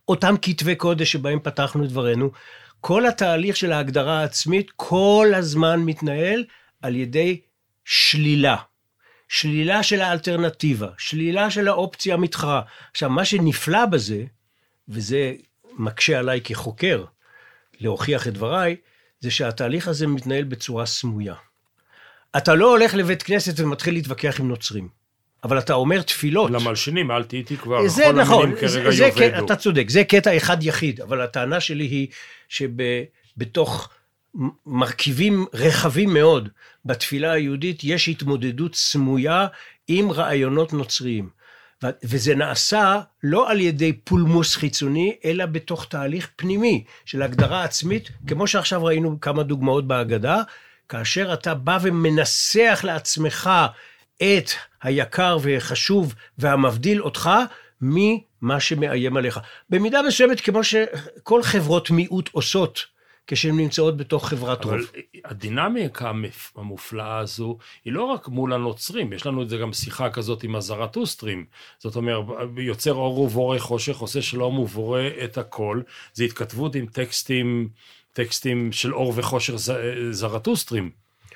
אותם 0.07 0.35
כתבי 0.41 0.75
קודש 0.75 1.11
שבהם 1.11 1.39
פתחנו 1.43 1.83
את 1.83 1.89
דברנו, 1.89 2.31
כל 2.81 3.05
התהליך 3.05 3.57
של 3.57 3.71
ההגדרה 3.71 4.19
העצמית 4.19 4.71
כל 4.75 5.27
הזמן 5.35 5.79
מתנהל 5.79 6.43
על 6.81 6.95
ידי 6.95 7.41
שלילה. 7.85 8.55
שלילה 9.31 9.83
של 9.83 10.01
האלטרנטיבה, 10.01 10.87
שלילה 10.97 11.51
של 11.51 11.67
האופציה 11.67 12.13
המתחרה. 12.13 12.61
עכשיו, 12.91 13.09
מה 13.09 13.25
שנפלא 13.25 13.85
בזה, 13.85 14.23
וזה 14.89 15.33
מקשה 15.77 16.19
עליי 16.19 16.41
כחוקר 16.43 17.03
להוכיח 17.79 18.27
את 18.27 18.33
דבריי, 18.33 18.75
זה 19.19 19.31
שהתהליך 19.31 19.87
הזה 19.87 20.07
מתנהל 20.07 20.43
בצורה 20.43 20.85
סמויה. 20.85 21.35
אתה 22.37 22.55
לא 22.55 22.69
הולך 22.69 22.95
לבית 22.95 23.23
כנסת 23.23 23.59
ומתחיל 23.59 23.93
להתווכח 23.93 24.39
עם 24.39 24.47
נוצרים, 24.47 24.87
אבל 25.43 25.59
אתה 25.59 25.73
אומר 25.73 26.01
תפילות. 26.01 26.51
למלשינים, 26.51 27.11
אל 27.11 27.23
תהייתי 27.23 27.57
כבר, 27.57 27.87
זה 27.87 28.03
כל 28.05 28.21
נכון, 28.21 28.43
המינים 28.43 28.61
כרגע 28.61 28.91
זה, 28.91 29.03
יאבדו. 29.03 29.45
אתה 29.45 29.55
צודק, 29.55 29.89
זה 29.89 30.03
קטע 30.03 30.37
אחד 30.37 30.63
יחיד, 30.63 31.01
אבל 31.01 31.21
הטענה 31.21 31.59
שלי 31.59 31.83
היא 31.83 32.07
שבתוך 32.49 33.89
מרכיבים 34.65 35.45
רחבים 35.53 36.13
מאוד 36.13 36.49
בתפילה 36.85 37.31
היהודית 37.31 37.83
יש 37.83 38.09
התמודדות 38.09 38.75
סמויה 38.75 39.47
עם 39.87 40.11
רעיונות 40.11 40.73
נוצריים. 40.73 41.29
וזה 42.03 42.35
נעשה 42.35 42.99
לא 43.23 43.51
על 43.51 43.59
ידי 43.59 43.93
פולמוס 43.93 44.55
חיצוני, 44.55 45.15
אלא 45.25 45.45
בתוך 45.45 45.85
תהליך 45.85 46.29
פנימי 46.35 46.83
של 47.05 47.21
הגדרה 47.21 47.63
עצמית, 47.63 48.09
כמו 48.27 48.47
שעכשיו 48.47 48.83
ראינו 48.85 49.21
כמה 49.21 49.43
דוגמאות 49.43 49.87
בהגדה, 49.87 50.41
כאשר 50.89 51.33
אתה 51.33 51.53
בא 51.53 51.77
ומנסח 51.81 52.81
לעצמך 52.83 53.49
את 54.17 54.51
היקר 54.81 55.37
וחשוב 55.41 56.15
והמבדיל 56.37 57.01
אותך 57.01 57.29
ממה 57.81 58.59
שמאיים 58.59 59.17
עליך. 59.17 59.39
במידה 59.69 60.01
מסוימת, 60.01 60.41
כמו 60.41 60.63
שכל 60.63 61.43
חברות 61.43 61.89
מיעוט 61.89 62.29
עושות 62.31 62.90
כשהן 63.27 63.57
נמצאות 63.57 63.97
בתוך 63.97 64.27
חברת 64.27 64.63
רוב. 64.63 64.73
אבל 64.73 64.85
הדינמיקה 65.25 66.11
המופלאה 66.55 67.17
הזו 67.17 67.57
היא 67.85 67.93
לא 67.93 68.03
רק 68.03 68.27
מול 68.27 68.53
הנוצרים, 68.53 69.13
יש 69.13 69.25
לנו 69.25 69.41
את 69.41 69.49
זה 69.49 69.57
גם 69.57 69.73
שיחה 69.73 70.09
כזאת 70.09 70.43
עם 70.43 70.55
הזרטוסטרים. 70.55 71.45
זאת 71.79 71.95
אומרת, 71.95 72.25
יוצר 72.57 72.93
אור 72.93 73.19
ובורא 73.19 73.59
חושך, 73.59 73.97
עושה 73.97 74.21
שלום 74.21 74.59
ובורא 74.59 75.01
את 75.23 75.37
הכל. 75.37 75.81
זה 76.13 76.23
התכתבות 76.23 76.75
עם 76.75 76.85
טקסטים, 76.85 77.69
טקסטים 78.13 78.71
של 78.71 78.93
אור 78.93 79.13
וחושך 79.15 79.55
ז- 79.55 79.71
זרטוסטרים. 80.11 80.89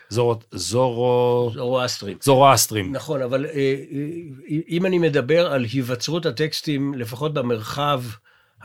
זור, 0.09 0.35
זורו... 0.51 1.51
זורואסטרים. 1.53 2.17
זורואסטרים. 2.21 2.91
נכון, 2.91 3.21
אבל 3.21 3.45
אה, 3.45 3.51
אה, 3.51 4.57
אם 4.69 4.85
אני 4.85 4.97
מדבר 4.97 5.51
על 5.51 5.63
היווצרות 5.63 6.25
הטקסטים, 6.25 6.93
לפחות 6.93 7.33
במרחב 7.33 8.01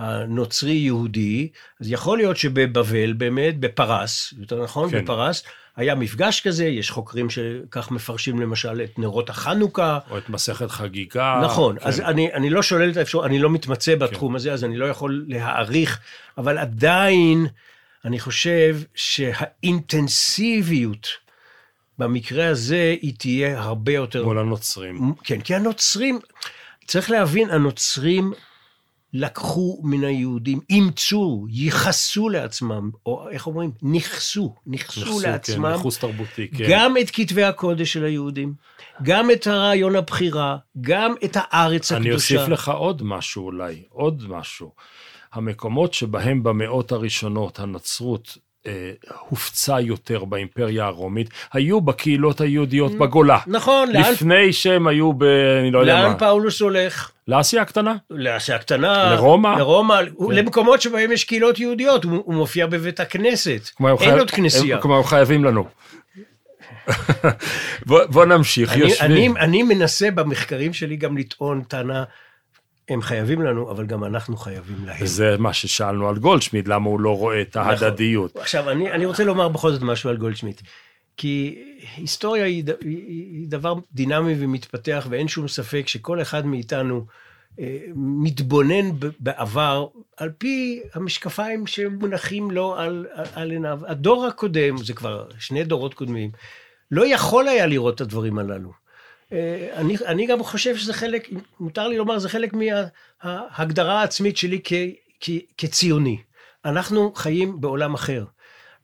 הנוצרי-יהודי, 0.01 1.49
אז 1.81 1.91
יכול 1.91 2.19
להיות 2.19 2.37
שבבבל 2.37 3.13
באמת, 3.13 3.61
בפרס, 3.61 4.35
יותר 4.39 4.63
נכון, 4.63 4.91
כן. 4.91 4.99
כן. 4.99 5.05
בפרס, 5.05 5.43
היה 5.77 5.95
מפגש 5.95 6.41
כזה, 6.41 6.65
יש 6.65 6.91
חוקרים 6.91 7.31
שכך 7.31 7.91
מפרשים 7.91 8.41
למשל 8.41 8.81
את 8.85 8.99
נרות 8.99 9.31
החנוכה. 9.31 9.99
או 10.11 10.19
את 10.19 10.29
מסכת 10.29 10.71
חגיגה. 10.71 11.41
נכון, 11.45 11.79
כן. 11.79 11.89
אז 11.89 12.01
אני, 12.01 12.33
אני 12.33 12.51
לא 12.51 12.63
שולל 12.63 12.91
את 12.91 12.97
האפשרות, 12.97 13.25
אני 13.25 13.39
לא 13.39 13.51
מתמצא 13.51 13.95
בתחום 13.95 14.37
הזה, 14.37 14.53
אז 14.53 14.65
אני 14.65 14.77
לא 14.77 14.87
יכול 14.87 15.25
להעריך, 15.29 16.01
אבל 16.39 16.59
עדיין, 16.59 17.47
אני 18.05 18.21
חושב 18.21 18.77
שהאינטנסיביות 18.95 21.09
במקרה 21.99 22.49
הזה, 22.49 22.97
היא 23.03 23.15
תהיה 23.19 23.61
הרבה 23.61 23.93
יותר... 23.93 24.25
מול 24.25 24.39
הנוצרים. 24.39 25.15
כן, 25.25 25.41
כי 25.41 25.55
הנוצרים, 25.55 26.19
צריך 26.87 27.11
להבין, 27.11 27.51
הנוצרים 27.51 28.33
לקחו 29.15 29.81
מן 29.85 30.05
היהודים, 30.05 30.61
אימצו, 30.71 31.47
ייחסו 31.51 32.29
לעצמם, 32.29 32.91
או 33.07 33.29
איך 33.31 33.47
אומרים? 33.47 33.71
נכסו, 33.83 34.55
נכסו 34.67 35.01
נכסו, 35.01 35.21
לעצמם. 35.21 35.67
כן, 35.69 35.73
ניכוס 35.73 35.99
תרבותי, 35.99 36.49
כן. 36.49 36.65
גם 36.69 36.97
את 37.01 37.11
כתבי 37.13 37.45
הקודש 37.45 37.93
של 37.93 38.05
היהודים, 38.05 38.55
גם 39.03 39.31
את 39.31 39.47
רעיון 39.47 39.97
הבחירה, 39.97 40.57
גם 40.81 41.15
את 41.25 41.37
הארץ 41.41 41.93
אני 41.93 42.09
הקדושה. 42.09 42.35
אוסיף 42.35 42.49
לך 42.49 42.69
עוד 42.69 43.03
משהו 43.03 43.45
אולי, 43.45 43.83
עוד 43.89 44.25
משהו. 44.29 44.73
המקומות 45.33 45.95
שבהם 45.95 46.43
במאות 46.43 46.93
הראשונות 46.93 47.61
הנצרות 47.61 48.39
אה, 48.67 48.93
הופצה 49.29 49.81
יותר 49.81 50.25
באימפריה 50.25 50.87
הרומית, 50.87 51.31
היו 51.53 51.81
בקהילות 51.81 52.41
היהודיות 52.41 52.93
בגולה. 52.93 53.39
נכון, 53.47 53.93
לאן, 53.93 54.13
לפני 54.13 54.53
שהם 54.53 54.87
היו 54.87 55.13
ב... 55.13 55.23
אני 55.61 55.71
לא 55.71 55.79
יודע 55.79 56.03
לאן 56.03 56.13
מה. 56.13 56.19
פאולוס 56.19 56.61
הולך? 56.61 57.11
לאסיה 57.31 57.63
הקטנה? 57.63 57.95
לאסיה 58.11 58.57
הקטנה, 58.57 59.15
לרומא? 59.15 59.49
לרומא, 59.59 59.95
כן. 60.19 60.35
למקומות 60.35 60.81
שבהם 60.81 61.13
יש 61.13 61.25
קהילות 61.25 61.59
יהודיות, 61.59 62.05
הוא, 62.05 62.23
הוא 62.25 62.35
מופיע 62.35 62.67
בבית 62.67 63.01
הכנסת, 63.01 63.71
אין 63.81 63.97
חי- 63.99 64.19
עוד 64.19 64.31
כנסייה. 64.31 64.79
כמו 64.81 64.97
הם 64.97 65.05
חייבים 65.05 65.45
לנו. 65.45 65.65
בוא, 67.87 68.05
בוא 68.07 68.25
נמשיך, 68.25 68.73
אני, 68.73 68.81
יושבים. 68.81 69.37
אני, 69.37 69.45
אני 69.45 69.63
מנסה 69.63 70.11
במחקרים 70.11 70.73
שלי 70.73 70.97
גם 70.97 71.17
לטעון 71.19 71.63
טענה, 71.63 72.05
הם 72.89 73.03
חייבים 73.03 73.43
לנו, 73.43 73.71
אבל 73.71 73.87
גם 73.87 74.05
אנחנו 74.05 74.37
חייבים 74.37 74.77
להם. 74.87 75.07
זה 75.07 75.37
מה 75.39 75.53
ששאלנו 75.53 76.09
על 76.09 76.17
גולדשמיד, 76.19 76.69
למה 76.69 76.89
הוא 76.89 77.01
לא 77.01 77.17
רואה 77.19 77.41
את 77.41 77.57
ההדדיות. 77.57 78.37
עכשיו, 78.37 78.71
אני, 78.71 78.93
אני 78.93 79.07
רוצה 79.07 79.25
לומר 79.25 79.49
בכל 79.49 79.73
זאת 79.73 79.83
משהו 79.83 80.11
על 80.11 80.17
גולדשמיט. 80.17 80.61
כי 81.17 81.65
היסטוריה 81.97 82.45
היא, 82.45 82.65
היא, 82.81 83.49
דבר 83.49 83.75
דינמי 83.93 84.35
ומתפתח, 84.39 85.07
ואין 85.11 85.29
שום 85.29 85.49
ספק 85.49 85.89
שכל 85.89 86.23
אחד 86.23 86.47
מאיתנו 86.47 87.07
אה, 87.59 87.79
מתבונן 87.97 88.91
בעבר 89.21 89.89
על 90.17 90.31
פי 90.39 90.81
המשקפיים 90.95 91.67
שמונחים 91.67 92.51
לו 92.51 92.75
על, 92.77 93.07
על, 93.13 93.27
על 93.35 93.51
עיניו. 93.51 93.81
הדור 93.87 94.27
הקודם, 94.27 94.77
זה 94.77 94.95
כבר 94.95 95.29
שני 95.39 95.65
דורות 95.65 95.95
קודמים, 95.95 96.31
לא 96.91 97.07
יכול 97.07 97.49
היה 97.49 97.67
לראות 97.67 97.95
את 97.95 98.01
הדברים 98.01 98.39
הללו. 98.39 98.73
אה, 99.33 99.69
אני, 99.75 99.97
אני 100.07 100.27
גם 100.27 100.43
חושב 100.43 100.77
שזה 100.77 100.93
חלק, 100.93 101.29
מותר 101.61 101.89
לי 101.89 101.97
לומר, 101.97 102.19
זה 102.19 102.29
חלק 102.29 102.53
מההגדרה 103.23 104.01
העצמית 104.01 104.37
שלי 104.37 104.61
כ, 104.65 104.73
כ, 105.21 105.31
כציוני. 105.59 106.19
אנחנו 106.65 107.13
חיים 107.15 107.61
בעולם 107.61 107.95
אחר. 107.95 108.25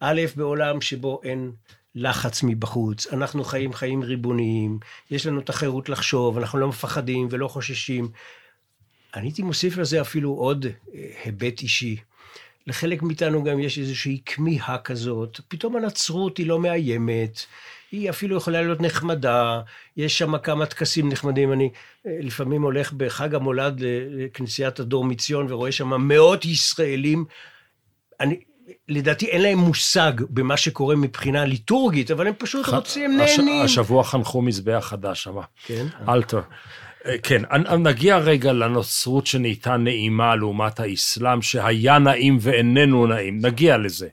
א', 0.00 0.20
בעולם 0.36 0.80
שבו 0.80 1.20
אין 1.24 1.52
לחץ 1.98 2.42
מבחוץ, 2.42 3.06
אנחנו 3.12 3.44
חיים 3.44 3.72
חיים 3.72 4.02
ריבוניים, 4.02 4.78
יש 5.10 5.26
לנו 5.26 5.40
את 5.40 5.48
החירות 5.48 5.88
לחשוב, 5.88 6.38
אנחנו 6.38 6.58
לא 6.58 6.68
מפחדים 6.68 7.28
ולא 7.30 7.48
חוששים. 7.48 8.08
אני 9.14 9.26
הייתי 9.26 9.42
מוסיף 9.42 9.76
לזה 9.76 10.00
אפילו 10.00 10.30
עוד 10.30 10.66
אה, 10.94 11.08
היבט 11.24 11.60
אישי. 11.60 11.96
לחלק 12.66 13.02
מאיתנו 13.02 13.44
גם 13.44 13.60
יש 13.60 13.78
איזושהי 13.78 14.20
כמיהה 14.26 14.78
כזאת, 14.78 15.40
פתאום 15.48 15.76
הנצרות 15.76 16.38
היא 16.38 16.46
לא 16.46 16.58
מאיימת, 16.58 17.40
היא 17.92 18.10
אפילו 18.10 18.36
יכולה 18.36 18.62
להיות 18.62 18.80
נחמדה, 18.80 19.60
יש 19.96 20.18
שם 20.18 20.38
כמה 20.38 20.66
טקסים 20.66 21.08
נחמדים. 21.08 21.52
אני 21.52 21.70
אה, 22.06 22.18
לפעמים 22.20 22.62
הולך 22.62 22.92
בחג 22.92 23.34
המולד 23.34 23.80
לכנסיית 24.10 24.80
הדור 24.80 25.04
מציון 25.04 25.52
ורואה 25.52 25.72
שם 25.72 26.08
מאות 26.08 26.44
ישראלים. 26.44 27.24
אני, 28.20 28.40
לדעתי 28.88 29.26
אין 29.26 29.42
להם 29.42 29.58
מושג 29.58 30.12
במה 30.30 30.56
שקורה 30.56 30.96
מבחינה 30.96 31.44
ליטורגית, 31.44 32.10
אבל 32.10 32.26
הם 32.26 32.32
פשוט 32.38 32.68
רוצים, 32.68 33.10
הם 33.10 33.20
הש- 33.20 33.38
נהנים. 33.38 33.64
השבוע 33.64 34.04
חנכו 34.04 34.42
מזבח 34.42 34.86
חדש 34.88 35.22
שם. 35.22 35.34
כן. 35.66 35.86
אלתר. 36.08 36.40
אה, 37.06 37.18
כן, 37.22 37.42
נגיע 37.78 38.18
רגע 38.18 38.52
לנוצרות 38.52 39.26
שנהייתה 39.26 39.76
נעימה 39.76 40.36
לעומת 40.36 40.80
האסלאם, 40.80 41.42
שהיה 41.42 41.98
נעים 41.98 42.38
ואיננו 42.40 43.06
נעים. 43.06 43.38
נגיע 43.46 43.76
לזה. 43.78 44.08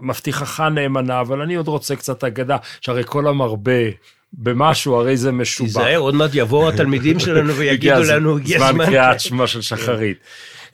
מבטיחך 0.00 0.60
נאמנה, 0.60 1.20
אבל 1.20 1.40
אני 1.40 1.54
עוד 1.54 1.68
רוצה 1.68 1.96
קצת 1.96 2.24
אגדה, 2.24 2.56
שהרי 2.80 3.02
כל 3.06 3.26
המרבה 3.28 3.72
במשהו, 4.32 4.94
הרי 4.94 5.16
זה 5.16 5.32
משובח. 5.32 5.66
תיזהר, 5.66 5.98
עוד 5.98 6.14
מעט 6.14 6.30
יבואו 6.34 6.68
התלמידים 6.68 7.18
שלנו 7.18 7.54
ויגידו 7.58 8.02
לנו, 8.02 8.36
הגיע 8.36 8.72
זמן. 8.72 8.86
קריאת 8.86 9.20
שמע 9.20 9.46
של 9.46 9.62
שחרית. 9.62 10.18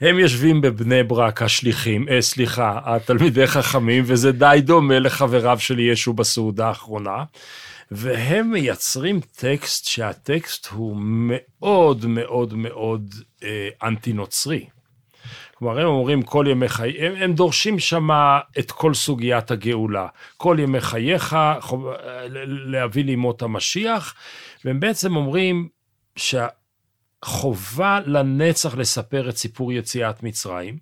הם 0.01 0.19
יושבים 0.19 0.61
בבני 0.61 1.03
ברק 1.03 1.41
השליחים, 1.41 2.09
אה, 2.09 2.21
סליחה, 2.21 2.79
התלמידי 2.85 3.47
חכמים, 3.47 4.03
וזה 4.07 4.31
די 4.31 4.59
דומה 4.61 4.99
לחבריו 4.99 5.59
של 5.59 5.79
ישו 5.79 6.13
בסעודה 6.13 6.67
האחרונה, 6.67 7.23
והם 7.91 8.51
מייצרים 8.51 9.19
טקסט 9.35 9.85
שהטקסט 9.85 10.67
הוא 10.67 10.97
מאוד 10.99 12.05
מאוד 12.05 12.53
מאוד 12.53 13.15
אה, 13.43 13.69
אנטי-נוצרי. 13.83 14.65
כלומר, 15.65 15.81
הם 15.81 15.87
אומרים 15.87 16.21
כל 16.21 16.45
ימי 16.49 16.69
חיי, 16.69 17.07
הם, 17.07 17.33
דורשים 17.33 17.79
שמה 17.79 18.39
את 18.59 18.71
כל 18.71 18.93
סוגיית 18.93 19.51
הגאולה. 19.51 20.07
כל 20.37 20.57
ימי 20.59 20.81
חייך, 20.81 21.37
חוב- 21.61 21.89
ל- 22.29 22.71
להביא 22.71 23.03
לימות 23.03 23.41
המשיח, 23.41 24.15
והם 24.65 24.79
בעצם 24.79 25.15
אומרים 25.15 25.67
שהחובה 26.15 27.99
לנצח 28.05 28.75
לספר 28.75 29.29
את 29.29 29.37
סיפור 29.37 29.73
יציאת 29.73 30.23
מצרים, 30.23 30.77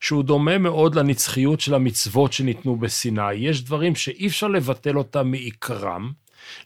שהוא 0.00 0.24
דומה 0.24 0.58
מאוד 0.58 0.94
לנצחיות 0.94 1.60
של 1.60 1.74
המצוות 1.74 2.32
שניתנו 2.32 2.76
בסיני. 2.76 3.34
יש 3.34 3.64
דברים 3.64 3.94
שאי 3.94 4.26
אפשר 4.26 4.48
לבטל 4.48 4.98
אותם 4.98 5.30
מעיקרם, 5.30 6.12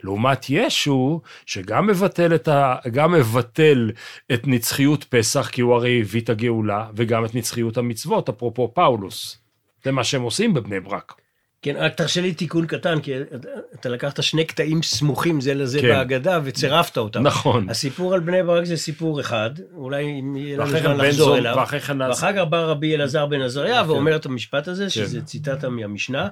לעומת 0.02 0.46
ישו, 0.48 1.20
שגם 1.46 1.86
מבטל 1.86 2.34
את, 2.34 2.48
ה... 2.48 2.76
גם 2.92 3.12
מבטל 3.12 3.90
את 4.32 4.46
נצחיות 4.46 5.04
פסח, 5.04 5.48
כי 5.48 5.60
הוא 5.60 5.74
הרי 5.74 6.00
הביא 6.00 6.20
את 6.20 6.30
הגאולה, 6.30 6.86
וגם 6.96 7.24
את 7.24 7.34
נצחיות 7.34 7.76
המצוות, 7.76 8.28
אפרופו 8.28 8.74
פאולוס. 8.74 9.38
זה 9.84 9.92
מה 9.92 10.04
שהם 10.04 10.22
עושים 10.22 10.54
בבני 10.54 10.80
ברק. 10.80 11.12
כן, 11.62 11.74
רק 11.78 11.94
תרשה 11.94 12.20
לי 12.20 12.34
תיקון 12.34 12.66
קטן, 12.66 13.00
כי 13.00 13.12
אתה- 13.74 13.88
לקחת 13.88 14.22
שני 14.22 14.44
קטעים 14.44 14.82
סמוכים 14.82 15.40
זה 15.40 15.54
לזה 15.54 15.80
כן. 15.80 15.88
בהגדה 15.88 16.40
וצירפת 16.44 16.98
אותם. 16.98 17.22
נכון. 17.22 17.70
הסיפור 17.70 18.14
על 18.14 18.20
בני 18.20 18.42
ברק 18.42 18.64
זה 18.64 18.76
סיפור 18.76 19.20
אחד, 19.20 19.50
אולי 19.74 20.20
אם 20.20 20.36
יהיה 20.36 20.58
לנו 20.58 20.70
זמן 20.70 20.80
כן 20.80 20.96
לחזור 20.96 21.38
אליו. 21.38 21.54
כן... 21.54 21.60
ואחר 22.00 22.32
כך 22.32 22.40
בא 22.50 22.62
רבי 22.62 22.94
אלעזר 22.94 23.26
בן 23.26 23.40
עזריה 23.42 23.82
כן. 23.82 23.90
ואומר 23.90 24.16
את 24.16 24.26
המשפט 24.26 24.68
הזה, 24.68 24.90
שזה 24.90 25.22
ציטטה 25.22 25.68
מהמשנה, 25.68 26.28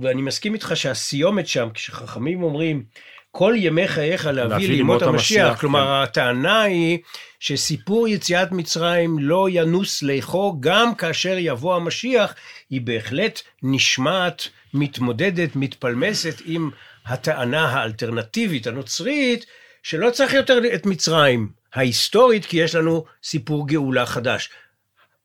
ואני 0.00 0.22
מסכים 0.22 0.54
איתך 0.54 0.72
שהסיומת 0.74 1.46
שם, 1.46 1.68
כשחכמים 1.74 2.42
אומרים, 2.42 2.84
כל 3.30 3.54
ימי 3.56 3.88
חייך 3.88 4.26
להביא 4.26 4.68
לימות 4.68 5.02
המשיח, 5.02 5.44
המשיח, 5.44 5.60
כלומר 5.60 5.84
כן. 5.84 6.02
הטענה 6.02 6.62
היא 6.62 6.98
שסיפור 7.40 8.08
יציאת 8.08 8.52
מצרים 8.52 9.18
לא 9.18 9.46
ינוס 9.50 10.02
ליחו 10.02 10.56
גם 10.60 10.94
כאשר 10.94 11.34
יבוא 11.38 11.76
המשיח, 11.76 12.34
היא 12.70 12.80
בהחלט 12.80 13.40
נשמעת, 13.62 14.48
מתמודדת, 14.74 15.56
מתפלמסת 15.56 16.42
עם 16.44 16.70
הטענה 17.06 17.68
האלטרנטיבית 17.68 18.66
הנוצרית, 18.66 19.46
שלא 19.82 20.10
צריך 20.10 20.34
יותר 20.34 20.58
את 20.74 20.86
מצרים 20.86 21.48
ההיסטורית, 21.74 22.46
כי 22.46 22.56
יש 22.56 22.74
לנו 22.74 23.04
סיפור 23.22 23.68
גאולה 23.68 24.06
חדש. 24.06 24.50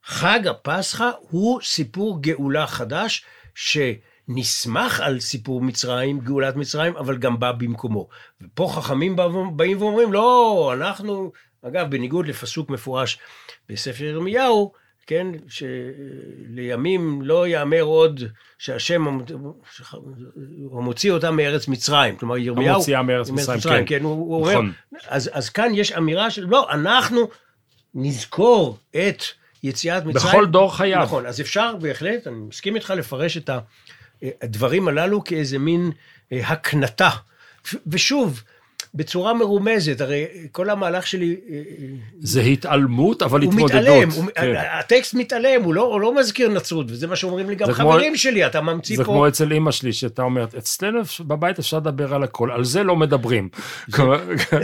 חג 0.04 0.48
הפסחא 0.48 1.10
הוא 1.20 1.62
סיפור 1.62 2.22
גאולה 2.22 2.68
חדש, 2.68 3.26
שנסמך 4.28 5.00
על 5.00 5.20
סיפור 5.20 5.62
מצרים, 5.62 6.20
גאולת 6.20 6.56
מצרים, 6.56 6.96
אבל 6.98 7.18
גם 7.18 7.40
בא 7.40 7.52
במקומו. 7.52 8.08
ופה 8.42 8.70
חכמים 8.76 9.16
בא- 9.16 9.28
באים 9.56 9.82
ואומרים, 9.82 10.14
לא, 10.14 10.72
אנחנו, 10.74 11.32
אגב, 11.68 11.90
בניגוד 11.92 12.28
לפסוק 12.28 12.70
מפורש 12.70 13.20
בספר 13.70 14.04
ירמיהו, 14.04 14.72
כן, 15.08 15.28
שלימים 15.48 17.22
לא 17.22 17.48
יאמר 17.48 17.82
עוד 17.82 18.24
שהשם 18.58 19.06
המוציא 20.72 21.12
אותם 21.12 21.36
מארץ 21.36 21.68
מצרים. 21.68 22.16
כלומר, 22.16 22.38
ירמיהו... 22.38 22.76
המוציאה 22.76 23.04
מארץ 23.04 23.30
מצרים, 23.30 23.86
כן. 23.86 23.98
כן. 24.00 24.04
הוא, 24.04 24.12
הוא 24.14 24.36
אומר, 24.42 24.52
נכון. 24.52 24.72
אז, 25.08 25.30
אז 25.34 25.50
כאן 25.50 25.72
יש 25.74 25.92
אמירה 25.92 26.32
של, 26.32 26.46
לא, 26.50 26.68
אנחנו 26.72 27.28
נזכור 27.96 28.78
את 28.92 29.24
יציאת 29.64 30.06
מצרים. 30.06 30.28
בכל 30.34 30.46
דור 30.46 30.76
חייו. 30.78 31.02
נכון, 31.04 31.26
אז 31.26 31.42
אפשר 31.42 31.76
בהחלט, 31.76 32.28
אני 32.28 32.36
מסכים 32.36 32.76
איתך 32.76 32.94
לפרש 32.98 33.38
את 33.38 33.50
ה- 33.50 33.60
הדברים 34.41 34.88
הללו 34.88 35.24
כאיזה 35.24 35.59
מין 35.59 35.91
אה, 36.32 36.41
הקנטה. 36.47 37.09
ושוב, 37.88 38.43
בצורה 38.95 39.34
מרומזת, 39.34 40.01
הרי 40.01 40.26
כל 40.51 40.70
המהלך 40.70 41.07
שלי, 41.07 41.36
אה, 41.49 41.61
זה 42.20 42.41
התעלמות, 42.41 43.22
אבל 43.22 43.41
הוא 43.41 43.49
התמודדות. 43.53 43.82
מתעלם, 43.82 44.09
הוא, 44.09 44.26
כן. 44.36 44.53
הטקסט 44.80 45.13
מתעלם, 45.13 45.63
הוא 45.63 45.74
לא, 45.74 45.82
הוא 45.82 46.01
לא 46.01 46.16
מזכיר 46.16 46.49
נצרות, 46.49 46.86
וזה 46.89 47.07
מה 47.07 47.16
שאומרים 47.16 47.49
לי 47.49 47.55
גם 47.55 47.68
זה 47.68 47.74
כמו- 47.74 47.91
חברים 47.91 48.16
שלי, 48.16 48.45
אתה 48.45 48.61
ממציא 48.61 48.97
זה 48.97 49.03
פה... 49.03 49.11
כמו 49.11 49.28
אצל 49.28 49.51
אימא 49.51 49.72
שלי, 49.72 49.93
שאתה 49.93 50.22
אומרת, 50.22 50.55
אצלנו 50.55 50.99
בבית 51.20 51.59
אפשר 51.59 51.78
לדבר 51.78 52.13
על 52.13 52.24
הכל, 52.24 52.51
על 52.51 52.63
זה 52.63 52.84
לא 52.84 52.95
מדברים. 52.95 53.49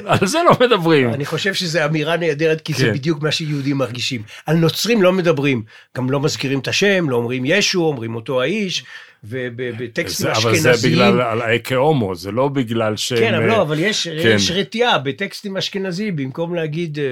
על 0.06 0.28
זה 0.28 0.40
לא 0.50 0.68
מדברים. 0.68 1.14
אני 1.14 1.26
חושב 1.26 1.54
שזו 1.54 1.86
אמירה 1.86 2.18
נהדרת, 2.18 2.62
כי 2.62 2.74
זה 2.74 2.86
כן. 2.86 2.94
בדיוק 2.94 3.22
מה 3.22 3.32
שיהודים 3.32 3.78
מרגישים. 3.78 4.22
על 4.46 4.56
נוצרים 4.56 5.02
לא 5.02 5.14
מדברים, 5.14 5.64
גם 5.98 6.10
לא 6.10 6.20
מזכירים 6.20 6.60
את 6.60 6.68
השם, 6.68 7.10
לא 7.10 7.16
אומרים 7.16 7.44
ישו, 7.46 7.84
אומרים 7.84 8.16
אותו 8.16 8.42
האיש, 8.42 8.84
ובטקסטים 9.24 10.26
זה- 10.26 10.32
אבל 10.32 10.52
אשכנזיים... 10.52 10.76
זה 10.76 10.90
בגלל 10.90 11.42
האקה 11.42 11.76
הומו, 11.76 12.16
זה 12.16 12.32
לא 12.32 12.48
בגלל 12.48 12.96
שהם... 12.96 13.18
כן, 13.20 13.34
אבל 13.34 13.44
אה, 13.44 13.48
לא, 13.48 13.62
אבל 13.62 13.80
יש, 13.80 14.08
כן. 14.08 14.32
יש 14.36 14.52
רתיעה 14.52 14.98
בטקסטים 14.98 15.58
אשכנזיים, 15.58 16.16
במקום 16.16 16.56
להגיד... 16.56 17.00
אה, 17.00 17.04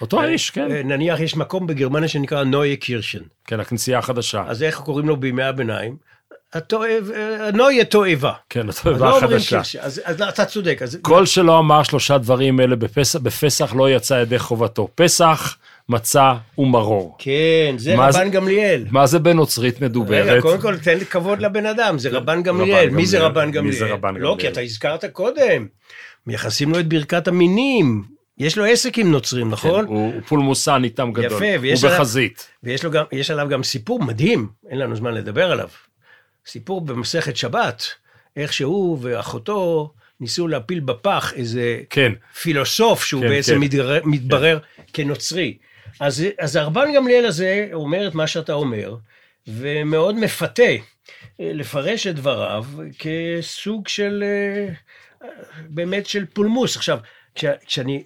אותו 0.00 0.18
אה, 0.18 0.24
האיש, 0.24 0.50
כן. 0.50 0.70
אה, 0.70 0.82
נניח 0.82 1.20
יש 1.20 1.36
מקום 1.36 1.66
בגרמניה 1.66 2.08
שנקרא 2.08 2.44
נויה 2.44 2.76
קירשן. 2.76 3.22
כן, 3.46 3.60
הכנסייה 3.60 3.98
החדשה. 3.98 4.44
אז 4.46 4.62
איך 4.62 4.78
קוראים 4.80 5.08
לו 5.08 5.16
בימי 5.16 5.42
הביניים? 5.42 5.96
התועב, 6.52 7.10
אה, 7.14 7.50
נויה 7.50 7.84
תועבה. 7.84 8.32
כן, 8.50 8.68
התועבה 8.68 9.06
לא 9.10 9.18
החדשה. 9.18 9.60
אז 9.80 10.00
אז 10.04 10.22
אתה 10.22 10.44
צודק. 10.44 10.78
אז 10.82 10.98
כל 11.02 11.26
שלא 11.26 11.58
אמר 11.58 11.82
שלושה 11.82 12.18
דברים 12.18 12.60
אלה 12.60 12.76
בפסח, 12.76 13.18
בפסח 13.18 13.74
לא 13.76 13.90
יצא 13.90 14.14
ידי 14.14 14.38
חובתו. 14.38 14.88
פסח, 14.94 15.56
מצה 15.88 16.34
ומרור. 16.58 17.16
כן, 17.18 17.74
זה 17.76 17.94
רבן 17.96 18.30
גמליאל. 18.30 18.84
מה 18.90 19.06
זה 19.06 19.18
בנוצרית 19.18 19.80
מדוברת? 19.80 20.26
רגע, 20.26 20.40
קודם 20.40 20.60
כל 20.60 20.76
תן 20.78 20.98
כבוד 21.04 21.40
לבן 21.40 21.66
אדם, 21.66 21.98
זה 21.98 22.08
רבן 22.10 22.42
גמליאל. 22.42 22.90
מי 22.90 23.06
זה 23.06 23.16
גמליאל. 23.16 23.30
רבן 23.32 23.46
מי 23.46 23.52
גמליאל? 23.52 23.78
זה 23.78 23.86
רבן 23.86 24.14
לא, 24.14 24.20
גמליאל? 24.20 24.40
כי 24.40 24.48
אתה 24.48 24.60
הזכרת 24.60 25.04
קודם. 25.04 25.66
מייחסים 26.26 26.70
לו 26.72 26.80
את 26.80 26.88
ברכת 26.88 27.28
המינים. 27.28 28.04
יש 28.38 28.58
לו 28.58 28.64
עסק 28.64 28.98
עם 28.98 29.10
נוצרים, 29.10 29.50
נכון? 29.50 29.84
כן, 29.86 29.92
הוא 29.92 30.12
הוא 30.14 30.22
פולמוסן 30.28 30.84
איתם 30.84 31.12
גדול. 31.12 31.26
יפה, 31.26 31.60
ויש 31.60 31.82
הוא 31.82 31.88
עליו- 31.88 32.00
בחזית. 32.00 32.48
ויש 32.62 32.84
לו 32.84 32.90
גם, 32.90 33.04
יש 33.12 33.30
עליו 33.30 33.48
גם 33.48 33.62
סיפור 33.62 34.02
מדהים, 34.02 34.48
אין 34.70 34.78
לנו 34.78 34.96
זמן 34.96 35.14
לדבר 35.14 35.52
עליו. 35.52 35.68
סיפור 36.46 36.80
במסכת 36.80 37.36
שבת, 37.36 37.82
איך 38.36 38.52
שהוא 38.52 38.98
ואחותו 39.02 39.92
ניסו 40.20 40.48
להפיל 40.48 40.80
בפח 40.80 41.32
איזה 41.36 41.80
כן. 41.90 42.12
פילוסוף 42.42 43.04
שהוא 43.04 43.22
כן, 43.22 43.28
בעצם 43.28 43.52
כן. 43.54 43.58
מתברר, 43.60 44.00
מתברר 44.04 44.58
כנוצרי. 44.92 45.56
אז, 46.00 46.24
אז 46.38 46.56
הרבן 46.56 46.92
גמליאל 46.96 47.26
הזה 47.26 47.68
אומר 47.72 48.08
את 48.08 48.14
מה 48.14 48.26
שאתה 48.26 48.52
אומר, 48.52 48.96
ומאוד 49.46 50.14
מפתה 50.14 50.62
אה, 51.40 51.52
לפרש 51.52 52.06
את 52.06 52.14
דבריו 52.14 52.64
כסוג 52.98 53.88
של, 53.88 54.24
אה, 54.26 54.74
באמת 55.68 56.06
של 56.06 56.26
פולמוס. 56.26 56.76
עכשיו, 56.76 56.98
כש, 57.34 57.44
כשאני, 57.66 58.04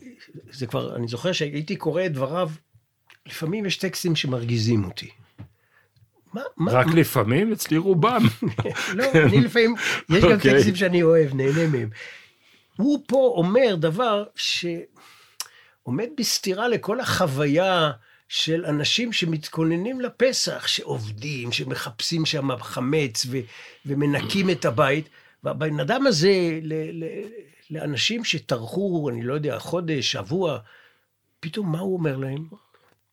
זה 0.51 0.66
כבר, 0.66 0.97
אני 0.97 1.09
זוכר 1.09 1.32
שהייתי 1.32 1.76
קורא 1.76 2.07
את 2.07 2.12
דבריו, 2.12 2.51
לפעמים 3.26 3.66
יש 3.66 3.76
טקסטים 3.76 4.16
שמרגיזים 4.16 4.84
אותי. 4.84 5.09
מה, 6.32 6.43
מה, 6.57 6.72
רק 6.72 6.86
לפעמים, 6.86 7.53
אצלי 7.53 7.78
רובם. 7.78 8.22
לא, 8.95 9.05
אני 9.14 9.40
לפעמים, 9.40 9.74
יש 10.11 10.24
גם 10.24 10.32
אוקיי. 10.32 10.53
טקסטים 10.53 10.76
שאני 10.76 11.03
אוהב, 11.03 11.34
נהנה 11.34 11.66
מהם. 11.66 11.90
הוא 12.76 13.05
פה 13.07 13.32
אומר 13.36 13.74
דבר 13.74 14.24
שעומד 15.84 16.08
בסתירה 16.18 16.68
לכל 16.68 17.00
החוויה 17.00 17.90
של 18.28 18.64
אנשים 18.64 19.12
שמתכוננים 19.12 20.00
לפסח, 20.00 20.66
שעובדים, 20.66 21.52
שמחפשים 21.52 22.26
שם 22.26 22.48
חמץ 22.60 23.26
ו- 23.30 23.38
ומנקים 23.86 24.50
את 24.50 24.64
הבית. 24.64 25.08
והבן 25.44 25.80
אדם 25.80 26.06
הזה, 26.06 26.58
ל- 26.62 27.04
ל- 27.04 27.28
לאנשים 27.70 28.24
שטרחו, 28.24 29.08
אני 29.12 29.22
לא 29.22 29.34
יודע, 29.34 29.58
חודש, 29.58 30.12
שבוע, 30.12 30.58
פתאום 31.40 31.72
מה 31.72 31.78
הוא 31.78 31.96
אומר 31.96 32.16
להם? 32.16 32.46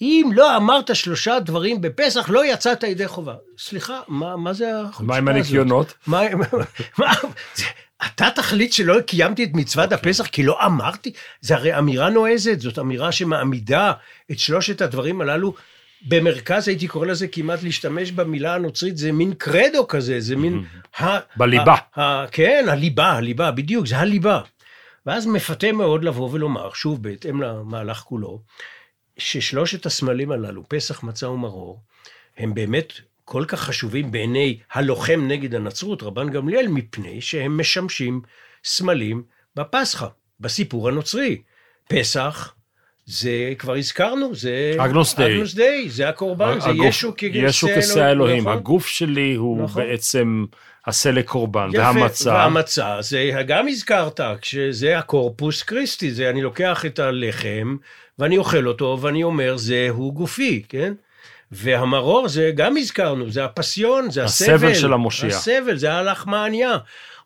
אם 0.01 0.29
לא 0.33 0.57
אמרת 0.57 0.95
שלושה 0.95 1.39
דברים 1.39 1.81
בפסח, 1.81 2.29
לא 2.29 2.45
יצאת 2.45 2.83
ידי 2.83 3.07
חובה. 3.07 3.35
סליחה, 3.57 4.01
מה, 4.07 4.37
מה 4.37 4.53
זה 4.53 4.79
החוצפה 4.79 4.93
הזאת? 4.93 5.07
מה 5.07 5.15
עם 5.15 5.27
הניקיונות? 5.27 5.93
מה, 6.07 6.21
מה, 6.97 7.13
אתה 8.05 8.27
תחליט 8.35 8.73
שלא 8.73 9.01
קיימתי 9.01 9.43
את 9.43 9.49
מצוות 9.53 9.91
הפסח 9.91 10.25
כי 10.27 10.43
לא 10.43 10.65
אמרתי? 10.65 11.11
זה 11.41 11.55
הרי 11.55 11.77
אמירה 11.77 12.09
נועזת, 12.09 12.59
זאת 12.59 12.79
אמירה 12.79 13.11
שמעמידה 13.11 13.93
את 14.31 14.39
שלושת 14.39 14.81
הדברים 14.81 15.21
הללו 15.21 15.53
במרכז, 16.07 16.67
הייתי 16.67 16.87
קורא 16.87 17.05
לזה 17.07 17.27
כמעט 17.27 17.63
להשתמש 17.63 18.11
במילה 18.11 18.55
הנוצרית, 18.55 18.97
זה 18.97 19.11
מין 19.11 19.33
קרדו 19.33 19.87
כזה, 19.87 20.19
זה 20.19 20.35
מין... 20.35 20.63
ה- 20.99 21.37
בליבה. 21.37 21.75
ה- 21.95 22.01
ה- 22.01 22.25
כן, 22.31 22.65
הליבה, 22.69 23.11
הליבה, 23.11 23.51
בדיוק, 23.51 23.87
זה 23.87 23.97
הליבה. 23.97 24.41
ואז 25.05 25.27
מפתה 25.27 25.71
מאוד 25.71 26.03
לבוא 26.03 26.29
ולומר, 26.31 26.73
שוב, 26.73 27.03
בהתאם 27.03 27.41
למהלך 27.41 27.97
כולו, 27.97 28.41
ששלושת 29.17 29.85
הסמלים 29.85 30.31
הללו, 30.31 30.63
פסח, 30.67 31.03
מצה 31.03 31.29
ומרור, 31.29 31.81
הם 32.37 32.53
באמת 32.53 32.93
כל 33.29 33.45
כך 33.47 33.59
חשובים 33.59 34.11
בעיני 34.11 34.57
הלוחם 34.73 35.25
נגד 35.27 35.55
הנצרות, 35.55 36.03
רבן 36.03 36.29
גמליאל, 36.29 36.67
מפני 36.67 37.21
שהם 37.21 37.57
משמשים 37.57 38.21
סמלים 38.63 39.23
בפסחא, 39.55 40.07
בסיפור 40.39 40.87
הנוצרי. 40.87 41.41
פסח, 41.89 42.53
זה 43.05 43.53
כבר 43.59 43.75
הזכרנו, 43.75 44.35
זה... 44.35 44.75
אגנוס 44.77 45.15
דיי. 45.15 45.35
אגנוס 45.35 45.53
דיי, 45.55 45.89
זה 45.89 46.09
הקורבן, 46.09 46.59
זה 46.59 46.69
הגוף- 46.69 46.85
ישו 46.85 47.13
כגרסי 47.17 47.47
ישו 47.47 47.67
כשא 47.79 48.11
אלוהים. 48.11 48.39
נכון? 48.43 48.53
הגוף 48.53 48.87
שלי 48.87 49.35
הוא 49.35 49.63
נכון. 49.63 49.83
בעצם 49.83 50.45
עשה 50.85 51.11
לקורבן, 51.11 51.69
יפה, 51.73 51.81
והמצה. 51.81 52.33
והמצה, 52.33 52.97
זה 53.01 53.31
גם 53.47 53.67
הזכרת, 53.67 54.19
כשזה 54.41 54.97
הקורפוס 54.97 55.63
קריסטי, 55.63 56.11
זה 56.11 56.29
אני 56.29 56.41
לוקח 56.41 56.85
את 56.85 56.99
הלחם, 56.99 57.77
ואני 58.19 58.37
אוכל 58.37 58.67
אותו, 58.67 58.97
ואני 59.01 59.23
אומר, 59.23 59.57
זהו 59.57 60.11
גופי, 60.13 60.63
כן? 60.69 60.93
והמרור, 61.51 62.27
זה 62.27 62.51
גם 62.55 62.77
הזכרנו, 62.77 63.29
זה 63.31 63.45
הפסיון, 63.45 64.11
זה 64.11 64.23
הסבל. 64.23 64.55
הסבל 64.55 64.73
של 64.73 64.93
המושיע. 64.93 65.29
הסבל, 65.29 65.77
זה 65.77 65.93
הלחמניה. 65.93 66.77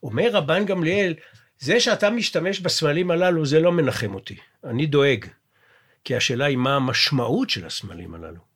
אומר 0.03 0.29
רבן 0.31 0.65
גמליאל, 0.65 1.13
זה 1.59 1.79
שאתה 1.79 2.09
משתמש 2.09 2.59
בסמלים 2.59 3.11
הללו, 3.11 3.45
זה 3.45 3.59
לא 3.59 3.71
מנחם 3.71 4.13
אותי. 4.13 4.35
אני 4.63 4.85
דואג. 4.85 5.25
כי 6.03 6.15
השאלה 6.15 6.45
היא 6.45 6.57
מה 6.57 6.75
המשמעות 6.75 7.49
של 7.49 7.65
הסמלים 7.65 8.15
הללו. 8.15 8.53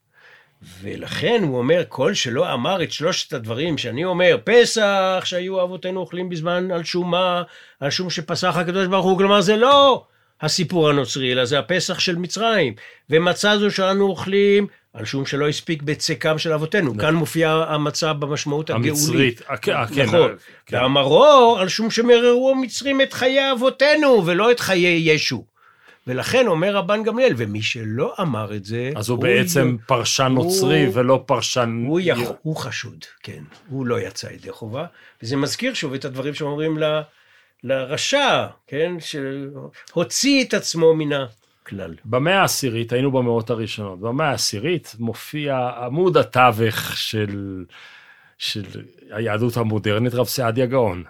ולכן 0.82 1.43
הוא 1.43 1.57
אומר, 1.57 1.84
כל 1.89 2.13
שלא 2.13 2.53
אמר 2.53 2.84
את 2.84 2.91
שלושת 2.91 3.34
הדברים 3.34 3.78
שאני 3.78 4.05
אומר, 4.05 4.38
פסח, 4.43 5.22
שהיו 5.26 5.63
אבותינו 5.63 5.99
אוכלים 5.99 6.30
בזמן 6.30 6.72
על 6.72 6.84
שומה, 6.84 7.43
על 7.80 7.89
שום 7.89 8.09
שפסח 8.09 8.57
הקדוש 8.57 8.88
ברוך 8.88 9.05
הוא, 9.05 9.18
כלומר 9.18 9.41
זה 9.41 9.55
לא 9.55 10.05
הסיפור 10.41 10.89
הנוצרי, 10.89 11.32
אלא 11.32 11.45
זה 11.45 11.59
הפסח 11.59 11.99
של 11.99 12.15
מצרים. 12.15 12.74
ומצה 13.09 13.57
זו 13.57 13.72
שאנו 13.72 14.05
אוכלים, 14.05 14.68
על 14.98 15.06
שום 15.06 15.26
שלא 15.26 15.50
הספיק 15.50 15.82
בצקם 15.82 16.38
של 16.38 16.54
אבותינו. 16.54 16.98
כאן 16.98 17.16
מופיע 17.16 17.50
המצה 17.68 18.14
במשמעות 18.14 18.70
הגאולית. 18.70 18.89
המצרית. 18.91 19.41
כן, 19.62 19.74
כן, 19.95 20.06
נכון. 20.06 20.20
אה, 20.22 20.36
כן. 20.66 20.78
והמרור, 20.78 21.58
על 21.62 21.70
שום 21.70 21.91
שמררו 21.91 22.52
המצרים 22.52 23.02
את 23.02 23.14
חיי 23.14 23.52
אבותינו, 23.52 24.24
ולא 24.26 24.52
את 24.52 24.60
חיי 24.60 25.12
ישו. 25.14 25.43
ולכן 26.08 26.48
אומר 26.48 26.76
רבן 26.76 27.04
גמליאל, 27.04 27.34
ומי 27.38 27.62
שלא 27.62 28.14
אמר 28.22 28.56
את 28.56 28.66
זה, 28.66 28.91
אז 28.95 29.10
הוא 29.10 29.20
בעצם 29.20 29.78
פרשן 29.88 30.32
נוצרי 30.36 30.86
הוא- 30.86 30.91
ולא 30.98 31.24
פרשן... 31.26 31.84
הוא, 31.88 32.00
יכול, 32.04 32.36
הוא 32.41 32.56
חשוד, 32.56 33.06
כן. 33.24 33.41
הוא 33.70 33.86
לא 33.86 34.00
יצא 34.02 34.28
ידי 34.28 34.52
חובה. 34.52 34.86
וזה 35.24 35.36
מזכיר 35.36 35.74
שוב 35.74 35.93
את 35.93 36.06
הדברים 36.06 36.34
שאומרים 36.34 36.78
ל, 36.78 37.00
לרשע, 37.64 38.45
כן? 38.68 38.91
שהוציא 39.00 40.43
את 40.43 40.54
עצמו 40.54 40.93
מן 40.93 41.10
הכלל. 41.68 41.95
במאה 42.05 42.41
העשירית, 42.41 42.93
היינו 42.93 43.11
במאות 43.11 43.49
הראשונות, 43.49 43.99
במאה 43.99 44.30
העשירית 44.30 44.95
מופיע 44.99 45.70
עמוד 45.86 46.18
התווך 46.18 46.97
של, 46.97 47.65
של 48.38 48.65
היהדות 49.11 49.57
המודרנית, 49.57 50.13
רב 50.13 50.26
סעדיה 50.26 50.65
גאון. 50.65 51.03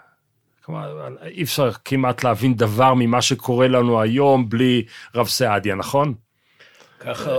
כלומר, 0.66 1.08
אי 1.26 1.44
אפשר 1.44 1.72
כמעט 1.86 2.24
להבין 2.24 2.56
דבר 2.56 2.94
ממה 2.94 3.22
שקורה 3.22 3.68
לנו 3.68 4.02
היום 4.02 4.50
בלי 4.50 4.86
רב 5.16 5.28
סעדיה, 5.28 5.76
נכון? 5.76 6.14
ככה 7.00 7.32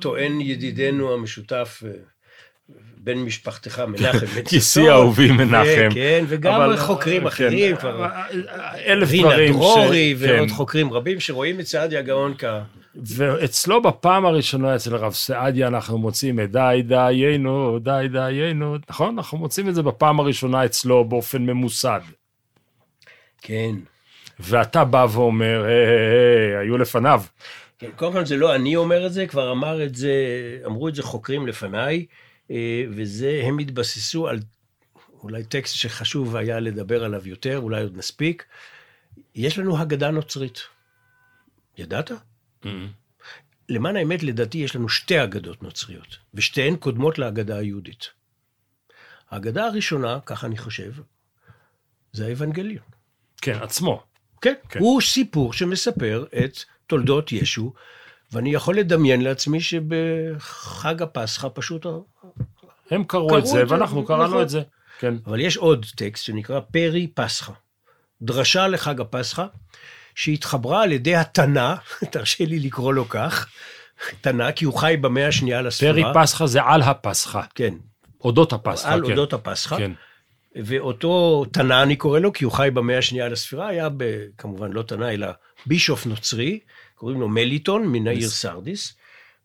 טוען 0.00 0.40
ידידנו 0.40 1.14
המשותף, 1.14 1.82
אה, 1.86 1.90
בן 3.06 3.18
משפחתך, 3.18 3.78
מנחם 3.88 4.26
בן 4.26 4.40
גיסי 4.50 4.88
אהובי 4.90 5.30
מנחם. 5.30 5.88
כן, 5.94 6.24
וגם 6.28 6.60
אבל- 6.60 6.76
חוקרים 6.76 7.20
כן, 7.20 7.26
אחרים, 7.26 7.76
כבר 7.76 8.06
אלף 8.86 9.10
רינה 9.10 9.28
דברים. 9.28 9.52
ש- 9.52 9.56
דרורי 9.56 10.16
כן. 10.20 10.26
ועוד 10.28 10.50
חוקרים 10.50 10.92
רבים 10.92 11.20
שרואים 11.20 11.60
את 11.60 11.66
סעדיה 11.66 12.02
גאון 12.02 12.34
כ... 12.38 12.44
ואצלו 13.16 13.82
בפעם 13.82 14.26
הראשונה 14.26 14.76
אצל 14.76 14.94
הרב 14.94 15.12
סעדיה 15.12 15.66
אנחנו 15.66 15.98
מוצאים 15.98 16.40
את 16.40 16.52
די 16.52 16.82
דיינו, 16.86 17.78
די 17.78 18.06
דיינו, 18.12 18.76
נכון? 18.90 19.14
אנחנו 19.18 19.38
מוצאים 19.38 19.68
את 19.68 19.74
זה 19.74 19.82
בפעם 19.82 20.20
הראשונה 20.20 20.64
אצלו 20.64 21.04
באופן 21.04 21.42
ממוסד. 21.42 22.00
כן. 23.42 23.70
ואתה 24.40 24.84
בא 24.84 25.06
ואומר, 25.12 25.64
היי, 25.64 26.56
היו 26.60 26.78
לפניו. 26.78 27.22
כן, 27.78 27.86
קודם 27.96 28.12
כל 28.12 28.24
זה 28.26 28.36
לא 28.36 28.54
אני 28.54 28.76
אומר 28.76 29.06
את 29.06 29.12
זה, 29.12 29.26
כבר 29.26 29.52
אמר 29.52 29.84
את 29.84 29.94
זה, 29.94 30.12
אמרו 30.66 30.88
את 30.88 30.94
זה 30.94 31.02
חוקרים 31.02 31.46
לפניי, 31.46 31.96
אה, 31.96 32.25
וזה, 32.90 33.40
הם 33.44 33.58
התבססו 33.58 34.28
על 34.28 34.38
אולי 35.22 35.44
טקסט 35.44 35.74
שחשוב 35.74 36.36
היה 36.36 36.60
לדבר 36.60 37.04
עליו 37.04 37.28
יותר, 37.28 37.58
אולי 37.58 37.82
עוד 37.82 37.96
נספיק. 37.96 38.44
יש 39.34 39.58
לנו 39.58 39.78
הגדה 39.78 40.10
נוצרית. 40.10 40.60
ידעת? 41.78 42.10
למען 43.68 43.96
האמת, 43.96 44.22
לדעתי, 44.22 44.58
יש 44.58 44.76
לנו 44.76 44.88
שתי 44.88 45.24
אגדות 45.24 45.62
נוצריות, 45.62 46.16
ושתיהן 46.34 46.76
קודמות 46.76 47.18
לאגדה 47.18 47.56
היהודית. 47.56 48.10
האגדה 49.30 49.66
הראשונה, 49.66 50.18
ככה 50.26 50.46
אני 50.46 50.58
חושב, 50.58 50.92
זה 52.12 52.26
האבנגליון. 52.26 52.84
כן, 53.42 53.58
עצמו. 53.62 54.02
כן, 54.40 54.54
כן. 54.68 54.80
הוא 54.80 55.00
סיפור 55.00 55.52
שמספר 55.52 56.26
את 56.44 56.58
תולדות 56.86 57.32
ישו, 57.32 57.72
ואני 58.32 58.54
יכול 58.54 58.78
לדמיין 58.78 59.20
לעצמי 59.20 59.60
שבחג 59.60 61.02
הפסחא 61.02 61.48
פשוט... 61.54 61.86
הם 62.90 63.04
קראו 63.04 63.28
קראו 63.28 63.38
את 63.38 63.46
זה, 63.46 63.62
ואנחנו 63.68 64.02
נכון. 64.02 64.16
קראנו 64.16 64.42
את 64.42 64.48
זה. 64.48 64.62
כן. 64.98 65.14
אבל 65.26 65.40
יש 65.40 65.56
עוד 65.56 65.86
טקסט 65.96 66.24
שנקרא 66.24 66.60
פרי 66.60 67.06
פסחא, 67.14 67.52
דרשה 68.22 68.68
לחג 68.68 69.00
הפסחא, 69.00 69.46
שהתחברה 70.14 70.82
על 70.82 70.92
ידי 70.92 71.16
התנא, 71.16 71.74
תרשה 72.12 72.44
לי 72.44 72.58
לקרוא 72.58 72.92
לו 72.92 73.08
כך, 73.08 73.48
תנא, 74.20 74.50
כי 74.50 74.64
הוא 74.64 74.74
חי 74.74 74.96
במאה 75.00 75.28
השנייה 75.28 75.62
לספירה. 75.62 75.92
פרי 75.92 76.04
פסחא 76.14 76.46
זה 76.46 76.62
על 76.62 76.82
הפסחא. 76.82 77.40
כן, 77.54 77.74
אודות 78.24 78.52
הפסחא, 78.52 78.88
על 78.88 79.06
כן. 79.06 79.10
אודות 79.10 79.32
הפסחא. 79.32 79.76
כן. 79.76 79.92
ואותו 80.56 81.44
תנא, 81.52 81.82
אני 81.82 81.96
קורא 81.96 82.18
לו, 82.18 82.32
כי 82.32 82.44
הוא 82.44 82.52
חי 82.52 82.68
במאה 82.74 82.98
השנייה 82.98 83.28
לספירה, 83.28 83.68
היה 83.68 83.88
ב, 83.96 84.24
כמובן 84.38 84.72
לא 84.72 84.82
תנא, 84.82 85.10
אלא 85.10 85.26
בישוף 85.66 86.06
נוצרי, 86.06 86.58
קוראים 86.96 87.20
לו 87.20 87.28
מליטון, 87.28 87.86
מן 87.86 88.08
העיר 88.08 88.28
סרדיס, 88.28 88.94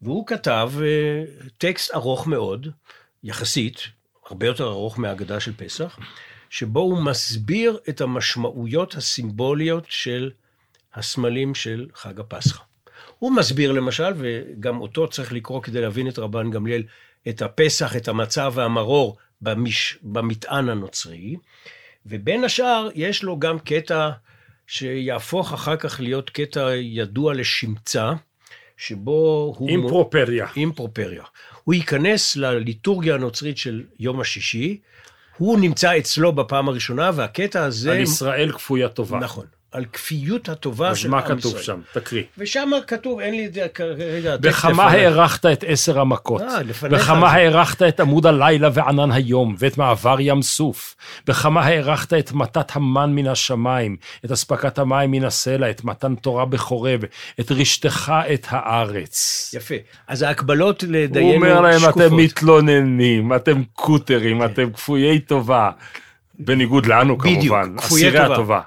והוא 0.02 0.28
כתב 0.28 0.72
אה, 0.82 1.24
טקסט 1.58 1.96
ארוך 1.96 2.28
מאוד, 2.28 2.68
יחסית, 3.24 3.88
הרבה 4.30 4.48
יותר 4.48 4.68
ארוך 4.68 5.00
מהאגדה 5.00 5.40
של 5.40 5.54
פסח, 5.58 6.00
שבו 6.50 6.80
הוא 6.80 7.04
מסביר 7.04 7.80
את 7.90 8.02
המשמעויות 8.02 8.96
הסימבוליות 8.96 9.86
של 9.90 10.32
הסמלים 10.94 11.56
של 11.56 11.88
חג 11.96 12.20
הפסחא. 12.20 12.64
הוא 13.20 13.32
מסביר 13.32 13.72
למשל, 13.72 14.14
וגם 14.18 14.82
אותו 14.82 15.08
צריך 15.08 15.34
לקרוא 15.34 15.62
כדי 15.62 15.82
להבין 15.82 16.08
את 16.08 16.20
רבן 16.20 16.52
גמליאל, 16.52 16.84
את 17.30 17.42
הפסח, 17.42 17.96
את 17.96 18.08
המצה 18.08 18.50
והמרור 18.54 19.18
במש... 19.42 19.98
במטען 20.04 20.70
הנוצרי, 20.70 21.36
ובין 22.06 22.44
השאר 22.44 22.90
יש 22.96 23.24
לו 23.24 23.40
גם 23.40 23.60
קטע 23.60 24.10
שיהפוך 24.68 25.54
אחר 25.54 25.76
כך 25.76 26.00
להיות 26.00 26.30
קטע 26.30 26.76
ידוע 26.76 27.34
לשמצה, 27.34 28.12
שבו 28.78 29.54
הוא... 29.58 29.70
אימפרופריה. 29.70 30.48
אימפרופריה. 30.56 31.24
הוא 31.64 31.74
ייכנס 31.74 32.36
לליטורגיה 32.36 33.16
הנוצרית 33.16 33.58
של 33.58 33.84
יום 34.00 34.22
השישי, 34.22 34.80
הוא 35.38 35.60
נמצא 35.60 35.98
אצלו 35.98 36.34
בפעם 36.34 36.70
הראשונה, 36.70 37.12
והקטע 37.14 37.64
הזה... 37.64 37.92
על 37.92 38.00
ישראל 38.00 38.52
כפויה 38.52 38.90
טובה. 38.90 39.20
נכון. 39.20 39.46
על 39.72 39.86
כפיות 39.94 40.50
הטובה 40.50 40.90
אז 40.90 40.98
של 40.98 41.10
מה 41.10 41.20
עם 41.20 41.26
כתוב 41.26 41.52
ישראל. 41.52 41.64
שם? 41.64 41.80
תקריא. 41.94 42.24
ושם 42.38 42.72
כתוב, 42.88 43.20
אין 43.20 43.34
לי 43.34 43.46
את 43.46 43.54
זה 43.54 43.68
כרגע... 43.74 44.38
בכמה. 44.38 44.84
הארכת 44.84 45.46
את 45.46 45.64
עשר 45.68 46.00
המכות? 46.00 46.42
אה, 46.42 46.64
לפניך 46.64 47.02
בכמה. 47.02 47.32
הארכת 47.32 47.82
את 47.82 48.00
עמוד 48.00 48.26
הלילה 48.26 48.70
וענן 48.74 49.12
היום, 49.12 49.56
ואת 49.60 49.78
מעבר 49.78 50.16
ים 50.20 50.42
סוף? 50.42 50.96
בכמה 51.28 51.62
הארכת 51.62 52.14
את 52.14 52.32
מתת 52.32 52.76
המן 52.76 53.12
מן 53.16 53.28
השמיים, 53.28 53.96
את 54.26 54.32
אספקת 54.32 54.80
המים 54.80 55.12
מן 55.12 55.24
הסלע, 55.24 55.70
את 55.70 55.84
מתן 55.84 56.16
תורה 56.16 56.46
בחורב, 56.46 57.02
את 57.40 57.52
רשתך 57.52 58.14
את 58.34 58.48
הארץ? 58.50 59.52
יפה. 59.54 59.76
אז 60.08 60.22
ההקבלות 60.22 60.82
הוא 60.82 60.92
לדיינו 60.92 61.34
אומר 61.34 61.62
להם, 61.62 61.80
שקופות. 61.80 62.02
אתם 62.02 62.18
מתלוננים, 62.18 63.36
אתם 63.36 63.64
קוטרים, 63.74 64.46
אתם 64.46 64.74
כפויי 64.74 65.20
טובה. 65.20 65.70
בניגוד 66.46 66.86
לנו 66.86 67.18
בדיוק, 67.18 67.42
כמובן, 67.42 67.76
אסירי 67.80 68.18
טובה. 68.18 68.34
הטובה. 68.34 68.62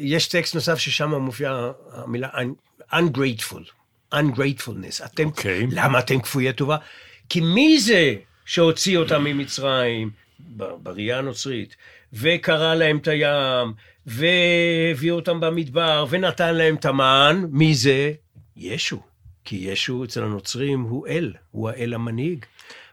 יש 0.00 0.26
טקסט 0.28 0.54
נוסף 0.54 0.78
ששם 0.78 1.14
מופיעה 1.14 1.70
המילה 1.92 2.28
un- 2.28 2.94
ungrateful, 2.94 3.70
ungratefulness. 4.14 5.04
אתם, 5.04 5.26
אוקיי. 5.26 5.66
למה 5.70 5.98
אתם 5.98 6.20
כפויי 6.20 6.52
טובה? 6.52 6.76
כי 7.28 7.40
מי 7.40 7.80
זה 7.80 8.14
שהוציא 8.44 8.98
אותם 8.98 9.24
ממצרים, 9.24 10.10
בראייה 10.82 11.18
הנוצרית, 11.18 11.76
וקרע 12.12 12.74
להם 12.74 12.96
את 12.96 13.08
הים, 13.08 13.72
והביא 14.06 15.10
אותם 15.12 15.40
במדבר, 15.40 16.06
ונתן 16.10 16.54
להם 16.54 16.74
את 16.74 16.84
המן, 16.84 17.44
מי 17.50 17.74
זה? 17.74 18.12
ישו. 18.56 19.00
כי 19.44 19.56
ישו 19.56 20.04
אצל 20.04 20.22
הנוצרים 20.22 20.80
הוא 20.80 21.06
אל, 21.06 21.32
הוא 21.50 21.68
האל 21.70 21.94
המנהיג. 21.94 22.44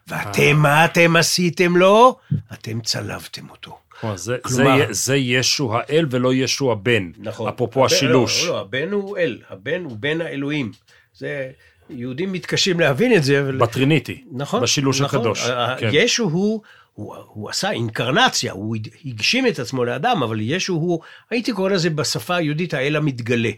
ואתם, 0.07 0.55
מה 0.55 0.85
אתם 0.85 1.15
עשיתם 1.15 1.77
לו? 1.77 2.19
אתם 2.53 2.81
צלבתם 2.81 3.49
אותו. 3.49 3.77
זה- 4.15 4.37
כלומר- 4.41 4.77
זה- 4.87 4.93
זה 4.93 5.15
ישו 5.15 5.75
האל 5.75 6.05
ולא 6.09 6.33
ישו 6.33 6.71
הבן. 6.71 7.11
נכון. 7.17 7.47
אפרופו 7.49 7.79
הבן- 7.85 7.95
השילוש. 7.95 8.43
לא, 8.45 8.49
לא, 8.53 8.59
הבן 8.61 8.91
הוא 8.91 9.17
אל, 9.17 9.37
הבן 9.49 9.83
הוא 9.83 9.97
בן 9.99 10.21
האלוהים. 10.21 10.71
זה, 11.17 11.49
יהודים 11.89 12.31
מתקשים 12.33 12.79
להבין 12.79 13.13
את 13.13 13.23
זה, 13.23 13.41
אבל... 13.41 13.57
בטריניטי. 13.57 14.23
נכון. 14.31 14.63
בשילוש 14.63 15.01
נכון. 15.01 15.19
הקדוש. 15.19 15.43
כן. 15.79 15.89
ישו 15.91 16.23
הוא, 16.23 16.61
הוא, 16.93 17.15
הוא 17.27 17.49
עשה 17.49 17.71
אינקרנציה, 17.71 18.51
הוא 18.51 18.75
הגשים 19.05 19.47
את 19.47 19.59
עצמו 19.59 19.85
לאדם, 19.85 20.23
אבל 20.23 20.37
ישו 20.41 20.73
הוא, 20.73 20.99
הייתי 21.29 21.51
קורא 21.53 21.69
לזה 21.69 21.89
בשפה 21.89 22.35
היהודית 22.35 22.73
האל 22.73 22.95
המתגלה. 22.95 23.49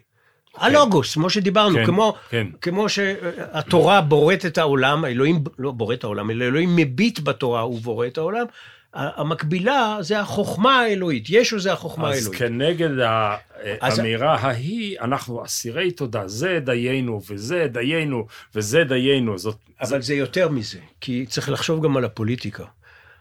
הלוגוס, 0.57 1.13
כמו 1.13 1.29
שדיברנו, 1.29 1.75
כן, 1.75 1.85
כמו, 1.85 2.13
כן. 2.29 2.47
כמו 2.61 2.89
שהתורה 2.89 4.01
בוראת 4.01 4.45
את 4.45 4.57
העולם, 4.57 5.05
אלוהים 5.05 5.43
לא 5.59 5.71
בורא 5.71 5.93
את 5.93 6.03
העולם, 6.03 6.31
אלא 6.31 6.45
אלוהים 6.45 6.75
מביט 6.75 7.19
בתורה, 7.19 7.61
הוא 7.61 7.79
בורא 7.81 8.07
את 8.07 8.17
העולם. 8.17 8.45
המקבילה 8.93 9.97
זה 10.01 10.19
החוכמה 10.19 10.79
האלוהית, 10.79 11.25
ישו 11.29 11.59
זה 11.59 11.73
החוכמה 11.73 12.09
אז 12.09 12.17
האלוהית. 12.17 12.39
כנגד 12.39 12.99
ה- 12.99 13.35
אז- 13.81 13.99
האמירה 13.99 14.35
ההיא, 14.35 14.99
אנחנו 14.99 15.45
אסירי 15.45 15.91
תודה, 15.91 16.27
זה 16.27 16.59
דיינו, 16.65 17.21
וזה 17.29 17.67
דיינו, 17.71 18.27
וזה 18.55 18.83
דיינו. 18.83 19.37
זאת... 19.37 19.57
אבל 19.81 20.01
זה 20.01 20.13
יותר 20.15 20.49
מזה, 20.49 20.79
כי 21.01 21.25
צריך 21.29 21.49
לחשוב 21.49 21.83
גם 21.85 21.97
על 21.97 22.05
הפוליטיקה. 22.05 22.63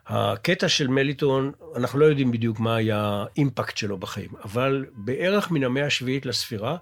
הקטע 0.07 0.69
של 0.69 0.89
מליטון, 0.89 1.53
אנחנו 1.77 1.99
לא 1.99 2.05
יודעים 2.05 2.33
בדיוק 2.33 2.61
מה 2.61 2.77
היה 2.77 3.25
האימפקט 3.35 3.77
שלו 3.77 3.99
בחיים, 3.99 4.31
אבל 4.45 4.85
בערך 4.95 5.51
מן 5.51 5.65
המאה 5.65 5.87
השביעית 5.87 6.27
לספירה, 6.27 6.77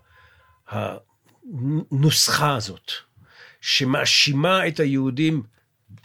הנוסחה 0.68 2.56
הזאת, 2.56 2.92
שמאשימה 3.60 4.66
את 4.68 4.80
היהודים, 4.80 5.42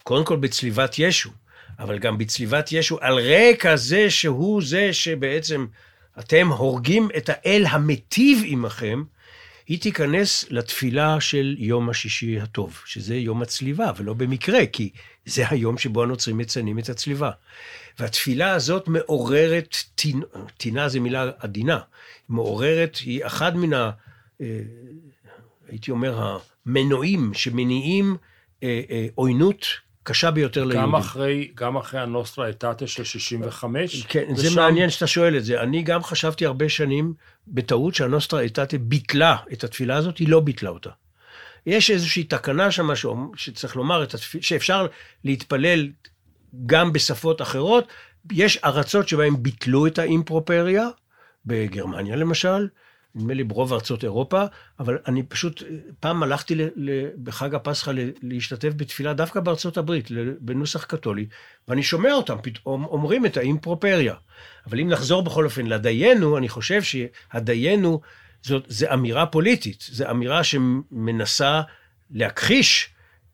קודם 0.03 0.25
כל 0.25 0.35
בצליבת 0.37 0.95
ישו, 0.99 1.29
אבל 1.79 1.99
גם 1.99 2.17
בצליבת 2.17 2.71
ישו, 2.71 2.97
על 3.01 3.19
רקע 3.19 3.75
זה 3.75 4.09
שהוא 4.09 4.61
זה 4.65 4.93
שבעצם 4.93 5.65
אתם 6.19 6.47
הורגים 6.47 7.09
את 7.17 7.29
האל 7.33 7.65
המיטיב 7.69 8.41
עמכם, 8.45 9.03
היא 9.67 9.81
תיכנס 9.81 10.45
לתפילה 10.49 11.21
של 11.21 11.55
יום 11.59 11.89
השישי 11.89 12.39
הטוב, 12.39 12.81
שזה 12.85 13.15
יום 13.15 13.41
הצליבה, 13.41 13.91
ולא 13.97 14.13
במקרה, 14.13 14.65
כי 14.65 14.89
זה 15.25 15.43
היום 15.49 15.77
שבו 15.77 16.03
הנוצרים 16.03 16.37
מציינים 16.37 16.79
את 16.79 16.89
הצליבה. 16.89 17.31
והתפילה 17.99 18.51
הזאת 18.51 18.87
מעוררת, 18.87 19.75
טינה 20.57 20.89
זו 20.89 21.01
מילה 21.01 21.31
עדינה, 21.39 21.79
מעוררת, 22.29 22.97
היא 22.97 23.25
אחד 23.25 23.57
מן 23.57 23.73
ה... 23.73 23.91
אה, 24.41 24.59
הייתי 25.67 25.91
אומר, 25.91 26.39
המנועים 26.65 27.33
שמניעים 27.33 28.17
אה, 28.63 28.81
אה, 28.89 29.07
עוינות 29.15 29.65
קשה 30.07 30.31
ביותר 30.31 30.63
ליהודים. 30.63 30.89
גם 30.89 30.95
אחרי, 30.95 31.51
גם 31.55 31.77
אחרי 31.77 31.99
הנוסטרה 31.99 32.49
אטטה 32.49 32.87
של 32.87 33.03
65. 33.03 34.05
כן, 34.05 34.35
זה 34.35 34.47
ושם- 34.47 34.55
מעניין 34.55 34.89
שאתה 34.89 35.07
שואל 35.07 35.37
את 35.37 35.45
זה. 35.45 35.61
אני 35.61 35.83
גם 35.83 36.03
חשבתי 36.03 36.45
הרבה 36.45 36.69
שנים 36.69 37.13
בטעות 37.47 37.95
שהנוסטרה 37.95 38.45
אטטה 38.45 38.77
ביטלה 38.77 39.37
את 39.53 39.63
התפילה 39.63 39.95
הזאת, 39.95 40.17
היא 40.17 40.29
לא 40.29 40.39
ביטלה 40.39 40.69
אותה. 40.69 40.89
יש 41.65 41.91
איזושהי 41.91 42.23
תקנה 42.23 42.71
שם 42.71 42.89
שצריך 43.35 43.75
לומר, 43.75 44.01
התפיל, 44.01 44.41
שאפשר 44.41 44.87
להתפלל 45.23 45.89
גם 46.65 46.93
בשפות 46.93 47.41
אחרות. 47.41 47.87
יש 48.31 48.57
ארצות 48.57 49.07
שבהן 49.07 49.33
ביטלו 49.39 49.87
את 49.87 49.99
האימפרופריה, 49.99 50.87
בגרמניה 51.45 52.15
למשל, 52.15 52.67
נדמה 53.15 53.33
לי 53.33 53.43
ברוב 53.43 53.73
ארצות 53.73 54.03
אירופה, 54.03 54.43
אבל 54.79 54.97
אני 55.07 55.23
פשוט, 55.23 55.63
פעם 55.99 56.23
הלכתי 56.23 56.55
ל, 56.55 56.61
ל, 56.75 57.07
בחג 57.23 57.55
הפסחא 57.55 57.91
להשתתף 58.23 58.69
בתפילה 58.75 59.13
דווקא 59.13 59.39
בארצות 59.39 59.77
הברית, 59.77 60.09
בנוסח 60.39 60.83
קתולי, 60.83 61.25
ואני 61.67 61.83
שומע 61.83 62.13
אותם 62.13 62.37
פתאום 62.41 62.85
אומרים 62.85 63.25
את 63.25 63.37
האימפרופריה. 63.37 64.15
אבל 64.67 64.79
אם 64.79 64.89
נחזור 64.89 65.21
בכל 65.21 65.45
אופן 65.45 65.65
לדיינו, 65.65 66.37
אני 66.37 66.49
חושב 66.49 66.81
שהדיינו 66.81 68.01
זאת, 68.41 68.63
זה 68.67 68.93
אמירה 68.93 69.25
פוליטית, 69.25 69.87
זו 69.91 70.09
אמירה 70.11 70.43
שמנסה 70.43 71.61
להכחיש 72.11 72.89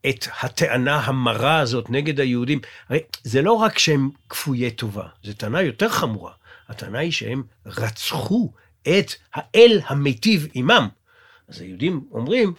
את 0.08 0.26
הטענה 0.42 1.00
המרה 1.00 1.58
הזאת 1.58 1.90
נגד 1.90 2.20
היהודים. 2.20 2.60
הרי 2.88 3.00
זה 3.22 3.42
לא 3.42 3.52
רק 3.52 3.78
שהם 3.78 4.10
כפויי 4.28 4.70
טובה, 4.70 5.06
זו 5.22 5.32
טענה 5.32 5.62
יותר 5.62 5.88
חמורה. 5.88 6.32
הטענה 6.68 6.98
היא 6.98 7.12
שהם 7.12 7.42
רצחו 7.66 8.52
את 8.88 9.12
האל 9.34 9.80
המיטיב 9.86 10.48
עמם. 10.54 10.88
אז 11.48 11.60
היהודים 11.60 12.04
אומרים, 12.12 12.52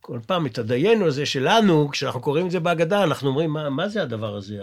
כל 0.00 0.18
פעם 0.26 0.46
את 0.46 0.58
הדיינו 0.58 1.06
הזה 1.06 1.26
שלנו, 1.26 1.88
כשאנחנו 1.92 2.20
קוראים 2.20 2.46
את 2.46 2.50
זה 2.50 2.60
בהגדה, 2.60 3.02
אנחנו 3.02 3.28
אומרים, 3.28 3.50
מה, 3.50 3.70
מה 3.70 3.88
זה 3.88 4.02
הדבר 4.02 4.36
הזה, 4.36 4.58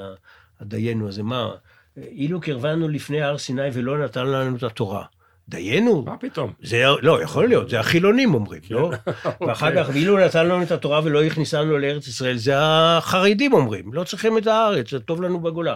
הדיינו 0.60 1.08
הזה? 1.08 1.24
מה, 1.24 1.52
אילו 1.98 2.42
קרבנו 2.42 2.88
לפני 2.90 3.22
הר 3.22 3.38
סיני 3.38 3.70
ולא 3.74 4.04
נתן 4.04 4.28
לנו 4.28 4.58
את 4.58 4.64
התורה. 4.64 5.04
דיינו? 5.50 6.04
מה 6.06 6.18
פתאום? 6.18 6.54
זה 6.62 6.84
לא, 7.02 7.24
יכול 7.24 7.48
להיות, 7.48 7.70
זה 7.70 7.80
החילונים 7.80 8.34
אומרים, 8.34 8.62
לא? 8.70 8.92
ואחר 9.48 9.76
כך, 9.76 9.90
ואילו 9.94 10.20
נתן 10.20 10.46
לנו 10.46 10.64
את 10.64 10.72
התורה 10.72 11.02
ולא 11.04 11.24
הכניסנו 11.24 11.78
לארץ 11.78 12.08
ישראל, 12.08 12.38
זה 12.38 12.54
החרדים 12.58 13.54
אומרים, 13.54 13.94
לא 13.94 14.04
צריכים 14.04 14.38
את 14.38 14.48
הארץ, 14.48 14.92
זה 14.92 15.00
טוב 15.00 15.22
לנו 15.22 15.40
בגולה. 15.40 15.76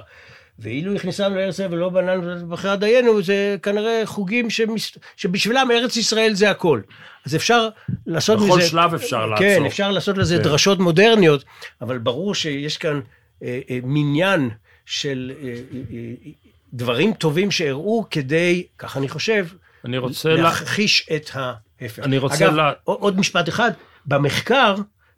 ואילו 0.59 0.95
הכניסנו 0.95 1.35
לארץ 1.35 1.53
ישראל 1.53 1.73
ולא 1.73 1.89
בננו 1.89 2.47
בחרת 2.49 2.79
דיינו, 2.79 3.21
זה 3.23 3.55
כנראה 3.63 4.01
חוגים 4.05 4.49
שמס... 4.49 4.97
שבשבילם 5.17 5.67
ארץ 5.71 5.97
ישראל 5.97 6.33
זה 6.33 6.49
הכל. 6.51 6.81
אז 7.25 7.35
אפשר 7.35 7.69
לעשות 8.07 8.39
בכל 8.39 8.57
מזה... 8.57 8.67
שלב 8.67 8.93
אפשר 8.93 9.25
לעצור. 9.25 9.45
כן, 9.47 9.65
אפשר 9.65 9.91
לעשות 9.91 10.17
לזה 10.17 10.37
כן. 10.37 10.43
דרשות 10.43 10.79
מודרניות, 10.79 11.43
אבל 11.81 11.97
ברור 11.97 12.35
שיש 12.35 12.77
כאן 12.77 12.99
אה, 13.43 13.59
אה, 13.69 13.79
מניין 13.83 14.49
של 14.85 15.31
אה, 15.41 15.47
אה, 15.47 15.53
אה, 15.93 16.31
דברים 16.73 17.13
טובים 17.13 17.51
שהראו 17.51 18.05
כדי, 18.11 18.63
כך 18.77 18.97
אני 18.97 19.09
חושב, 19.09 19.47
אני 19.85 19.97
רוצה... 19.97 20.29
לה- 20.29 20.41
להכחיש 20.41 21.09
את 21.15 21.29
ההפך. 21.33 22.03
אני 22.03 22.17
רוצה 22.17 22.45
אגב, 22.45 22.53
לה- 22.55 22.71
עוד 22.83 23.19
משפט 23.19 23.49
אחד, 23.49 23.71
במחקר 24.05 24.75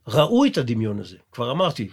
ראו 0.07 0.45
את 0.45 0.57
הדמיון 0.57 0.99
הזה, 0.99 1.15
כבר 1.31 1.51
אמרתי, 1.51 1.87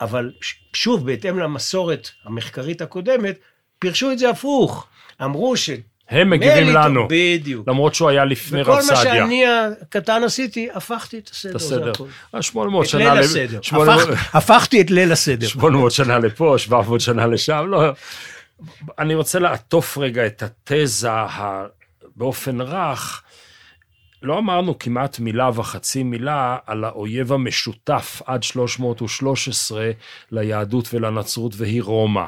אבל 0.00 0.32
ש- 0.40 0.54
שוב, 0.72 1.06
בהתאם 1.06 1.38
למסורת 1.38 2.08
המחקרית 2.24 2.82
הקודמת, 2.82 3.38
פירשו 3.78 4.12
את 4.12 4.18
זה 4.18 4.30
הפוך. 4.30 4.86
אמרו 5.22 5.56
ש... 5.56 5.70
הם 6.08 6.30
מגיבים 6.30 6.66
מליטו- 6.66 6.78
לנו, 6.78 7.08
בדיוק. 7.10 7.68
למרות 7.68 7.94
שהוא 7.94 8.08
היה 8.08 8.24
לפני 8.24 8.62
וכל 8.62 8.70
רב 8.70 8.76
מה 8.76 8.82
סעדיה. 8.82 9.14
שאני 9.14 9.42
הקטן 9.82 10.22
עשיתי, 10.24 10.68
הפכתי 10.74 11.18
את 11.18 11.28
הסדר, 11.28 11.50
את 11.50 11.56
הסדר. 11.56 11.84
זה 11.84 11.90
הכל. 11.90 12.04
אה, 12.34 12.42
800 12.42 12.84
את 12.84 12.90
שנה... 12.90 13.14
ליל 13.14 13.22
הסדר. 13.22 13.58
800 13.62 14.08
הפכ- 14.08 14.36
הפכתי 14.36 14.80
את 14.80 14.90
ליל 14.90 15.12
הסדר. 15.12 15.46
800 15.46 15.92
שנה 15.92 16.18
לפה, 16.18 16.54
700 16.58 17.00
שנה 17.00 17.26
לשם, 17.26 17.64
לא. 17.68 17.82
אני 18.98 19.14
רוצה 19.14 19.38
לעטוף 19.38 19.98
רגע 19.98 20.26
את 20.26 20.42
התזה. 20.42 21.08
באופן 22.16 22.60
רך. 22.60 23.22
לא 24.22 24.38
אמרנו 24.38 24.78
כמעט 24.78 25.18
מילה 25.18 25.50
וחצי 25.54 26.02
מילה 26.02 26.58
על 26.66 26.84
האויב 26.84 27.32
המשותף 27.32 28.22
עד 28.26 28.42
313 28.42 29.90
ליהדות 30.30 30.94
ולנצרות, 30.94 31.52
והיא 31.56 31.82
רומא. 31.82 32.26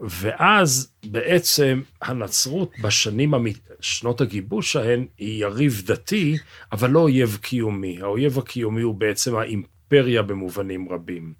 ואז 0.00 0.92
בעצם 1.06 1.82
הנצרות 2.02 2.72
בשנים, 2.82 3.34
שנות 3.80 4.20
הגיבוש 4.20 4.76
ההן, 4.76 5.06
היא 5.18 5.42
יריב 5.42 5.82
דתי, 5.86 6.36
אבל 6.72 6.90
לא 6.90 7.00
אויב 7.00 7.38
קיומי. 7.42 8.02
האויב 8.02 8.38
הקיומי 8.38 8.82
הוא 8.82 8.94
בעצם 8.94 9.36
האימפריה 9.36 10.22
במובנים 10.22 10.88
רבים. 10.92 11.34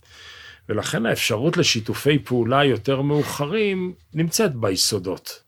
ולכן 0.69 1.07
האפשרות 1.07 1.57
לשיתופי 1.57 2.19
פעולה 2.19 2.65
יותר 2.65 3.03
מאוחרים 3.03 3.95
נמצאת 4.15 4.55
ביסודות. 4.55 5.48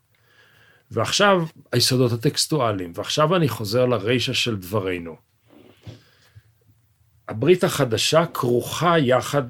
ועכשיו, 0.91 1.43
היסודות 1.72 2.12
הטקסטואליים. 2.12 2.93
ועכשיו 2.95 3.36
אני 3.36 3.49
חוזר 3.49 3.86
לרישא 3.86 4.32
של 4.32 4.57
דברינו. 4.57 5.16
הברית 7.28 7.64
החדשה 7.64 8.26
כרוכה 8.26 8.99
יחד 8.99 9.43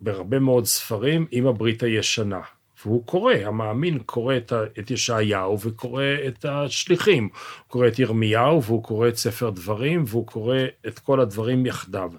בהרבה 0.00 0.38
מאוד 0.38 0.64
ספרים 0.64 1.26
עם 1.30 1.46
הברית 1.46 1.82
הישנה. 1.82 2.40
והוא 2.84 3.06
קורא, 3.06 3.34
המאמין 3.34 3.98
קורא 3.98 4.36
את, 4.36 4.52
את 4.78 4.90
ישעיהו 4.90 5.60
וקורא 5.60 6.04
את 6.28 6.44
השליחים. 6.44 7.22
הוא 7.22 7.68
קורא 7.68 7.88
את 7.88 7.98
ירמיהו 7.98 8.62
והוא 8.62 8.84
קורא 8.84 9.08
את 9.08 9.16
ספר 9.16 9.50
דברים 9.50 10.04
והוא 10.06 10.26
קורא 10.26 10.58
את 10.86 10.98
כל 10.98 11.20
הדברים 11.20 11.66
יחדיו. 11.66 12.12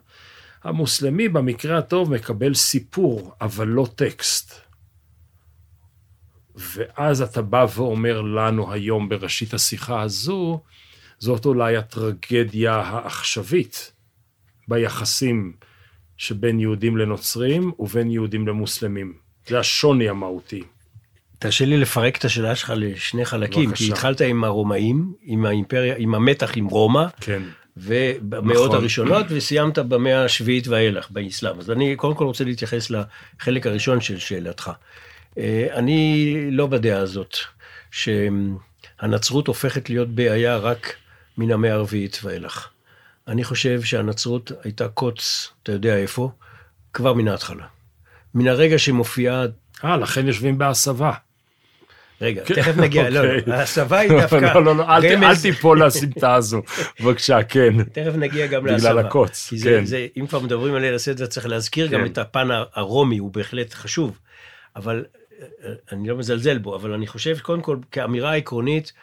המוסלמי 0.63 1.29
במקרה 1.29 1.77
הטוב 1.77 2.13
מקבל 2.13 2.53
סיפור, 2.53 3.33
אבל 3.41 3.67
לא 3.67 3.87
טקסט. 3.95 4.70
ואז 6.75 7.21
אתה 7.21 7.41
בא 7.41 7.65
ואומר 7.75 8.21
לנו 8.21 8.73
היום 8.73 9.09
בראשית 9.09 9.53
השיחה 9.53 10.01
הזו, 10.01 10.61
זאת 11.19 11.45
אולי 11.45 11.77
הטרגדיה 11.77 12.75
העכשווית 12.75 13.91
ביחסים 14.67 15.53
שבין 16.17 16.59
יהודים 16.59 16.97
לנוצרים 16.97 17.71
ובין 17.79 18.11
יהודים 18.11 18.47
למוסלמים. 18.47 19.13
זה 19.47 19.59
השוני 19.59 20.09
המהותי. 20.09 20.63
תרשה 21.39 21.65
לי 21.65 21.77
לפרק 21.77 22.17
את 22.17 22.25
השאלה 22.25 22.55
שלך 22.55 22.73
לשני 22.75 23.25
חלקים, 23.25 23.69
בבקשה. 23.69 23.85
כי 23.85 23.91
התחלת 23.91 24.21
עם 24.21 24.43
הרומאים, 24.43 25.13
עם 25.23 25.45
האימפריה, 25.45 25.95
עם 25.97 26.15
המתח 26.15 26.51
עם 26.55 26.65
רומא, 26.65 27.05
כן. 27.21 27.41
ובמאות 27.77 28.65
נכון. 28.65 28.75
הראשונות, 28.75 29.25
וסיימת 29.29 29.77
במאה 29.77 30.25
השביעית 30.25 30.67
ואילך, 30.67 31.11
באסלאם. 31.11 31.59
אז 31.59 31.71
אני 31.71 31.95
קודם 31.95 32.15
כל 32.15 32.23
רוצה 32.23 32.43
להתייחס 32.43 32.91
לחלק 32.91 33.67
הראשון 33.67 34.01
של 34.01 34.19
שאלתך. 34.19 34.71
אה, 35.37 35.67
אני 35.73 36.35
לא 36.51 36.67
בדעה 36.67 36.99
הזאת, 36.99 37.37
שהנצרות 37.91 39.47
הופכת 39.47 39.89
להיות 39.89 40.09
בעיה 40.09 40.57
רק 40.57 40.95
מן 41.37 41.51
המאה 41.51 41.73
הרביעית 41.73 42.19
ואילך. 42.23 42.67
אני 43.27 43.43
חושב 43.43 43.81
שהנצרות 43.81 44.51
הייתה 44.63 44.87
קוץ, 44.87 45.51
אתה 45.63 45.71
יודע 45.71 45.97
איפה? 45.97 46.31
כבר 46.93 47.13
מן 47.13 47.27
ההתחלה. 47.27 47.65
מן 48.35 48.47
הרגע 48.47 48.79
שמופיעה 48.79 49.45
אה, 49.83 49.97
לכן 49.97 50.27
יושבים 50.27 50.57
בהסבה. 50.57 51.11
רגע, 52.21 52.45
כן, 52.45 52.53
תכף 52.55 52.77
נגיע, 52.77 53.09
לא, 53.09 53.19
אוקיי. 53.19 53.41
לא, 53.47 53.53
ההסבה 53.53 53.99
היא 53.99 54.11
דווקא 54.11 54.35
לא, 54.35 54.65
לא, 54.65 54.75
לא, 54.75 54.83
אל 54.89 55.35
תיפול 55.41 55.85
לסמטה 55.85 56.33
הזו. 56.35 56.61
בבקשה, 56.99 57.43
כן. 57.43 57.83
תכף 57.83 58.15
נגיע 58.15 58.47
גם 58.47 58.63
בגלל 58.63 58.75
להסבה. 58.75 58.99
הקוץ, 58.99 59.47
כי 59.49 59.57
זה, 59.57 59.69
כן. 59.69 59.85
זה, 59.85 60.07
אם 60.17 60.27
כבר 60.27 60.39
מדברים 60.39 60.73
על 60.73 60.81
ליל 60.81 60.95
הסדר, 60.95 61.25
צריך 61.25 61.45
להזכיר 61.47 61.87
גם 61.87 61.99
כן. 61.99 62.05
את 62.05 62.17
הפן 62.17 62.47
הרומי, 62.73 63.17
הוא 63.17 63.31
בהחלט 63.31 63.73
חשוב. 63.73 64.17
אבל 64.75 65.05
אני 65.91 66.09
לא 66.09 66.17
מזלזל 66.17 66.57
בו, 66.57 66.75
אבל 66.75 66.93
אני 66.93 67.07
חושב, 67.07 67.39
קודם 67.39 67.61
כל, 67.61 67.77
כאמירה 67.91 68.35
עקרונית, 68.35 68.93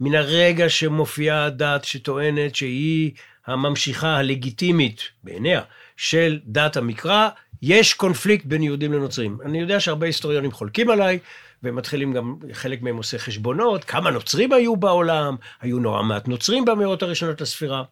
מן 0.00 0.14
הרגע 0.14 0.68
שמופיעה 0.68 1.44
הדת 1.44 1.84
שטוענת 1.84 2.54
שהיא 2.54 3.12
הממשיכה 3.46 4.16
הלגיטימית 4.16 5.02
בעיניה 5.24 5.62
של 5.96 6.40
דת 6.44 6.76
המקרא, 6.76 7.28
יש 7.62 7.94
קונפליקט 7.94 8.44
בין 8.44 8.62
יהודים 8.62 8.92
לנוצרים. 8.92 9.38
אני 9.44 9.60
יודע 9.60 9.80
שהרבה 9.80 10.06
היסטוריונים 10.06 10.52
חולקים 10.52 10.90
עליי, 10.90 11.18
ומתחילים 11.62 12.12
גם, 12.12 12.36
חלק 12.52 12.82
מהם 12.82 12.96
עושה 12.96 13.18
חשבונות, 13.18 13.84
כמה 13.84 14.10
נוצרים 14.10 14.52
היו 14.52 14.76
בעולם, 14.76 15.36
היו 15.60 15.78
נורא 15.78 16.02
מעט 16.02 16.28
נוצרים 16.28 16.64
במאות 16.64 17.02
הראשונות 17.02 17.40
לספירה. 17.40 17.82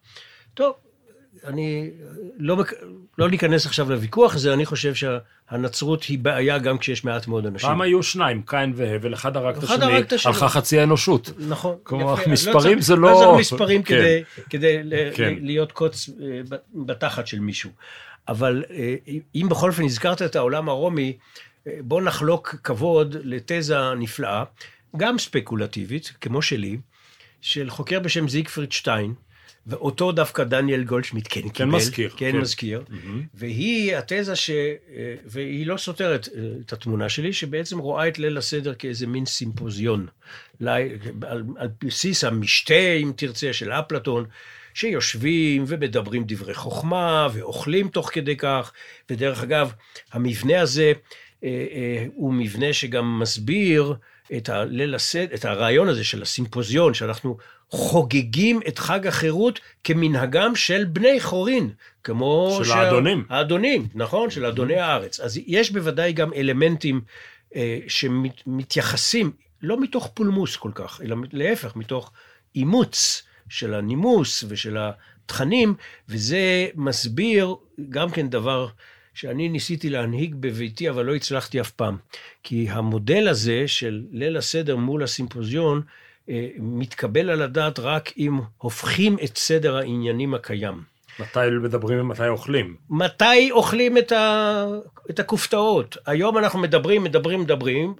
טוב, 0.53 0.73
אני 1.47 1.89
לא, 2.37 2.57
לא 3.17 3.29
ניכנס 3.29 3.65
עכשיו 3.65 3.89
לוויכוח 3.89 4.35
הזה, 4.35 4.53
אני 4.53 4.65
חושב 4.65 4.93
שהנצרות 4.95 6.03
היא 6.03 6.19
בעיה 6.19 6.57
גם 6.57 6.77
כשיש 6.77 7.05
מעט 7.05 7.27
מאוד 7.27 7.45
אנשים. 7.45 7.69
פעם 7.69 7.81
היו 7.81 8.03
שניים, 8.03 8.41
קין 8.45 8.73
והבל, 8.75 9.13
אחד 9.13 9.37
הרג 9.37 9.57
את 9.57 9.63
השני. 9.63 9.85
הלכה 10.25 10.49
חצי 10.49 10.79
האנושות. 10.79 11.29
נכון. 11.47 11.75
כלומר, 11.83 12.13
יפה, 12.21 12.29
מספרים 12.31 12.61
צריך- 12.61 12.79
זה 12.79 12.95
לא 12.95 13.11
לא- 13.11 13.15
צריך 13.17 13.39
מספרים 13.39 13.83
כן. 13.83 13.95
כדי, 13.95 14.23
כדי 14.49 14.77
כן. 15.15 15.33
להיות 15.41 15.71
קוץ 15.71 16.09
אה, 16.09 16.41
בתחת 16.75 17.27
של 17.27 17.39
מישהו. 17.39 17.69
אבל 18.27 18.63
אה, 18.69 18.95
אם 19.35 19.47
בכל 19.49 19.69
אופן 19.69 19.83
הזכרת 19.83 20.21
את 20.21 20.35
העולם 20.35 20.69
הרומי, 20.69 21.17
אה, 21.67 21.73
בוא 21.81 22.01
נחלוק 22.01 22.55
כבוד 22.63 23.15
לתזה 23.23 23.77
נפלאה, 23.97 24.43
גם 24.97 25.17
ספקולטיבית, 25.19 26.13
כמו 26.21 26.41
שלי, 26.41 26.77
של 27.41 27.69
חוקר 27.69 27.99
בשם 27.99 28.27
זיגפריד 28.27 28.71
שטיין, 28.71 29.13
ואותו 29.67 30.11
דווקא 30.11 30.43
דניאל 30.43 30.83
גולדשמיט 30.83 31.27
כן 31.29 31.49
קיבל. 31.49 31.69
מזכיר, 31.69 32.09
כן, 32.09 32.31
כן. 32.31 32.37
מזכיר. 32.37 32.83
והיא 33.33 33.95
התזה 33.95 34.35
ש... 34.35 34.49
אה, 34.49 35.15
והיא 35.25 35.67
לא 35.67 35.77
סותרת 35.77 36.29
אה, 36.35 36.41
את 36.65 36.73
התמונה 36.73 37.09
שלי, 37.09 37.33
שבעצם 37.33 37.79
רואה 37.79 38.07
את 38.07 38.19
ליל 38.19 38.37
הסדר 38.37 38.73
כאיזה 38.73 39.07
מין 39.07 39.25
סימפוזיון. 39.25 40.07
לי- 40.59 40.97
על, 41.27 41.43
על 41.57 41.67
בסיס 41.83 42.23
המשתה, 42.23 42.93
אם 43.03 43.11
תרצה, 43.15 43.53
של 43.53 43.71
אפלטון, 43.71 44.25
שיושבים 44.73 45.63
ומדברים 45.67 46.23
דברי 46.27 46.53
חוכמה, 46.53 47.27
ואוכלים 47.33 47.87
תוך 47.87 48.09
כדי 48.13 48.35
כך. 48.37 48.71
ודרך 49.09 49.43
אגב, 49.43 49.71
המבנה 50.13 50.61
הזה 50.61 50.93
אה, 51.43 51.49
אה, 51.71 52.05
הוא 52.15 52.33
מבנה 52.33 52.73
שגם 52.73 53.19
מסביר 53.19 53.93
את 54.37 54.49
הליל 54.49 54.95
הסדר, 54.95 55.35
את 55.35 55.45
הרעיון 55.45 55.87
הזה 55.87 56.03
של 56.03 56.21
הסימפוזיון, 56.21 56.93
שאנחנו 56.93 57.37
חוגגים 57.69 58.59
את 58.67 58.79
חג 58.79 59.07
החירות 59.07 59.59
כמנהגם 59.83 60.55
של 60.55 60.85
בני 60.85 61.19
חורין, 61.19 61.69
כמו... 62.03 62.59
של 62.63 62.71
האדונים. 62.71 63.25
האדונים, 63.29 63.87
נכון, 63.95 64.29
של 64.29 64.45
אדוני 64.45 64.75
הארץ. 64.75 65.19
אז 65.19 65.39
יש 65.47 65.71
בוודאי 65.71 66.13
גם 66.13 66.33
אלמנטים 66.33 67.01
אה, 67.55 67.79
שמתייחסים, 67.87 69.31
לא 69.61 69.81
מתוך 69.81 70.11
פולמוס 70.13 70.55
כל 70.55 70.71
כך, 70.75 71.01
אלא 71.03 71.15
להפך, 71.33 71.75
מתוך 71.75 72.11
אימוץ 72.55 73.23
של 73.49 73.73
הנימוס 73.73 74.43
ושל 74.47 74.77
התכנים, 74.77 75.75
וזה 76.09 76.67
מסביר 76.75 77.55
גם 77.89 78.09
כן 78.09 78.29
דבר 78.29 78.67
שאני 79.13 79.49
ניסיתי 79.49 79.89
להנהיג 79.89 80.35
בביתי, 80.39 80.89
אבל 80.89 81.05
לא 81.05 81.15
הצלחתי 81.15 81.61
אף 81.61 81.71
פעם. 81.71 81.97
כי 82.43 82.67
המודל 82.69 83.27
הזה 83.27 83.67
של 83.67 84.03
ליל 84.11 84.37
הסדר 84.37 84.75
מול 84.75 85.03
הסימפוזיון, 85.03 85.81
מתקבל 86.59 87.29
על 87.29 87.41
הדעת 87.41 87.79
רק 87.79 88.13
אם 88.17 88.39
הופכים 88.57 89.17
את 89.23 89.37
סדר 89.37 89.77
העניינים 89.77 90.33
הקיים. 90.33 90.81
מתי 91.19 91.39
מדברים 91.63 91.99
ומתי 91.99 92.27
אוכלים. 92.27 92.75
מתי 92.89 93.51
אוכלים 93.51 93.97
את, 93.97 94.11
ה... 94.11 94.65
את 95.09 95.19
הכופתאות? 95.19 95.97
היום 96.05 96.37
אנחנו 96.37 96.59
מדברים, 96.59 97.03
מדברים, 97.03 97.41
מדברים, 97.41 97.93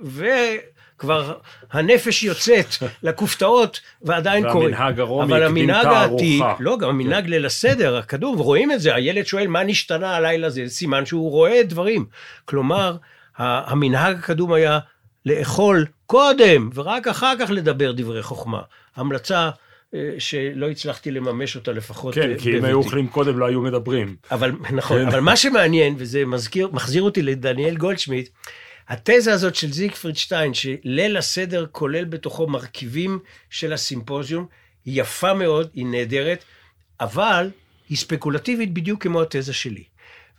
כבר 0.97 1.37
הנפש 1.71 2.23
יוצאת 2.23 2.67
לכופתאות 3.03 3.79
ועדיין 4.01 4.51
קורה. 4.51 4.65
והמנהג 4.65 4.99
הרומי 4.99 5.33
אבל 5.33 5.43
הקדים 5.43 5.69
את 5.69 5.75
המנהג 5.75 5.93
העתיק, 5.93 6.41
הארוחה. 6.41 6.63
לא, 6.63 6.77
גם 6.77 6.89
המנהג 6.89 7.27
ליל 7.27 7.45
הסדר, 7.45 7.97
הקדום, 7.97 8.37
רואים 8.37 8.71
את 8.71 8.81
זה, 8.81 8.95
הילד 8.95 9.25
שואל 9.25 9.47
מה 9.47 9.63
נשתנה 9.63 10.15
הלילה 10.15 10.47
הזה, 10.47 10.61
זה 10.65 10.73
סימן 10.73 11.05
שהוא 11.05 11.31
רואה 11.31 11.63
דברים. 11.63 12.05
כלומר, 12.45 12.97
המנהג 13.37 14.17
הקדום 14.17 14.53
היה 14.53 14.79
לאכול 15.27 15.85
קודם, 16.05 16.69
ורק 16.73 17.07
אחר 17.07 17.33
כך 17.39 17.49
לדבר 17.49 17.91
דברי 17.91 18.23
חוכמה. 18.23 18.61
המלצה 18.95 19.49
אה, 19.93 20.15
שלא 20.19 20.69
הצלחתי 20.69 21.11
לממש 21.11 21.55
אותה 21.55 21.71
לפחות 21.71 22.15
כן, 22.15 22.21
אה, 22.31 22.37
כי 22.39 22.49
אם 22.49 22.53
בביתי. 22.53 22.67
היו 22.67 22.77
אוכלים 22.77 23.07
קודם 23.07 23.39
לא 23.39 23.45
היו 23.45 23.61
מדברים. 23.61 24.15
אבל 24.31 24.51
נכון, 24.71 25.01
כן. 25.01 25.07
אבל 25.07 25.19
מה 25.19 25.35
שמעניין, 25.35 25.95
וזה 25.97 26.25
מזכיר, 26.25 26.69
מחזיר 26.73 27.01
אותי 27.01 27.21
לדניאל 27.21 27.75
גולדשמיט, 27.75 28.29
התזה 28.89 29.33
הזאת 29.33 29.55
של 29.55 29.71
זיגפריד 29.71 30.17
שטיין, 30.17 30.53
שליל 30.53 31.17
הסדר 31.17 31.65
כולל 31.71 32.05
בתוכו 32.05 32.47
מרכיבים 32.47 33.19
של 33.49 33.73
הסימפוזיום, 33.73 34.45
היא 34.85 35.01
יפה 35.01 35.33
מאוד, 35.33 35.69
היא 35.73 35.85
נהדרת, 35.85 36.43
אבל 36.99 37.49
היא 37.89 37.97
ספקולטיבית 37.97 38.73
בדיוק 38.73 39.03
כמו 39.03 39.21
התזה 39.21 39.53
שלי. 39.53 39.83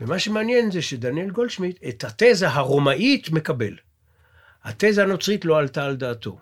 ומה 0.01 0.19
שמעניין 0.19 0.71
זה 0.71 0.83
שדניאל 0.83 1.31
גולדשמיט 1.31 1.79
את 1.89 2.05
התזה 2.05 2.49
הרומאית 2.49 3.31
מקבל. 3.31 3.75
התזה 4.69 5.03
הנוצרית 5.03 5.45
לא 5.45 5.59
עלתה 5.59 5.85
על 5.85 5.97
דעתו. 5.97 6.39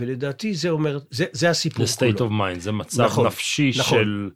ולדעתי 0.00 0.54
זה 0.54 0.70
אומר, 0.70 0.98
זה, 1.10 1.24
זה 1.32 1.50
הסיפור 1.50 1.86
זה 1.86 1.94
כולו. 1.96 2.10
state 2.10 2.18
of 2.18 2.32
mind, 2.32 2.60
זה 2.60 2.72
מצב 2.72 3.02
נכון, 3.04 3.26
נפשי 3.26 3.72
נכון. 3.78 3.98
של... 3.98 4.30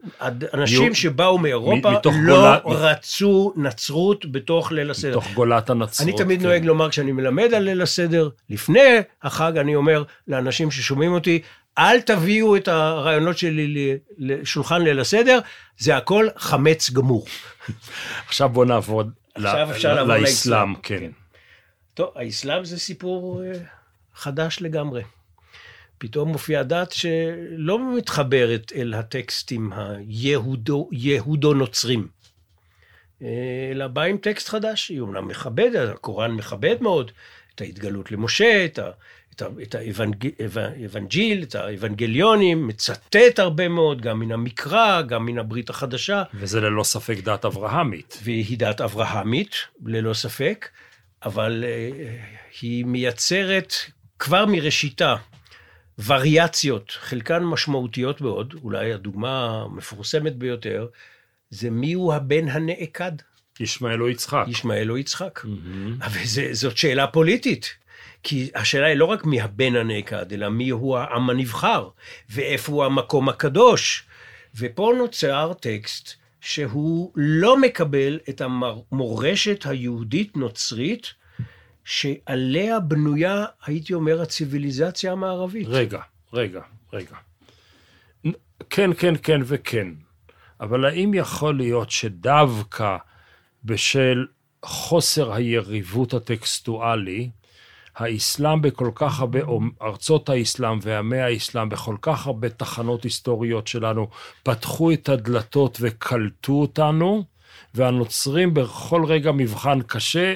אנשים 0.55 0.83
יו- 0.89 0.95
שבאו 0.95 1.39
מאירופה 1.39 1.91
לא 1.93 2.01
גולה- 2.27 2.59
רצו 2.65 3.53
נצרות 3.57 4.33
בתוך 4.33 4.73
ליל 4.73 4.91
הסדר. 4.91 5.11
מתוך 5.11 5.29
גולת 5.35 5.71
הנצרות. 5.71 6.09
אני 6.09 6.17
תמיד 6.19 6.41
כן. 6.41 6.47
נוהג 6.47 6.65
לומר, 6.65 6.91
כשאני 6.91 7.13
מלמד 7.13 7.55
על 7.55 7.63
ליל 7.63 7.83
הסדר, 7.83 8.29
לפני 8.51 8.81
החג 9.23 9.53
אני 9.59 9.75
אומר 9.75 10.03
לאנשים 10.29 10.71
ששומעים 10.71 11.13
אותי, 11.13 11.43
אל 11.79 12.01
תביאו 12.01 12.57
את 12.57 12.69
הרעיונות 12.69 13.39
שלי 13.39 13.67
ל- 13.69 13.97
לשולחן 14.19 14.83
ליל 14.83 15.01
הסדר, 15.01 15.39
זה 15.79 15.97
הכל 15.97 16.27
חמץ 16.37 16.91
גמור. 16.91 17.27
עכשיו 18.29 18.49
בוא 18.49 18.65
נעבור 18.65 19.03
עכשיו 19.35 19.67
ל- 19.69 19.73
אפשר 19.73 19.95
לעבור 19.95 20.15
לאסלאם, 20.15 20.23
לאסלאם, 20.25 20.75
כן. 20.83 20.99
כן. 20.99 21.11
טוב, 21.95 22.11
האסלאם 22.15 22.65
זה 22.65 22.79
סיפור 22.79 23.43
אה, 23.45 23.53
חדש 24.15 24.59
לגמרי. 24.61 25.03
פתאום 25.99 26.29
מופיעה 26.29 26.63
דת 26.63 26.93
שלא 26.93 27.97
מתחברת 27.97 28.73
אל 28.77 28.95
הטקסטים 28.95 29.73
היהודו-נוצרים, 29.73 32.09
אלא 33.73 33.87
באה 33.87 34.05
עם 34.05 34.17
טקסט 34.17 34.49
חדש, 34.49 34.89
היא 34.89 35.01
אומנם 35.01 35.29
מכבדת, 35.29 35.95
הקוראן 35.95 36.31
מכבד 36.31 36.77
מאוד 36.81 37.11
את 37.55 37.61
ההתגלות 37.61 38.13
למשה, 38.13 38.65
את, 38.65 38.79
ה, 38.79 38.91
את, 39.35 39.43
ה, 39.43 39.47
את 39.63 39.75
האבנג, 39.75 40.29
האבנג'יל, 40.57 41.43
את 41.43 41.55
האבנגליונים, 41.55 42.67
מצטט 42.67 43.39
הרבה 43.39 43.69
מאוד, 43.69 44.01
גם 44.01 44.21
מן 44.21 44.33
המקרא, 44.33 45.03
גם 45.03 45.27
מן 45.27 45.39
הברית 45.39 45.71
החדשה. 45.71 46.23
וזה 46.35 46.61
ללא 46.61 46.85
ספק 46.85 47.17
דת 47.23 47.45
אברהמית. 47.45 48.19
והיא 48.23 48.59
דת 48.59 48.81
אברהמית, 48.81 49.57
ללא 49.87 50.15
ספק, 50.15 50.69
אבל 51.25 51.65
אה, 51.67 52.17
היא 52.61 52.85
מייצרת 52.85 53.75
כבר 54.19 54.47
מראשיתה 54.47 55.17
וריאציות, 56.07 56.91
חלקן 56.91 57.45
משמעותיות 57.45 58.21
מאוד, 58.21 58.55
אולי 58.63 58.93
הדוגמה 58.93 59.63
המפורסמת 59.65 60.37
ביותר, 60.37 60.87
זה 61.51 61.71
מיהו 61.71 62.13
הבן 62.13 62.49
הנעקד, 62.49 63.13
ישמעאל 63.61 64.03
או 64.03 64.09
יצחק. 64.09 64.45
ישמעאל 64.49 64.91
או 64.91 64.99
יצחק. 64.99 65.41
מהמם. 65.45 65.99
אבל 66.03 66.25
זה, 66.25 66.49
זאת 66.53 66.77
שאלה 66.77 67.07
פוליטית. 67.07 67.77
כי 68.23 68.51
השאלה 68.55 68.87
היא 68.87 68.97
לא 68.97 69.05
רק 69.05 69.25
מי 69.25 69.41
הבן 69.41 69.77
הנעקד, 69.77 70.33
אלא 70.33 70.49
מי 70.49 70.71
הוא 70.71 70.99
העם 70.99 71.31
הנבחר, 71.31 71.89
ואיפה 72.31 72.73
הוא 72.73 72.85
המקום 72.85 73.29
הקדוש. 73.29 74.05
ופה 74.57 74.93
נוצר 74.99 75.53
טקסט 75.61 76.22
שהוא 76.43 77.13
לא 77.17 77.61
מקבל 77.61 78.19
את 78.29 78.41
המורשת 78.41 79.67
היהודית-נוצרית, 79.67 81.15
שעליה 81.85 82.81
בנויה, 82.81 83.45
הייתי 83.67 83.95
אומר, 83.95 84.23
הציוויליזציה 84.23 85.13
המערבית. 85.13 85.67
רגע, 85.71 86.01
רגע, 86.33 86.61
רגע. 86.93 87.17
כן, 88.71 88.91
כן, 88.99 89.15
כן 89.23 89.41
וכן. 89.45 89.89
אבל 90.61 90.85
האם 90.85 91.15
יכול 91.15 91.57
להיות 91.57 91.91
שדווקא 91.91 92.97
בשל 93.65 94.27
חוסר 94.65 95.33
היריבות 95.33 96.15
הטקסטואלי, 96.15 97.31
האסלאם 97.97 98.63
בכל 98.63 98.91
כך 98.95 99.21
הרבה, 99.21 99.43
או 99.43 99.61
ארצות 99.83 100.29
האסלאם 100.29 100.79
ועמי 100.83 101.19
האסלאם 101.19 101.69
בכל 101.69 101.97
כך 102.03 102.27
הרבה 102.27 102.49
תחנות 102.49 103.05
היסטוריות 103.05 103.69
שלנו, 103.69 104.09
פתחו 104.43 104.93
את 104.93 105.09
הדלתות 105.09 105.79
וקלטו 105.81 106.53
אותנו, 106.53 107.25
והנוצרים 107.75 108.55
בכל 108.55 109.05
רגע 109.05 109.33
מבחן 109.33 109.83
קשה, 109.83 110.35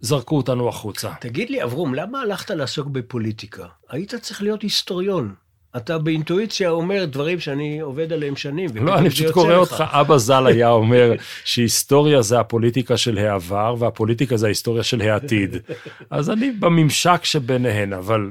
זרקו 0.00 0.36
אותנו 0.36 0.68
החוצה. 0.68 1.12
תגיד 1.20 1.50
לי, 1.50 1.62
אברום, 1.62 1.94
למה 1.94 2.20
הלכת 2.20 2.50
לעסוק 2.50 2.86
בפוליטיקה? 2.86 3.66
היית 3.88 4.14
צריך 4.14 4.42
להיות 4.42 4.62
היסטוריון. 4.62 5.34
אתה 5.76 5.98
באינטואיציה 5.98 6.70
אומר 6.70 7.04
דברים 7.04 7.40
שאני 7.40 7.80
עובד 7.80 8.12
עליהם 8.12 8.36
שנים. 8.36 8.70
לא, 8.74 8.98
אני 8.98 9.10
פשוט 9.10 9.30
קורא. 9.30 9.54
אותך, 9.54 9.84
אבא 9.86 10.18
ז"ל 10.18 10.46
היה 10.46 10.70
אומר 10.70 11.12
שהיסטוריה 11.44 12.22
זה 12.22 12.40
הפוליטיקה 12.40 12.96
של 12.96 13.18
העבר, 13.18 13.74
והפוליטיקה 13.78 14.36
זה 14.36 14.46
ההיסטוריה 14.46 14.82
של 14.82 15.00
העתיד. 15.00 15.56
אז 16.10 16.30
אני 16.30 16.50
בממשק 16.50 17.24
שביניהן, 17.24 17.92
אבל 17.92 18.30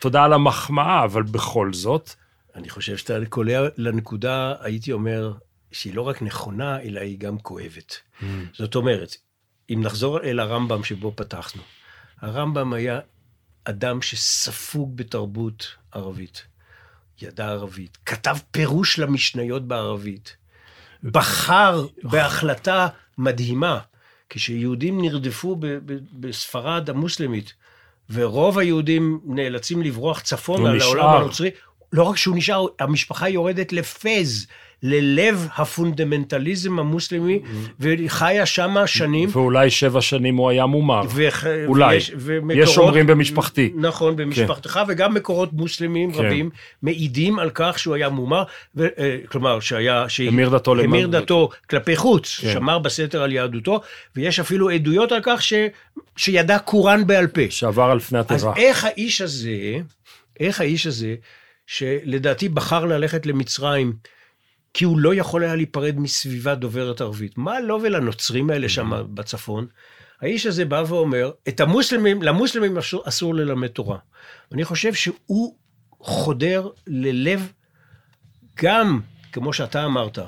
תודה 0.00 0.24
על 0.24 0.32
המחמאה, 0.32 1.04
אבל 1.04 1.22
בכל 1.22 1.72
זאת, 1.72 2.10
אני 2.54 2.68
חושב 2.68 2.96
שאתה 2.96 3.14
קולע 3.28 3.68
לנקודה, 3.76 4.54
הייתי 4.60 4.92
אומר, 4.92 5.32
שהיא 5.72 5.94
לא 5.94 6.02
רק 6.02 6.22
נכונה, 6.22 6.80
אלא 6.80 7.00
היא 7.00 7.18
גם 7.18 7.38
כואבת. 7.38 7.96
זאת 8.52 8.74
אומרת, 8.74 9.16
אם 9.70 9.80
נחזור 9.84 10.20
אל 10.20 10.40
הרמב"ם 10.40 10.84
שבו 10.84 11.12
פתחנו, 11.16 11.62
הרמב"ם 12.20 12.72
היה 12.72 13.00
אדם 13.64 14.02
שספוג 14.02 14.96
בתרבות 14.96 15.66
ערבית, 15.92 16.46
ידע 17.22 17.48
ערבית, 17.48 17.98
כתב 18.06 18.36
פירוש 18.50 18.98
למשניות 18.98 19.68
בערבית, 19.68 20.36
בחר 21.02 21.86
בהחלטה 22.02 22.88
מדהימה, 23.18 23.78
כשיהודים 24.30 25.00
נרדפו 25.00 25.56
ב- 25.56 25.66
ב- 25.66 25.98
בספרד 26.12 26.90
המוסלמית, 26.90 27.52
ורוב 28.10 28.58
היהודים 28.58 29.20
נאלצים 29.24 29.82
לברוח 29.82 30.20
צפונה 30.20 30.72
לעולם. 30.72 31.08
הנוצרי, 31.08 31.50
לא 31.92 32.02
רק 32.02 32.16
שהוא 32.16 32.36
נשאר, 32.36 32.66
המשפחה 32.80 33.28
יורדת 33.28 33.72
לפז, 33.72 34.46
ללב 34.82 35.48
הפונדמנטליזם 35.56 36.78
המוסלמי, 36.78 37.40
וחיה 37.80 38.46
שמה 38.46 38.86
שנים. 38.86 39.28
ואולי 39.32 39.70
שבע 39.70 40.00
שנים 40.00 40.36
הוא 40.36 40.50
היה 40.50 40.66
מומר. 40.66 41.02
אולי. 41.66 41.94
ויש, 41.94 42.12
ומקורות, 42.16 42.68
יש 42.68 42.78
אומרים 42.78 43.06
במשפחתי. 43.06 43.72
נכון, 43.74 44.16
במשפחתך, 44.16 44.80
וגם 44.88 45.14
מקורות 45.14 45.52
מוסלמים 45.52 46.12
כן. 46.12 46.18
רבים 46.18 46.50
מעידים 46.82 47.38
על 47.38 47.50
כך 47.54 47.78
שהוא 47.78 47.94
היה 47.94 48.08
מומר, 48.08 48.42
ו... 48.76 48.86
אה, 48.98 49.16
כלומר, 49.28 49.60
שהיה... 49.60 50.06
המיר 50.28 50.48
דתו 50.48 50.74
למ- 50.74 50.84
המיר 50.84 51.06
דתו 51.06 51.48
כלפי 51.70 51.96
חוץ, 51.96 52.40
כן. 52.42 52.52
שמר 52.52 52.78
בסתר 52.78 53.22
על 53.22 53.32
יהדותו, 53.32 53.80
ויש 54.16 54.40
אפילו 54.40 54.70
עדויות 54.70 55.12
על 55.12 55.20
כך 55.22 55.42
ש... 55.42 55.52
שידע 56.16 56.58
קוראן 56.58 57.06
בעל 57.06 57.26
פה. 57.26 57.40
שעבר 57.50 57.82
על 57.90 58.00
פני 58.00 58.18
אז 58.18 58.24
התיבה. 58.28 58.52
איך 58.56 58.84
האיש 58.84 59.20
הזה, 59.20 59.78
איך 60.40 60.60
האיש 60.60 60.86
הזה, 60.86 61.14
שלדעתי 61.66 62.48
בחר 62.48 62.84
ללכת 62.84 63.26
למצרים, 63.26 63.92
כי 64.74 64.84
הוא 64.84 64.98
לא 64.98 65.14
יכול 65.14 65.44
היה 65.44 65.56
להיפרד 65.56 65.98
מסביבה 65.98 66.54
דוברת 66.54 67.00
ערבית. 67.00 67.38
מה 67.38 67.60
לו 67.60 67.82
ולנוצרים 67.82 68.50
האלה 68.50 68.68
שם 68.68 68.90
בצפון? 69.14 69.66
האיש 70.20 70.46
הזה 70.46 70.64
בא 70.64 70.84
ואומר, 70.88 71.30
את 71.48 71.60
המוסלמים, 71.60 72.22
למוסלמים 72.22 72.78
אסור, 72.78 73.02
אסור 73.08 73.34
ללמד 73.34 73.68
תורה. 73.68 73.98
אני 74.52 74.64
חושב 74.64 74.94
שהוא 74.94 75.56
חודר 76.00 76.68
ללב, 76.86 77.52
גם, 78.62 79.00
כמו 79.32 79.52
שאתה 79.52 79.84
אמרת, 79.84 80.18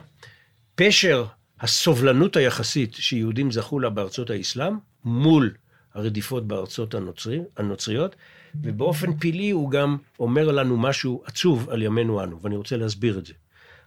פשר 0.74 1.24
הסובלנות 1.60 2.36
היחסית 2.36 2.94
שיהודים 2.94 3.50
זכו 3.50 3.80
לה 3.80 3.90
בארצות 3.90 4.30
האסלאם, 4.30 4.74
מול 5.04 5.54
הרדיפות 5.94 6.46
בארצות 6.46 6.94
הנוצרי, 6.94 7.40
הנוצריות, 7.56 8.16
ובאופן 8.54 9.16
פילי 9.16 9.50
הוא 9.50 9.70
גם 9.70 9.96
אומר 10.20 10.52
לנו 10.52 10.76
משהו 10.76 11.22
עצוב 11.26 11.70
על 11.70 11.82
ימינו 11.82 12.22
אנו, 12.22 12.40
ואני 12.42 12.56
רוצה 12.56 12.76
להסביר 12.76 13.18
את 13.18 13.26
זה. 13.26 13.32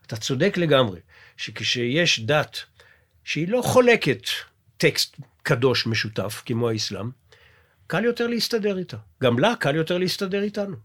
אתה 0.07 0.17
צודק 0.17 0.57
לגמרי, 0.57 0.99
שכשיש 1.37 2.19
דת 2.19 2.57
שהיא 3.23 3.47
לא 3.47 3.61
חולקת 3.61 4.21
טקסט 4.77 5.17
קדוש 5.43 5.87
משותף, 5.87 6.43
כמו 6.45 6.69
האסלאם, 6.69 7.09
קל 7.87 8.05
יותר 8.05 8.27
להסתדר 8.27 8.77
איתה. 8.77 8.97
גם 9.23 9.39
לה 9.39 9.53
קל 9.59 9.75
יותר 9.75 9.97
להסתדר 9.97 10.43
איתנו. 10.43 10.75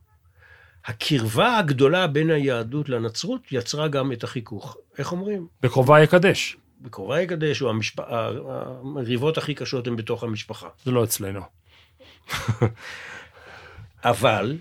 הקרבה 0.85 1.59
הגדולה 1.59 2.07
בין 2.07 2.31
היהדות 2.31 2.89
לנצרות 2.89 3.41
יצרה 3.53 3.89
גם 3.89 4.13
את 4.13 4.25
החיכוך. 4.25 4.77
איך 4.99 5.13
אומרים? 5.13 5.47
בקרובה 5.63 6.03
יקדש. 6.03 6.57
בקרובה 6.81 7.21
יקדש, 7.21 7.63
או 7.63 7.71
המשפ... 7.71 8.01
המריבות 8.01 9.39
הכי 9.39 9.55
קשות 9.55 9.87
הן 9.87 9.97
בתוך 9.97 10.23
המשפחה. 10.23 10.69
זה 10.85 10.91
לא 10.91 11.05
אצלנו. 11.05 11.41
אבל 14.05 14.59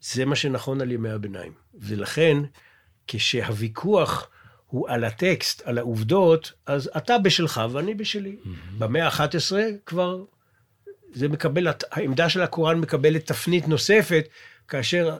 זה 0.00 0.24
מה 0.24 0.36
שנכון 0.36 0.80
על 0.80 0.92
ימי 0.92 1.10
הביניים. 1.10 1.52
ולכן, 1.74 2.36
כשהוויכוח 3.12 4.28
הוא 4.66 4.88
על 4.88 5.04
הטקסט, 5.04 5.62
על 5.64 5.78
העובדות, 5.78 6.52
אז 6.66 6.90
אתה 6.96 7.18
בשלך 7.18 7.60
ואני 7.72 7.94
בשלי. 7.94 8.36
במאה 8.78 9.06
ה-11 9.06 9.52
כבר 9.86 10.24
זה 11.12 11.28
מקבל, 11.28 11.68
העמדה 11.90 12.28
של 12.28 12.42
הקוראן 12.42 12.78
מקבלת 12.78 13.26
תפנית 13.26 13.68
נוספת, 13.68 14.28
כאשר 14.68 15.16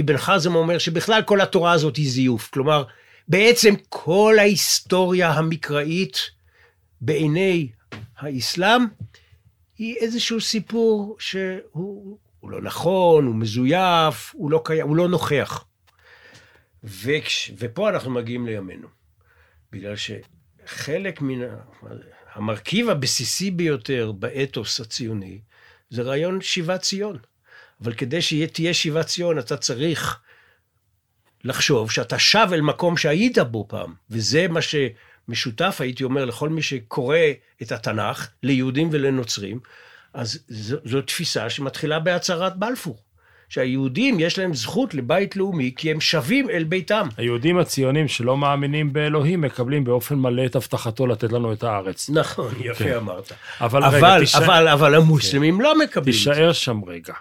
אבן 0.00 0.16
חזם 0.16 0.54
אומר 0.54 0.78
שבכלל 0.78 1.22
כל 1.22 1.40
התורה 1.40 1.72
הזאת 1.72 1.96
היא 1.96 2.10
זיוף. 2.10 2.50
כלומר, 2.50 2.84
בעצם 3.28 3.74
כל 3.88 4.36
ההיסטוריה 4.38 5.30
המקראית 5.30 6.16
בעיני 7.00 7.68
האסלאם 8.18 8.82
היא 9.78 9.96
איזשהו 9.96 10.40
סיפור 10.40 11.16
שהוא 11.18 12.18
הוא 12.40 12.50
לא 12.50 12.62
נכון, 12.62 13.26
הוא 13.26 13.34
מזויף, 13.34 14.32
הוא 14.34 14.50
לא, 14.50 14.60
קיים, 14.64 14.88
הוא 14.88 14.96
לא 14.96 15.08
נוכח. 15.08 15.64
וכש, 16.84 17.52
ופה 17.58 17.88
אנחנו 17.88 18.10
מגיעים 18.10 18.46
לימינו. 18.46 18.88
בגלל 19.72 19.94
שחלק 19.96 21.20
מן 21.20 21.48
המרכיב 22.32 22.88
הבסיסי 22.88 23.50
ביותר 23.50 24.12
באתוס 24.12 24.80
הציוני 24.80 25.40
זה 25.90 26.02
רעיון 26.02 26.40
שיבת 26.40 26.80
ציון. 26.80 27.18
אבל 27.82 27.94
כדי 27.94 28.22
שתהיה 28.22 28.74
שיבת 28.74 29.06
ציון 29.06 29.38
אתה 29.38 29.56
צריך 29.56 30.20
לחשוב 31.44 31.90
שאתה 31.90 32.18
שב 32.18 32.48
אל 32.52 32.60
מקום 32.60 32.96
שהיית 32.96 33.38
בו 33.38 33.68
פעם, 33.68 33.94
וזה 34.10 34.48
מה 34.48 34.60
שמשותף, 34.62 35.76
הייתי 35.80 36.04
אומר, 36.04 36.24
לכל 36.24 36.48
מי 36.48 36.62
שקורא 36.62 37.18
את 37.62 37.72
התנ"ך, 37.72 38.28
ליהודים 38.42 38.88
ולנוצרים, 38.92 39.60
אז 40.14 40.44
זו, 40.48 40.76
זו 40.84 41.02
תפיסה 41.02 41.50
שמתחילה 41.50 41.98
בהצהרת 41.98 42.56
בלפור. 42.56 43.03
שהיהודים 43.54 44.20
יש 44.20 44.38
להם 44.38 44.54
זכות 44.54 44.94
לבית 44.94 45.36
לאומי 45.36 45.72
כי 45.76 45.90
הם 45.90 46.00
שבים 46.00 46.50
אל 46.50 46.64
ביתם. 46.64 47.08
היהודים 47.16 47.58
הציונים 47.58 48.08
שלא 48.08 48.36
מאמינים 48.36 48.92
באלוהים 48.92 49.40
מקבלים 49.40 49.84
באופן 49.84 50.14
מלא 50.14 50.46
את 50.46 50.56
הבטחתו 50.56 51.06
לתת 51.06 51.32
לנו 51.32 51.52
את 51.52 51.62
הארץ. 51.62 52.10
נכון, 52.10 52.54
יפה 52.60 52.84
כן. 52.84 52.96
אמרת. 52.96 53.32
אבל, 53.60 53.84
אבל, 53.84 53.96
רגע, 53.96 54.18
תישאר, 54.18 54.44
אבל, 54.44 54.68
אבל 54.68 54.94
המוסלמים 54.94 55.56
כן. 55.56 55.62
לא 55.62 55.78
מקבלים 55.78 56.12
תישאר 56.12 56.52
שם 56.52 56.84
רגע. 56.86 57.14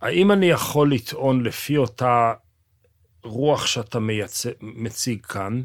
האם 0.00 0.32
אני 0.32 0.46
יכול 0.46 0.92
לטעון 0.92 1.42
לפי 1.42 1.76
אותה 1.76 2.32
רוח 3.24 3.66
שאתה 3.66 3.98
מייצ... 3.98 4.46
מציג 4.60 5.26
כאן, 5.26 5.62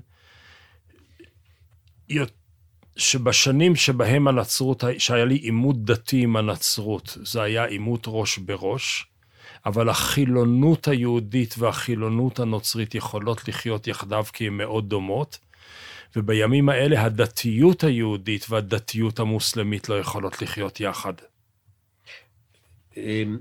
שבשנים 3.02 3.76
שבהם 3.76 4.28
הנצרות, 4.28 4.84
שהיה 4.98 5.26
לי 5.26 5.36
עימות 5.36 5.86
דתי 5.86 6.24
עם 6.24 6.36
הנצרות, 6.36 7.18
זה 7.24 7.42
היה 7.42 7.66
עימות 7.66 8.04
ראש 8.08 8.38
בראש, 8.38 9.06
אבל 9.66 9.90
החילונות 9.90 10.88
היהודית 10.88 11.56
והחילונות 11.58 12.40
הנוצרית 12.40 12.96
יכולות 12.96 13.48
לחיות 13.48 13.88
יחדיו 13.88 14.26
כי 14.34 14.48
הן 14.48 14.54
מאוד 14.54 14.90
דומות, 14.90 15.38
ובימים 16.16 16.70
האלה 16.70 17.04
הדתיות 17.04 17.84
היהודית 17.84 18.46
והדתיות 18.50 19.20
המוסלמית 19.20 19.90
לא 19.90 20.00
יכולות 20.00 20.42
לחיות 20.42 20.80
יחד. 20.80 21.14
אמ, 22.98 23.38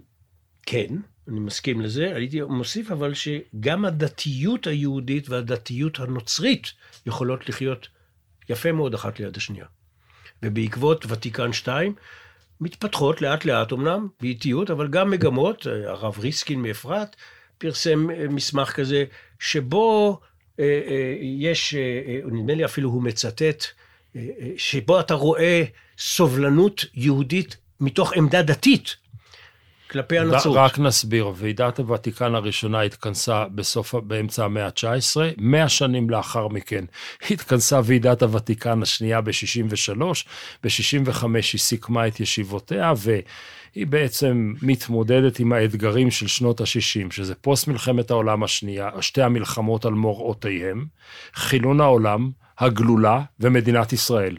כן, 0.62 0.94
אני 1.28 1.40
מסכים 1.40 1.80
לזה. 1.80 2.12
הייתי 2.14 2.42
מוסיף 2.42 2.90
אבל 2.90 3.14
שגם 3.14 3.84
הדתיות 3.84 4.66
היהודית 4.66 5.28
והדתיות 5.28 6.00
הנוצרית 6.00 6.72
יכולות 7.06 7.48
לחיות 7.48 7.88
יפה 8.48 8.72
מאוד 8.72 8.94
אחת 8.94 9.20
ליד 9.20 9.36
השנייה. 9.36 9.66
ובעקבות 10.42 11.06
ותיקן 11.08 11.52
2, 11.52 11.94
מתפתחות 12.60 13.22
לאט 13.22 13.44
לאט 13.44 13.72
אמנם, 13.72 14.08
באיטיות, 14.20 14.70
אבל 14.70 14.88
גם 14.88 15.10
מגמות, 15.10 15.66
הרב 15.86 16.18
ריסקין 16.18 16.62
מאפרת 16.62 17.16
פרסם 17.58 18.10
אה, 18.10 18.28
מסמך 18.28 18.70
כזה, 18.70 19.04
שבו 19.38 20.20
אה, 20.60 20.64
אה, 20.64 21.16
יש, 21.20 21.74
נדמה 22.32 22.54
לי 22.54 22.64
אפילו 22.64 22.90
הוא 22.90 23.02
מצטט, 23.02 23.64
שבו 24.56 25.00
אתה 25.00 25.14
רואה 25.14 25.62
סובלנות 25.98 26.84
יהודית 26.94 27.56
מתוך 27.80 28.12
עמדה 28.12 28.42
דתית, 28.42 28.96
כלפי 29.90 30.18
הנצרות. 30.18 30.56
רק 30.56 30.78
נסביר, 30.78 31.32
ועידת 31.36 31.78
הוותיקן 31.78 32.34
הראשונה 32.34 32.80
התכנסה 32.80 33.44
בסוף, 33.54 33.94
באמצע 33.94 34.44
המאה 34.44 34.66
ה-19, 34.66 35.16
מאה 35.38 35.68
שנים 35.68 36.10
לאחר 36.10 36.48
מכן 36.48 36.84
התכנסה 37.30 37.80
ועידת 37.84 38.22
הוותיקן 38.22 38.82
השנייה 38.82 39.20
ב-63, 39.20 40.02
ב-65 40.64 41.24
היא 41.34 41.42
סיכמה 41.42 42.06
את 42.06 42.20
ישיבותיה, 42.20 42.92
והיא 42.96 43.86
בעצם 43.86 44.54
מתמודדת 44.62 45.38
עם 45.38 45.52
האתגרים 45.52 46.10
של 46.10 46.26
שנות 46.26 46.60
ה-60, 46.60 47.10
שזה 47.10 47.34
פוסט 47.34 47.68
מלחמת 47.68 48.10
העולם 48.10 48.42
השנייה, 48.42 48.90
שתי 49.00 49.22
המלחמות 49.22 49.84
על 49.84 49.92
מוראותיהם, 49.92 50.86
חילון 51.34 51.80
העולם, 51.80 52.30
הגלולה 52.58 53.20
ומדינת 53.40 53.92
ישראל. 53.92 54.36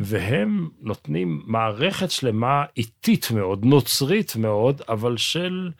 והם 0.00 0.68
נותנים 0.80 1.42
מערכת 1.46 2.10
שלמה 2.10 2.64
איטית 2.76 3.30
מאוד, 3.30 3.64
נוצרית 3.64 4.36
מאוד, 4.36 4.82
אבל 4.88 5.16
של 5.16 5.70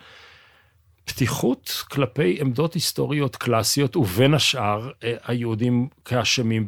פתיחות 1.04 1.84
כלפי 1.90 2.38
עמדות 2.40 2.74
היסטוריות 2.74 3.36
קלאסיות, 3.36 3.96
ובין 3.96 4.34
השאר 4.34 4.90
אה, 5.04 5.14
היהודים 5.26 5.88
כאשמים 6.04 6.66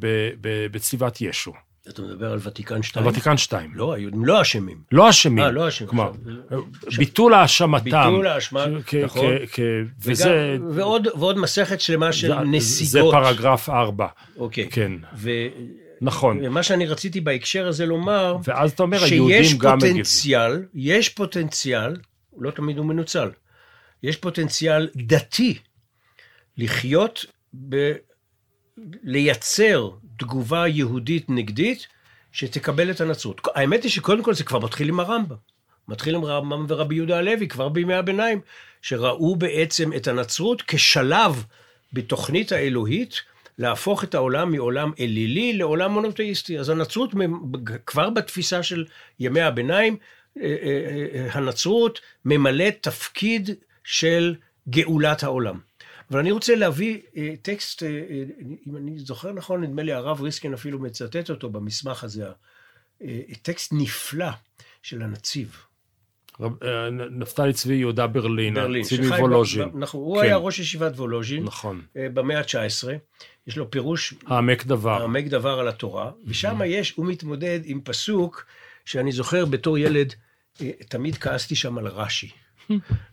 בצליבת 0.70 1.20
ישו. 1.20 1.52
אתה 1.88 2.02
מדבר 2.02 2.32
על 2.32 2.38
ותיקן 2.42 2.82
2? 2.82 3.06
ותיקן 3.06 3.36
2. 3.36 3.70
לא, 3.74 3.92
היהודים 3.92 4.24
לא 4.24 4.42
אשמים. 4.42 4.78
לא 4.92 5.10
אשמים. 5.10 5.44
אה, 5.44 5.50
לא 5.50 5.68
אשמים. 5.68 5.90
כלומר, 5.90 6.12
ביטול 6.96 7.34
האשמתם. 7.34 7.84
ביטול 7.84 8.26
האשמה, 8.26 8.66
נכון. 9.04 9.26
וזה... 10.00 10.56
ועוד, 10.70 11.08
ועוד 11.14 11.38
מסכת 11.38 11.80
שלמה 11.80 12.12
של 12.12 12.28
זה, 12.28 12.34
נסיגות. 12.34 12.90
זה 12.90 13.00
פרגרף 13.18 13.68
4. 13.68 14.06
אוקיי. 14.36 14.70
כן. 14.70 14.92
נכון. 16.02 16.38
ומה 16.44 16.62
שאני 16.62 16.86
רציתי 16.86 17.20
בהקשר 17.20 17.68
הזה 17.68 17.86
לומר, 17.86 18.36
ואז 18.44 18.72
אתה 18.72 18.82
אומר, 18.82 19.04
היהודים 19.04 19.58
גם 19.58 19.78
מגיבים. 19.78 20.04
שיש 20.04 20.08
פוטנציאל, 20.08 20.64
יש 20.74 21.08
פוטנציאל, 21.08 21.96
לא 22.38 22.50
תמיד 22.50 22.78
הוא 22.78 22.86
מנוצל, 22.86 23.30
יש 24.02 24.16
פוטנציאל 24.16 24.88
דתי 24.96 25.58
לחיות 26.56 27.24
ב... 27.68 27.92
לייצר 29.02 29.90
תגובה 30.18 30.68
יהודית 30.68 31.30
נגדית 31.30 31.86
שתקבל 32.32 32.90
את 32.90 33.00
הנצרות. 33.00 33.40
האמת 33.54 33.82
היא 33.82 33.90
שקודם 33.90 34.22
כל 34.22 34.34
זה 34.34 34.44
כבר 34.44 34.58
מתחיל 34.58 34.88
עם 34.88 35.00
הרמב"ם. 35.00 35.36
מתחיל 35.88 36.14
עם 36.14 36.24
רמב"ם 36.24 36.66
ורבי 36.68 36.94
יהודה 36.94 37.18
הלוי 37.18 37.48
כבר 37.48 37.68
בימי 37.68 37.94
הביניים, 37.94 38.40
שראו 38.82 39.36
בעצם 39.36 39.92
את 39.92 40.08
הנצרות 40.08 40.62
כשלב 40.62 41.44
בתוכנית 41.92 42.52
האלוהית 42.52 43.22
להפוך 43.58 44.04
את 44.04 44.14
העולם 44.14 44.52
מעולם 44.52 44.92
אלילי 45.00 45.52
לעולם 45.52 45.92
מונותאיסטי. 45.92 46.58
אז 46.58 46.68
הנצרות 46.68 47.14
כבר 47.86 48.10
בתפיסה 48.10 48.62
של 48.62 48.84
ימי 49.20 49.40
הביניים, 49.40 49.96
אה, 50.38 50.56
אה, 50.62 51.06
אה, 51.14 51.28
הנצרות 51.32 52.00
ממלאת 52.24 52.76
תפקיד 52.80 53.50
של 53.84 54.34
גאולת 54.68 55.22
העולם. 55.22 55.58
אבל 56.10 56.20
אני 56.20 56.30
רוצה 56.30 56.54
להביא 56.54 56.98
טקסט, 57.42 57.82
אם 58.66 58.76
אני 58.76 58.98
זוכר 58.98 59.32
נכון, 59.32 59.64
נדמה 59.64 59.82
לי 59.82 59.92
הרב 59.92 60.20
ריסקין 60.20 60.54
אפילו 60.54 60.78
מצטט 60.78 61.30
אותו 61.30 61.50
במסמך 61.50 62.04
הזה, 62.04 62.24
טקסט 63.42 63.72
נפלא 63.72 64.28
של 64.82 65.02
הנציב. 65.02 65.56
נפתלי 67.10 67.52
צבי 67.52 67.74
יהודה 67.74 68.06
ברלין, 68.06 68.54
ברלין 68.54 68.82
צבי 68.82 69.08
וולוז'ין. 69.08 69.68
נכון, 69.74 70.00
הוא 70.00 70.16
כן. 70.16 70.22
היה 70.22 70.36
ראש 70.36 70.58
ישיבת 70.58 70.92
וולוז'ין. 70.96 71.44
נכון. 71.44 71.82
במאה 71.94 72.38
ה-19. 72.38 72.88
יש 73.46 73.56
לו 73.56 73.70
פירוש... 73.70 74.14
העמק 74.26 74.64
דבר. 74.64 75.00
העמק 75.00 75.24
דבר 75.26 75.58
על 75.60 75.68
התורה. 75.68 76.10
ושם 76.26 76.60
יש, 76.66 76.90
הוא 76.90 77.06
מתמודד 77.06 77.60
עם 77.64 77.80
פסוק 77.84 78.46
שאני 78.84 79.12
זוכר 79.12 79.44
בתור 79.44 79.78
ילד, 79.78 80.14
תמיד 80.88 81.16
כעסתי 81.16 81.56
שם 81.56 81.78
על 81.78 81.86
רש"י. 81.86 82.30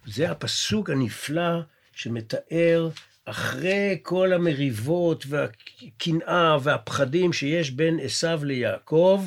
זה 0.06 0.31
הפסוק 0.31 0.89
הנפלא 0.89 1.61
שמתאר 1.93 2.89
אחרי 3.26 3.99
כל 4.01 4.34
המריבות 4.34 5.26
והקנאה 5.27 6.57
והפחדים 6.64 7.34
שיש 7.34 7.72
בין 7.72 7.99
עשיו 8.03 8.45
ליעקב, 8.45 9.26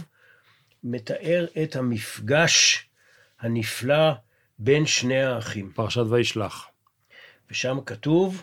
מתאר 0.85 1.47
את 1.63 1.77
המפגש 1.77 2.87
הנפלא 3.41 4.13
בין 4.59 4.87
שני 4.87 5.23
האחים. 5.23 5.73
פרשת 5.75 6.05
וישלח. 6.11 6.67
ושם 7.51 7.79
כתוב... 7.87 8.43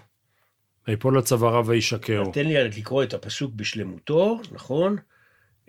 ויפול 0.89 1.17
לצווארה 1.17 1.61
וישקרו. 1.65 2.31
תן 2.31 2.45
לי 2.45 2.63
לקרוא 2.63 3.03
את 3.03 3.13
הפסוק 3.13 3.51
בשלמותו, 3.55 4.41
נכון? 4.51 4.97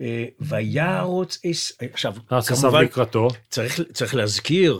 אה, 0.01 0.25
וירוץ 0.39 1.39
עש... 1.43 1.73
עכשיו, 1.93 2.13
כמובן, 2.47 2.83
לקראתו. 2.83 3.27
צריך, 3.49 3.81
צריך 3.93 4.15
להזכיר 4.15 4.79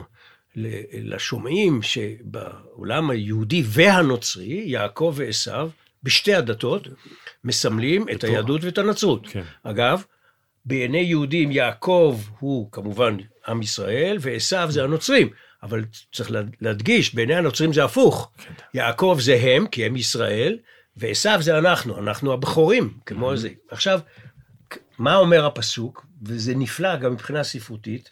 לשומעים 0.94 1.82
שבעולם 1.82 3.10
היהודי 3.10 3.64
והנוצרי, 3.66 4.64
יעקב 4.66 5.14
ועשו, 5.16 5.70
בשתי 6.04 6.34
הדתות, 6.34 6.88
מסמלים 7.44 8.06
את 8.12 8.24
היהדות 8.24 8.64
ואת 8.64 8.78
הנצרות. 8.78 9.28
כן. 9.28 9.44
אגב, 9.64 10.04
בעיני 10.66 10.98
יהודים 11.02 11.52
יעקב 11.52 12.20
הוא 12.40 12.72
כמובן 12.72 13.18
עם 13.48 13.62
ישראל, 13.62 14.18
ועשו 14.22 14.58
זה 14.70 14.84
הנוצרים. 14.84 15.30
אבל 15.64 15.86
צריך 16.14 16.32
לה- 16.32 16.42
להדגיש, 16.62 17.16
בעיני 17.16 17.36
הנוצרים 17.36 17.74
זה 17.74 17.84
הפוך. 17.84 18.32
יעקב 18.74 19.18
זה 19.22 19.40
הם, 19.42 19.68
כי 19.68 19.86
הם 19.86 19.96
ישראל, 19.96 20.58
ועשו 20.98 21.30
זה 21.40 21.58
אנחנו, 21.58 22.00
אנחנו 22.00 22.34
הבכורים, 22.34 22.98
כמו 23.06 23.38
זה. 23.38 23.50
עכשיו, 23.72 24.00
מה 24.98 25.16
אומר 25.16 25.46
הפסוק, 25.46 26.06
וזה 26.24 26.56
נפלא 26.56 26.96
גם 26.96 27.14
מבחינה 27.14 27.44
ספרותית, 27.44 28.10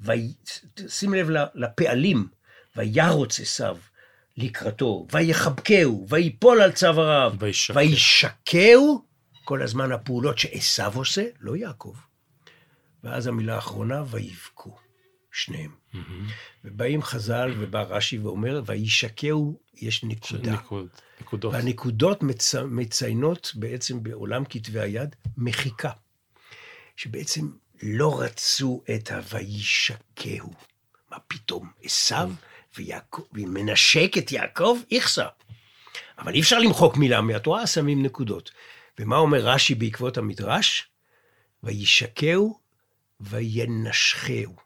וי- 0.00 0.32
שים 0.88 1.14
לב 1.14 1.28
לפעלים, 1.54 2.26
וירוץ 2.76 3.40
עשו 3.40 3.64
לקראתו, 4.36 5.06
ויחבקהו, 5.12 6.06
ויפול 6.08 6.60
על 6.60 6.72
צוואריו. 6.72 7.32
וישקהו, 7.74 9.04
כל 9.44 9.62
הזמן 9.62 9.92
הפעולות 9.92 10.38
שעשו 10.38 10.82
עושה, 10.94 11.24
לא 11.40 11.56
יעקב. 11.56 11.94
ואז 13.04 13.26
המילה 13.26 13.54
האחרונה, 13.54 14.02
ויבכו, 14.10 14.76
שניהם. 15.32 15.70
ובאים 16.64 17.02
חז"ל 17.02 17.54
ובא 17.58 17.82
רש"י 17.82 18.18
ואומר, 18.18 18.62
וישקהו, 18.66 19.60
יש 19.74 20.04
נקודה. 20.04 20.52
נקוד, 20.52 20.88
נקודות. 21.20 21.54
והנקודות 21.54 22.22
מצ... 22.22 22.54
מציינות 22.54 23.52
בעצם 23.54 24.02
בעולם 24.02 24.44
כתבי 24.44 24.80
היד 24.80 25.16
מחיקה. 25.36 25.90
שבעצם 26.96 27.50
לא 27.82 28.20
רצו 28.20 28.82
את 28.94 29.10
ה"וישקהו". 29.10 30.52
מה 31.10 31.18
פתאום? 31.28 31.70
עשו 31.82 32.14
ויעקב, 32.76 33.22
ומנשק 33.32 34.18
את 34.18 34.32
יעקב, 34.32 34.78
איכסה. 34.90 35.26
אבל 36.18 36.34
אי 36.34 36.40
אפשר 36.40 36.58
למחוק 36.58 36.96
מילה 36.96 37.20
מהתורה, 37.20 37.66
שמים 37.66 38.02
נקודות. 38.02 38.50
ומה 38.98 39.16
אומר 39.16 39.38
רש"י 39.38 39.74
בעקבות 39.74 40.18
המדרש? 40.18 40.88
וישקהו 41.62 42.58
וינשכהו. 43.20 44.56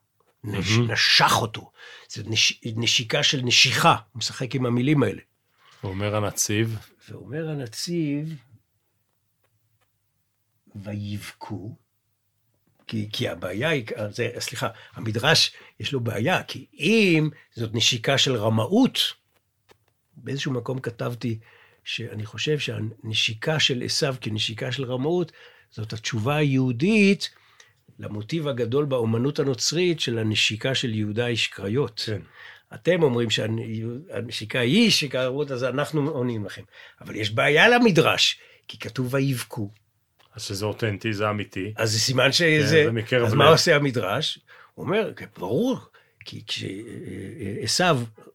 נש, 0.47 0.78
נשך 0.78 1.32
אותו. 1.36 1.70
זו 2.09 2.23
נש, 2.27 2.60
נשיקה 2.77 3.23
של 3.23 3.40
נשיכה, 3.44 3.97
הוא 4.12 4.18
משחק 4.18 4.55
עם 4.55 4.66
המילים 4.66 5.02
האלה. 5.02 5.20
ואומר 5.85 6.16
הנציב, 6.16 6.78
ואומר 7.09 7.51
הנציב, 7.51 8.35
ויבכו, 10.77 11.77
כי, 12.86 13.09
כי 13.12 13.28
הבעיה 13.28 13.68
היא, 13.68 13.85
זה, 14.10 14.31
סליחה, 14.39 14.68
המדרש 14.94 15.52
יש 15.81 15.93
לו 15.93 16.01
בעיה, 16.01 16.43
כי 16.43 16.66
אם 16.78 17.31
זאת 17.55 17.74
נשיקה 17.74 18.18
של 18.18 18.36
רמאות, 18.36 18.98
באיזשהו 20.16 20.52
מקום 20.52 20.81
כתבתי 20.81 21.39
שאני 21.85 22.27
חושב 22.27 22.59
שהנשיקה 22.59 23.60
של 23.60 23.82
עשו 23.85 24.06
כנשיקה 24.20 24.73
של 24.73 24.85
רמאות, 24.85 25.32
זאת 25.70 25.93
התשובה 25.93 26.36
היהודית 26.36 27.31
למוטיב 27.98 28.48
הגדול 28.48 28.85
באומנות 28.85 29.39
הנוצרית 29.39 30.01
של 30.01 30.18
הנשיקה 30.18 30.74
של 30.74 30.94
יהודה 30.94 31.27
איש 31.27 31.47
קריות. 31.47 32.02
כן. 32.06 32.20
אתם 32.74 33.02
אומרים 33.02 33.31
שהנשיקה 33.31 34.59
היא 34.59 34.90
שקראות, 34.90 35.51
אז 35.51 35.64
אנחנו 35.64 36.10
עונים 36.10 36.44
לכם. 36.44 36.62
אבל 37.01 37.16
יש 37.16 37.31
בעיה 37.31 37.68
למדרש, 37.68 38.39
כי 38.68 38.78
כתוב 38.78 39.14
ויבכו. 39.14 39.70
אז 40.35 40.43
שזה 40.43 40.66
אותנטי, 40.66 41.12
זה 41.12 41.31
אמיתי. 41.31 41.73
אז 41.77 41.93
זה 41.93 41.98
סימן 41.98 42.32
שזה... 42.32 42.86
כן, 43.06 43.18
זה 43.18 43.27
אז 43.27 43.32
לב. 43.32 43.39
מה 43.39 43.48
עושה 43.48 43.77
המדרש? 43.77 44.39
הוא 44.74 44.86
אומר, 44.86 45.12
כן, 45.16 45.27
ברור, 45.39 45.78
כי 46.24 46.43
כשעשו 46.47 47.85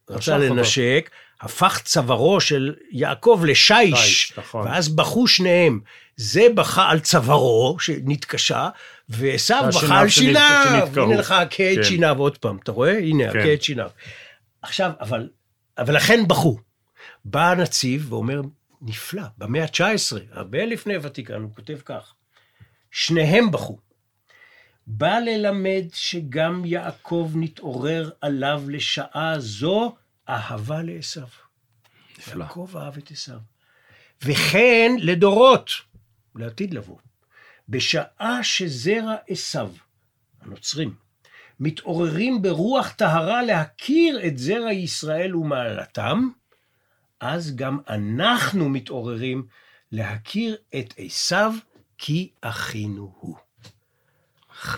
רצה 0.09 0.37
משך 0.37 0.43
אותו. 0.43 0.55
לנשק, 0.55 1.09
הפך 1.41 1.81
צווארו 1.83 2.41
של 2.41 2.75
יעקב 2.91 3.43
לשיש, 3.47 3.99
שיש, 3.99 4.33
נכון. 4.37 4.67
ואז 4.67 4.89
בכו 4.89 5.27
שניהם. 5.27 5.79
זה 6.21 6.47
בכה 6.55 6.89
על 6.89 6.99
צווארו, 6.99 7.77
שנתקשה, 7.79 8.69
ועשו 9.09 9.53
בכה 9.67 9.99
על 9.99 10.09
שיניו. 10.09 10.87
הנה 10.95 11.15
לך 11.15 11.31
הכה 11.31 11.71
את 11.71 11.77
כן. 11.77 11.83
שיניו 11.83 12.19
עוד 12.19 12.37
פעם, 12.37 12.57
אתה 12.63 12.71
רואה? 12.71 12.97
הנה, 12.97 13.31
כן. 13.33 13.39
הכה 13.39 13.53
את 13.53 13.63
שיניו. 13.63 13.89
עכשיו, 14.61 14.91
אבל, 14.99 15.29
אבל 15.77 15.95
לכן 15.95 16.27
בכו. 16.27 16.57
בא 17.25 17.51
הנציב 17.51 18.13
ואומר, 18.13 18.41
נפלא, 18.81 19.23
במאה 19.37 19.63
ה-19, 19.63 20.17
הרבה 20.31 20.65
לפני 20.65 20.95
הוותיקן, 20.95 21.41
הוא 21.41 21.55
כותב 21.55 21.77
כך, 21.85 22.13
שניהם 22.91 23.51
בכו. 23.51 23.77
בא 24.87 25.19
ללמד 25.19 25.85
שגם 25.93 26.65
יעקב 26.65 27.31
נתעורר 27.35 28.09
עליו 28.21 28.63
לשעה 28.67 29.39
זו 29.39 29.95
אהבה 30.29 30.81
לעשו. 30.81 31.21
נפלא. 32.17 32.43
יעקב 32.43 32.69
אהב 32.75 32.97
את 32.97 33.11
עשו. 33.11 33.33
וכן 34.23 34.91
לדורות, 34.99 35.71
לעתיד 36.35 36.73
לבוא. 36.73 36.97
בשעה 37.69 38.43
שזרע 38.43 39.15
עשו, 39.27 39.69
הנוצרים, 40.41 40.93
מתעוררים 41.59 42.41
ברוח 42.41 42.89
טהרה 42.89 43.43
להכיר 43.43 44.27
את 44.27 44.37
זרע 44.37 44.71
ישראל 44.71 45.35
ומעלתם, 45.35 46.29
אז 47.19 47.55
גם 47.55 47.77
אנחנו 47.89 48.69
מתעוררים 48.69 49.45
להכיר 49.91 50.55
את 50.75 50.93
עשו 50.97 51.51
כי 51.97 52.29
אחינו 52.41 53.13
הוא. 53.19 53.35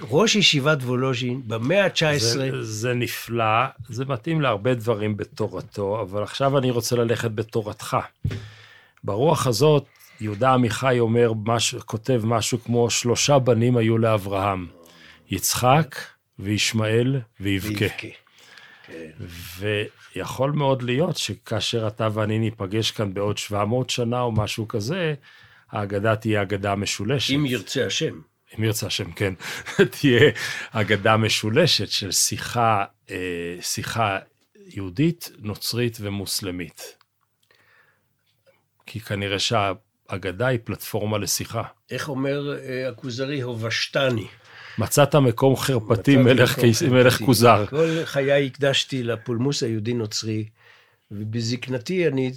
ראש 0.02 0.36
ישיבת 0.36 0.78
וולוז'ין 0.82 1.42
במאה 1.48 1.86
ה-19, 1.86 2.18
זה, 2.18 2.64
זה 2.64 2.94
נפלא, 2.94 3.66
זה 3.90 4.06
מתאים 4.06 4.42
להרבה 4.42 4.74
דברים 4.74 5.18
בתורתו, 5.18 6.02
אבל 6.02 6.24
עכשיו 6.24 6.58
אני 6.58 6.72
רוצה 6.72 6.96
ללכת 6.96 7.32
בתורתך. 7.32 7.98
ברוח 9.04 9.48
הזאת, 9.48 9.86
יהודה 10.22 10.54
עמיחי 10.54 11.00
אומר, 11.00 11.32
משהו, 11.46 11.80
כותב 11.86 12.22
משהו 12.24 12.64
כמו 12.64 12.90
שלושה 12.90 13.40
בנים 13.40 13.78
היו 13.78 13.98
לאברהם, 13.98 14.68
יצחק 15.30 15.96
וישמעאל 16.40 17.22
ויבכה. 17.40 17.86
ויכול 19.60 20.52
מאוד 20.52 20.84
להיות 20.84 21.18
שכאשר 21.18 21.88
אתה 21.88 22.08
ואני 22.14 22.40
ניפגש 22.40 22.92
כאן 22.92 23.14
בעוד 23.14 23.38
700 23.38 23.90
שנה 23.90 24.22
או 24.22 24.32
משהו 24.32 24.68
כזה, 24.68 25.14
ההגדה 25.72 26.16
תהיה 26.16 26.42
אגדה 26.42 26.76
משולשת. 26.76 27.34
אם 27.36 27.46
ירצה 27.46 27.86
השם. 27.86 28.22
אם 28.58 28.64
ירצה 28.64 28.88
השם, 28.88 29.12
כן, 29.12 29.34
תהיה 30.00 30.32
אגדה 30.72 31.18
משולשת 31.18 31.90
של 31.90 32.12
שיחה, 32.12 32.86
אה, 33.12 33.58
שיחה 33.62 34.20
יהודית, 34.68 35.32
נוצרית 35.38 35.98
ומוסלמית. 36.02 36.98
כי 38.86 39.00
כנראה 39.00 39.40
שהאגדה 40.10 40.48
היא 40.48 40.60
פלטפורמה 40.64 41.18
לשיחה. 41.18 41.64
איך 41.92 42.10
אומר 42.10 42.58
אה, 42.60 42.90
הכוזרי, 42.90 43.42
הובשתני. 43.42 44.28
מצאת 44.78 45.16
מקום 45.16 45.56
חרפתי, 45.56 46.18
מלך, 46.18 46.52
מקום 46.52 46.64
קיס- 46.70 46.82
מלך 46.84 47.12
חרפתי. 47.14 47.26
כוזר. 47.26 47.66
כל 47.70 47.88
חיי 48.06 48.46
הקדשתי 48.46 49.04
לפולמוס 49.04 49.64
היהודי-נוצרי, 49.64 50.46
ובזקנתי 51.12 52.08
אני 52.08 52.32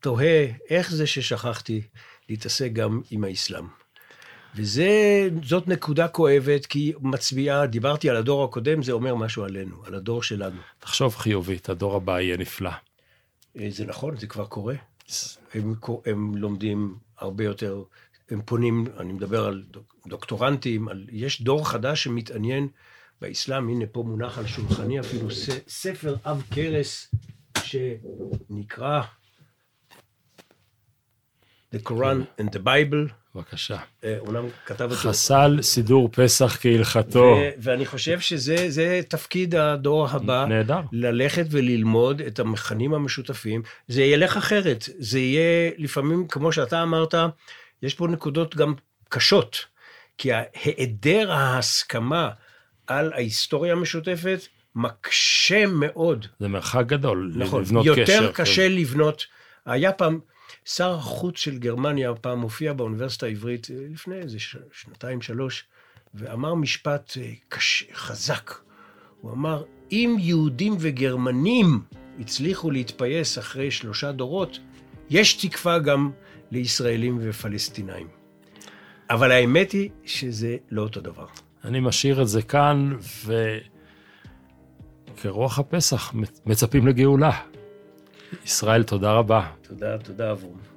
תוהה 0.00 0.46
איך 0.70 0.90
זה 0.90 1.06
ששכחתי 1.06 1.82
להתעסק 2.28 2.70
גם 2.72 3.00
עם 3.10 3.24
האסלאם. 3.24 3.64
וזאת 4.54 5.68
נקודה 5.68 6.08
כואבת, 6.08 6.66
כי 6.66 6.78
היא 6.78 6.94
מצביעה, 7.00 7.66
דיברתי 7.66 8.10
על 8.10 8.16
הדור 8.16 8.44
הקודם, 8.44 8.82
זה 8.82 8.92
אומר 8.92 9.14
משהו 9.14 9.44
עלינו, 9.44 9.76
על 9.86 9.94
הדור 9.94 10.22
שלנו. 10.22 10.56
תחשוב 10.78 11.16
חיובית, 11.16 11.68
הדור 11.68 11.96
הבא 11.96 12.20
יהיה 12.20 12.36
נפלא. 12.36 12.70
אה, 13.58 13.66
זה 13.70 13.84
נכון, 13.86 14.16
זה 14.16 14.26
כבר 14.26 14.46
קורה. 14.46 14.74
הם, 15.54 15.74
הם 16.06 16.34
לומדים 16.34 16.94
הרבה 17.18 17.44
יותר, 17.44 17.82
הם 18.30 18.42
פונים, 18.44 18.86
אני 18.98 19.12
מדבר 19.12 19.44
על 19.44 19.64
דוק- 19.70 19.96
דוקטורנטים, 20.06 20.88
על, 20.88 21.06
יש 21.12 21.42
דור 21.42 21.68
חדש 21.68 22.04
שמתעניין 22.04 22.68
באסלאם, 23.20 23.68
הנה 23.68 23.84
פה 23.92 24.02
מונח 24.02 24.38
על 24.38 24.46
שולחני 24.46 25.00
אפילו 25.00 25.28
ספר 25.68 26.16
עב 26.24 26.42
כרס 26.50 27.14
שנקרא 27.64 29.02
The 31.76 31.88
Quran 31.88 32.40
and 32.40 32.48
the 32.54 32.64
Bible, 32.64 33.12
בבקשה. 33.34 33.76
אה, 34.04 34.16
אומנם 34.18 34.44
כתב 34.66 34.84
אותו. 34.84 34.96
חסל 34.96 35.58
סידור 35.62 36.08
פסח 36.12 36.58
כהלכתו. 36.60 37.18
ו- 37.18 37.50
ואני 37.58 37.86
חושב 37.86 38.20
שזה 38.20 38.70
זה 38.70 39.00
תפקיד 39.08 39.54
הדור 39.54 40.08
הבא. 40.08 40.46
נהדר. 40.48 40.80
ללכת 40.92 41.46
וללמוד 41.50 42.20
את 42.20 42.38
המכנים 42.38 42.94
המשותפים. 42.94 43.62
זה 43.88 44.02
ילך 44.02 44.36
אחרת. 44.36 44.88
זה 44.98 45.18
יהיה 45.18 45.70
לפעמים, 45.78 46.28
כמו 46.28 46.52
שאתה 46.52 46.82
אמרת, 46.82 47.14
יש 47.82 47.94
פה 47.94 48.08
נקודות 48.08 48.56
גם 48.56 48.74
קשות. 49.08 49.64
כי 50.18 50.30
היעדר 50.32 51.32
ההסכמה 51.32 52.30
על 52.86 53.12
ההיסטוריה 53.12 53.72
המשותפת 53.72 54.40
מקשה 54.74 55.66
מאוד. 55.66 56.26
זה 56.40 56.48
מרחק 56.48 56.86
גדול, 56.86 57.32
נכון, 57.36 57.62
לבנות 57.62 57.86
יותר 57.86 58.04
קשר. 58.04 58.32
קשה 58.32 58.68
לבנות. 58.68 59.26
היה 59.66 59.92
פעם, 59.92 60.20
שר 60.68 60.94
החוץ 60.94 61.38
של 61.38 61.58
גרמניה 61.58 62.14
פעם 62.14 62.40
הופיע 62.40 62.72
באוניברסיטה 62.72 63.26
העברית 63.26 63.68
אה, 63.70 63.76
לפני 63.92 64.16
איזה 64.16 64.38
שנתיים, 64.72 65.22
שלוש, 65.22 65.64
ואמר 66.14 66.54
משפט 66.54 67.12
אה, 67.20 67.32
קש, 67.48 67.84
חזק. 67.92 68.54
הוא 69.20 69.32
אמר, 69.32 69.64
אם 69.92 70.16
יהודים 70.20 70.76
וגרמנים 70.78 71.82
הצליחו 72.20 72.70
להתפייס 72.70 73.38
אחרי 73.38 73.70
שלושה 73.70 74.12
דורות, 74.12 74.58
יש 75.10 75.46
תקווה 75.46 75.78
גם 75.78 76.10
לישראלים 76.50 77.18
ופלסטינאים. 77.20 78.08
אבל 79.10 79.32
האמת 79.32 79.72
היא 79.72 79.90
שזה 80.04 80.56
לא 80.70 80.82
אותו 80.82 81.00
דבר. 81.00 81.26
אני 81.64 81.80
משאיר 81.80 82.22
את 82.22 82.28
זה 82.28 82.42
כאן, 82.42 82.96
ו... 83.24 83.58
כרוח 85.22 85.58
הפסח, 85.58 86.14
מצפים 86.46 86.86
לגאולה. 86.86 87.40
ישראל, 88.44 88.82
תודה 88.82 89.12
רבה. 89.12 89.46
תודה, 89.62 89.98
תודה 89.98 90.30
אברום. 90.32 90.75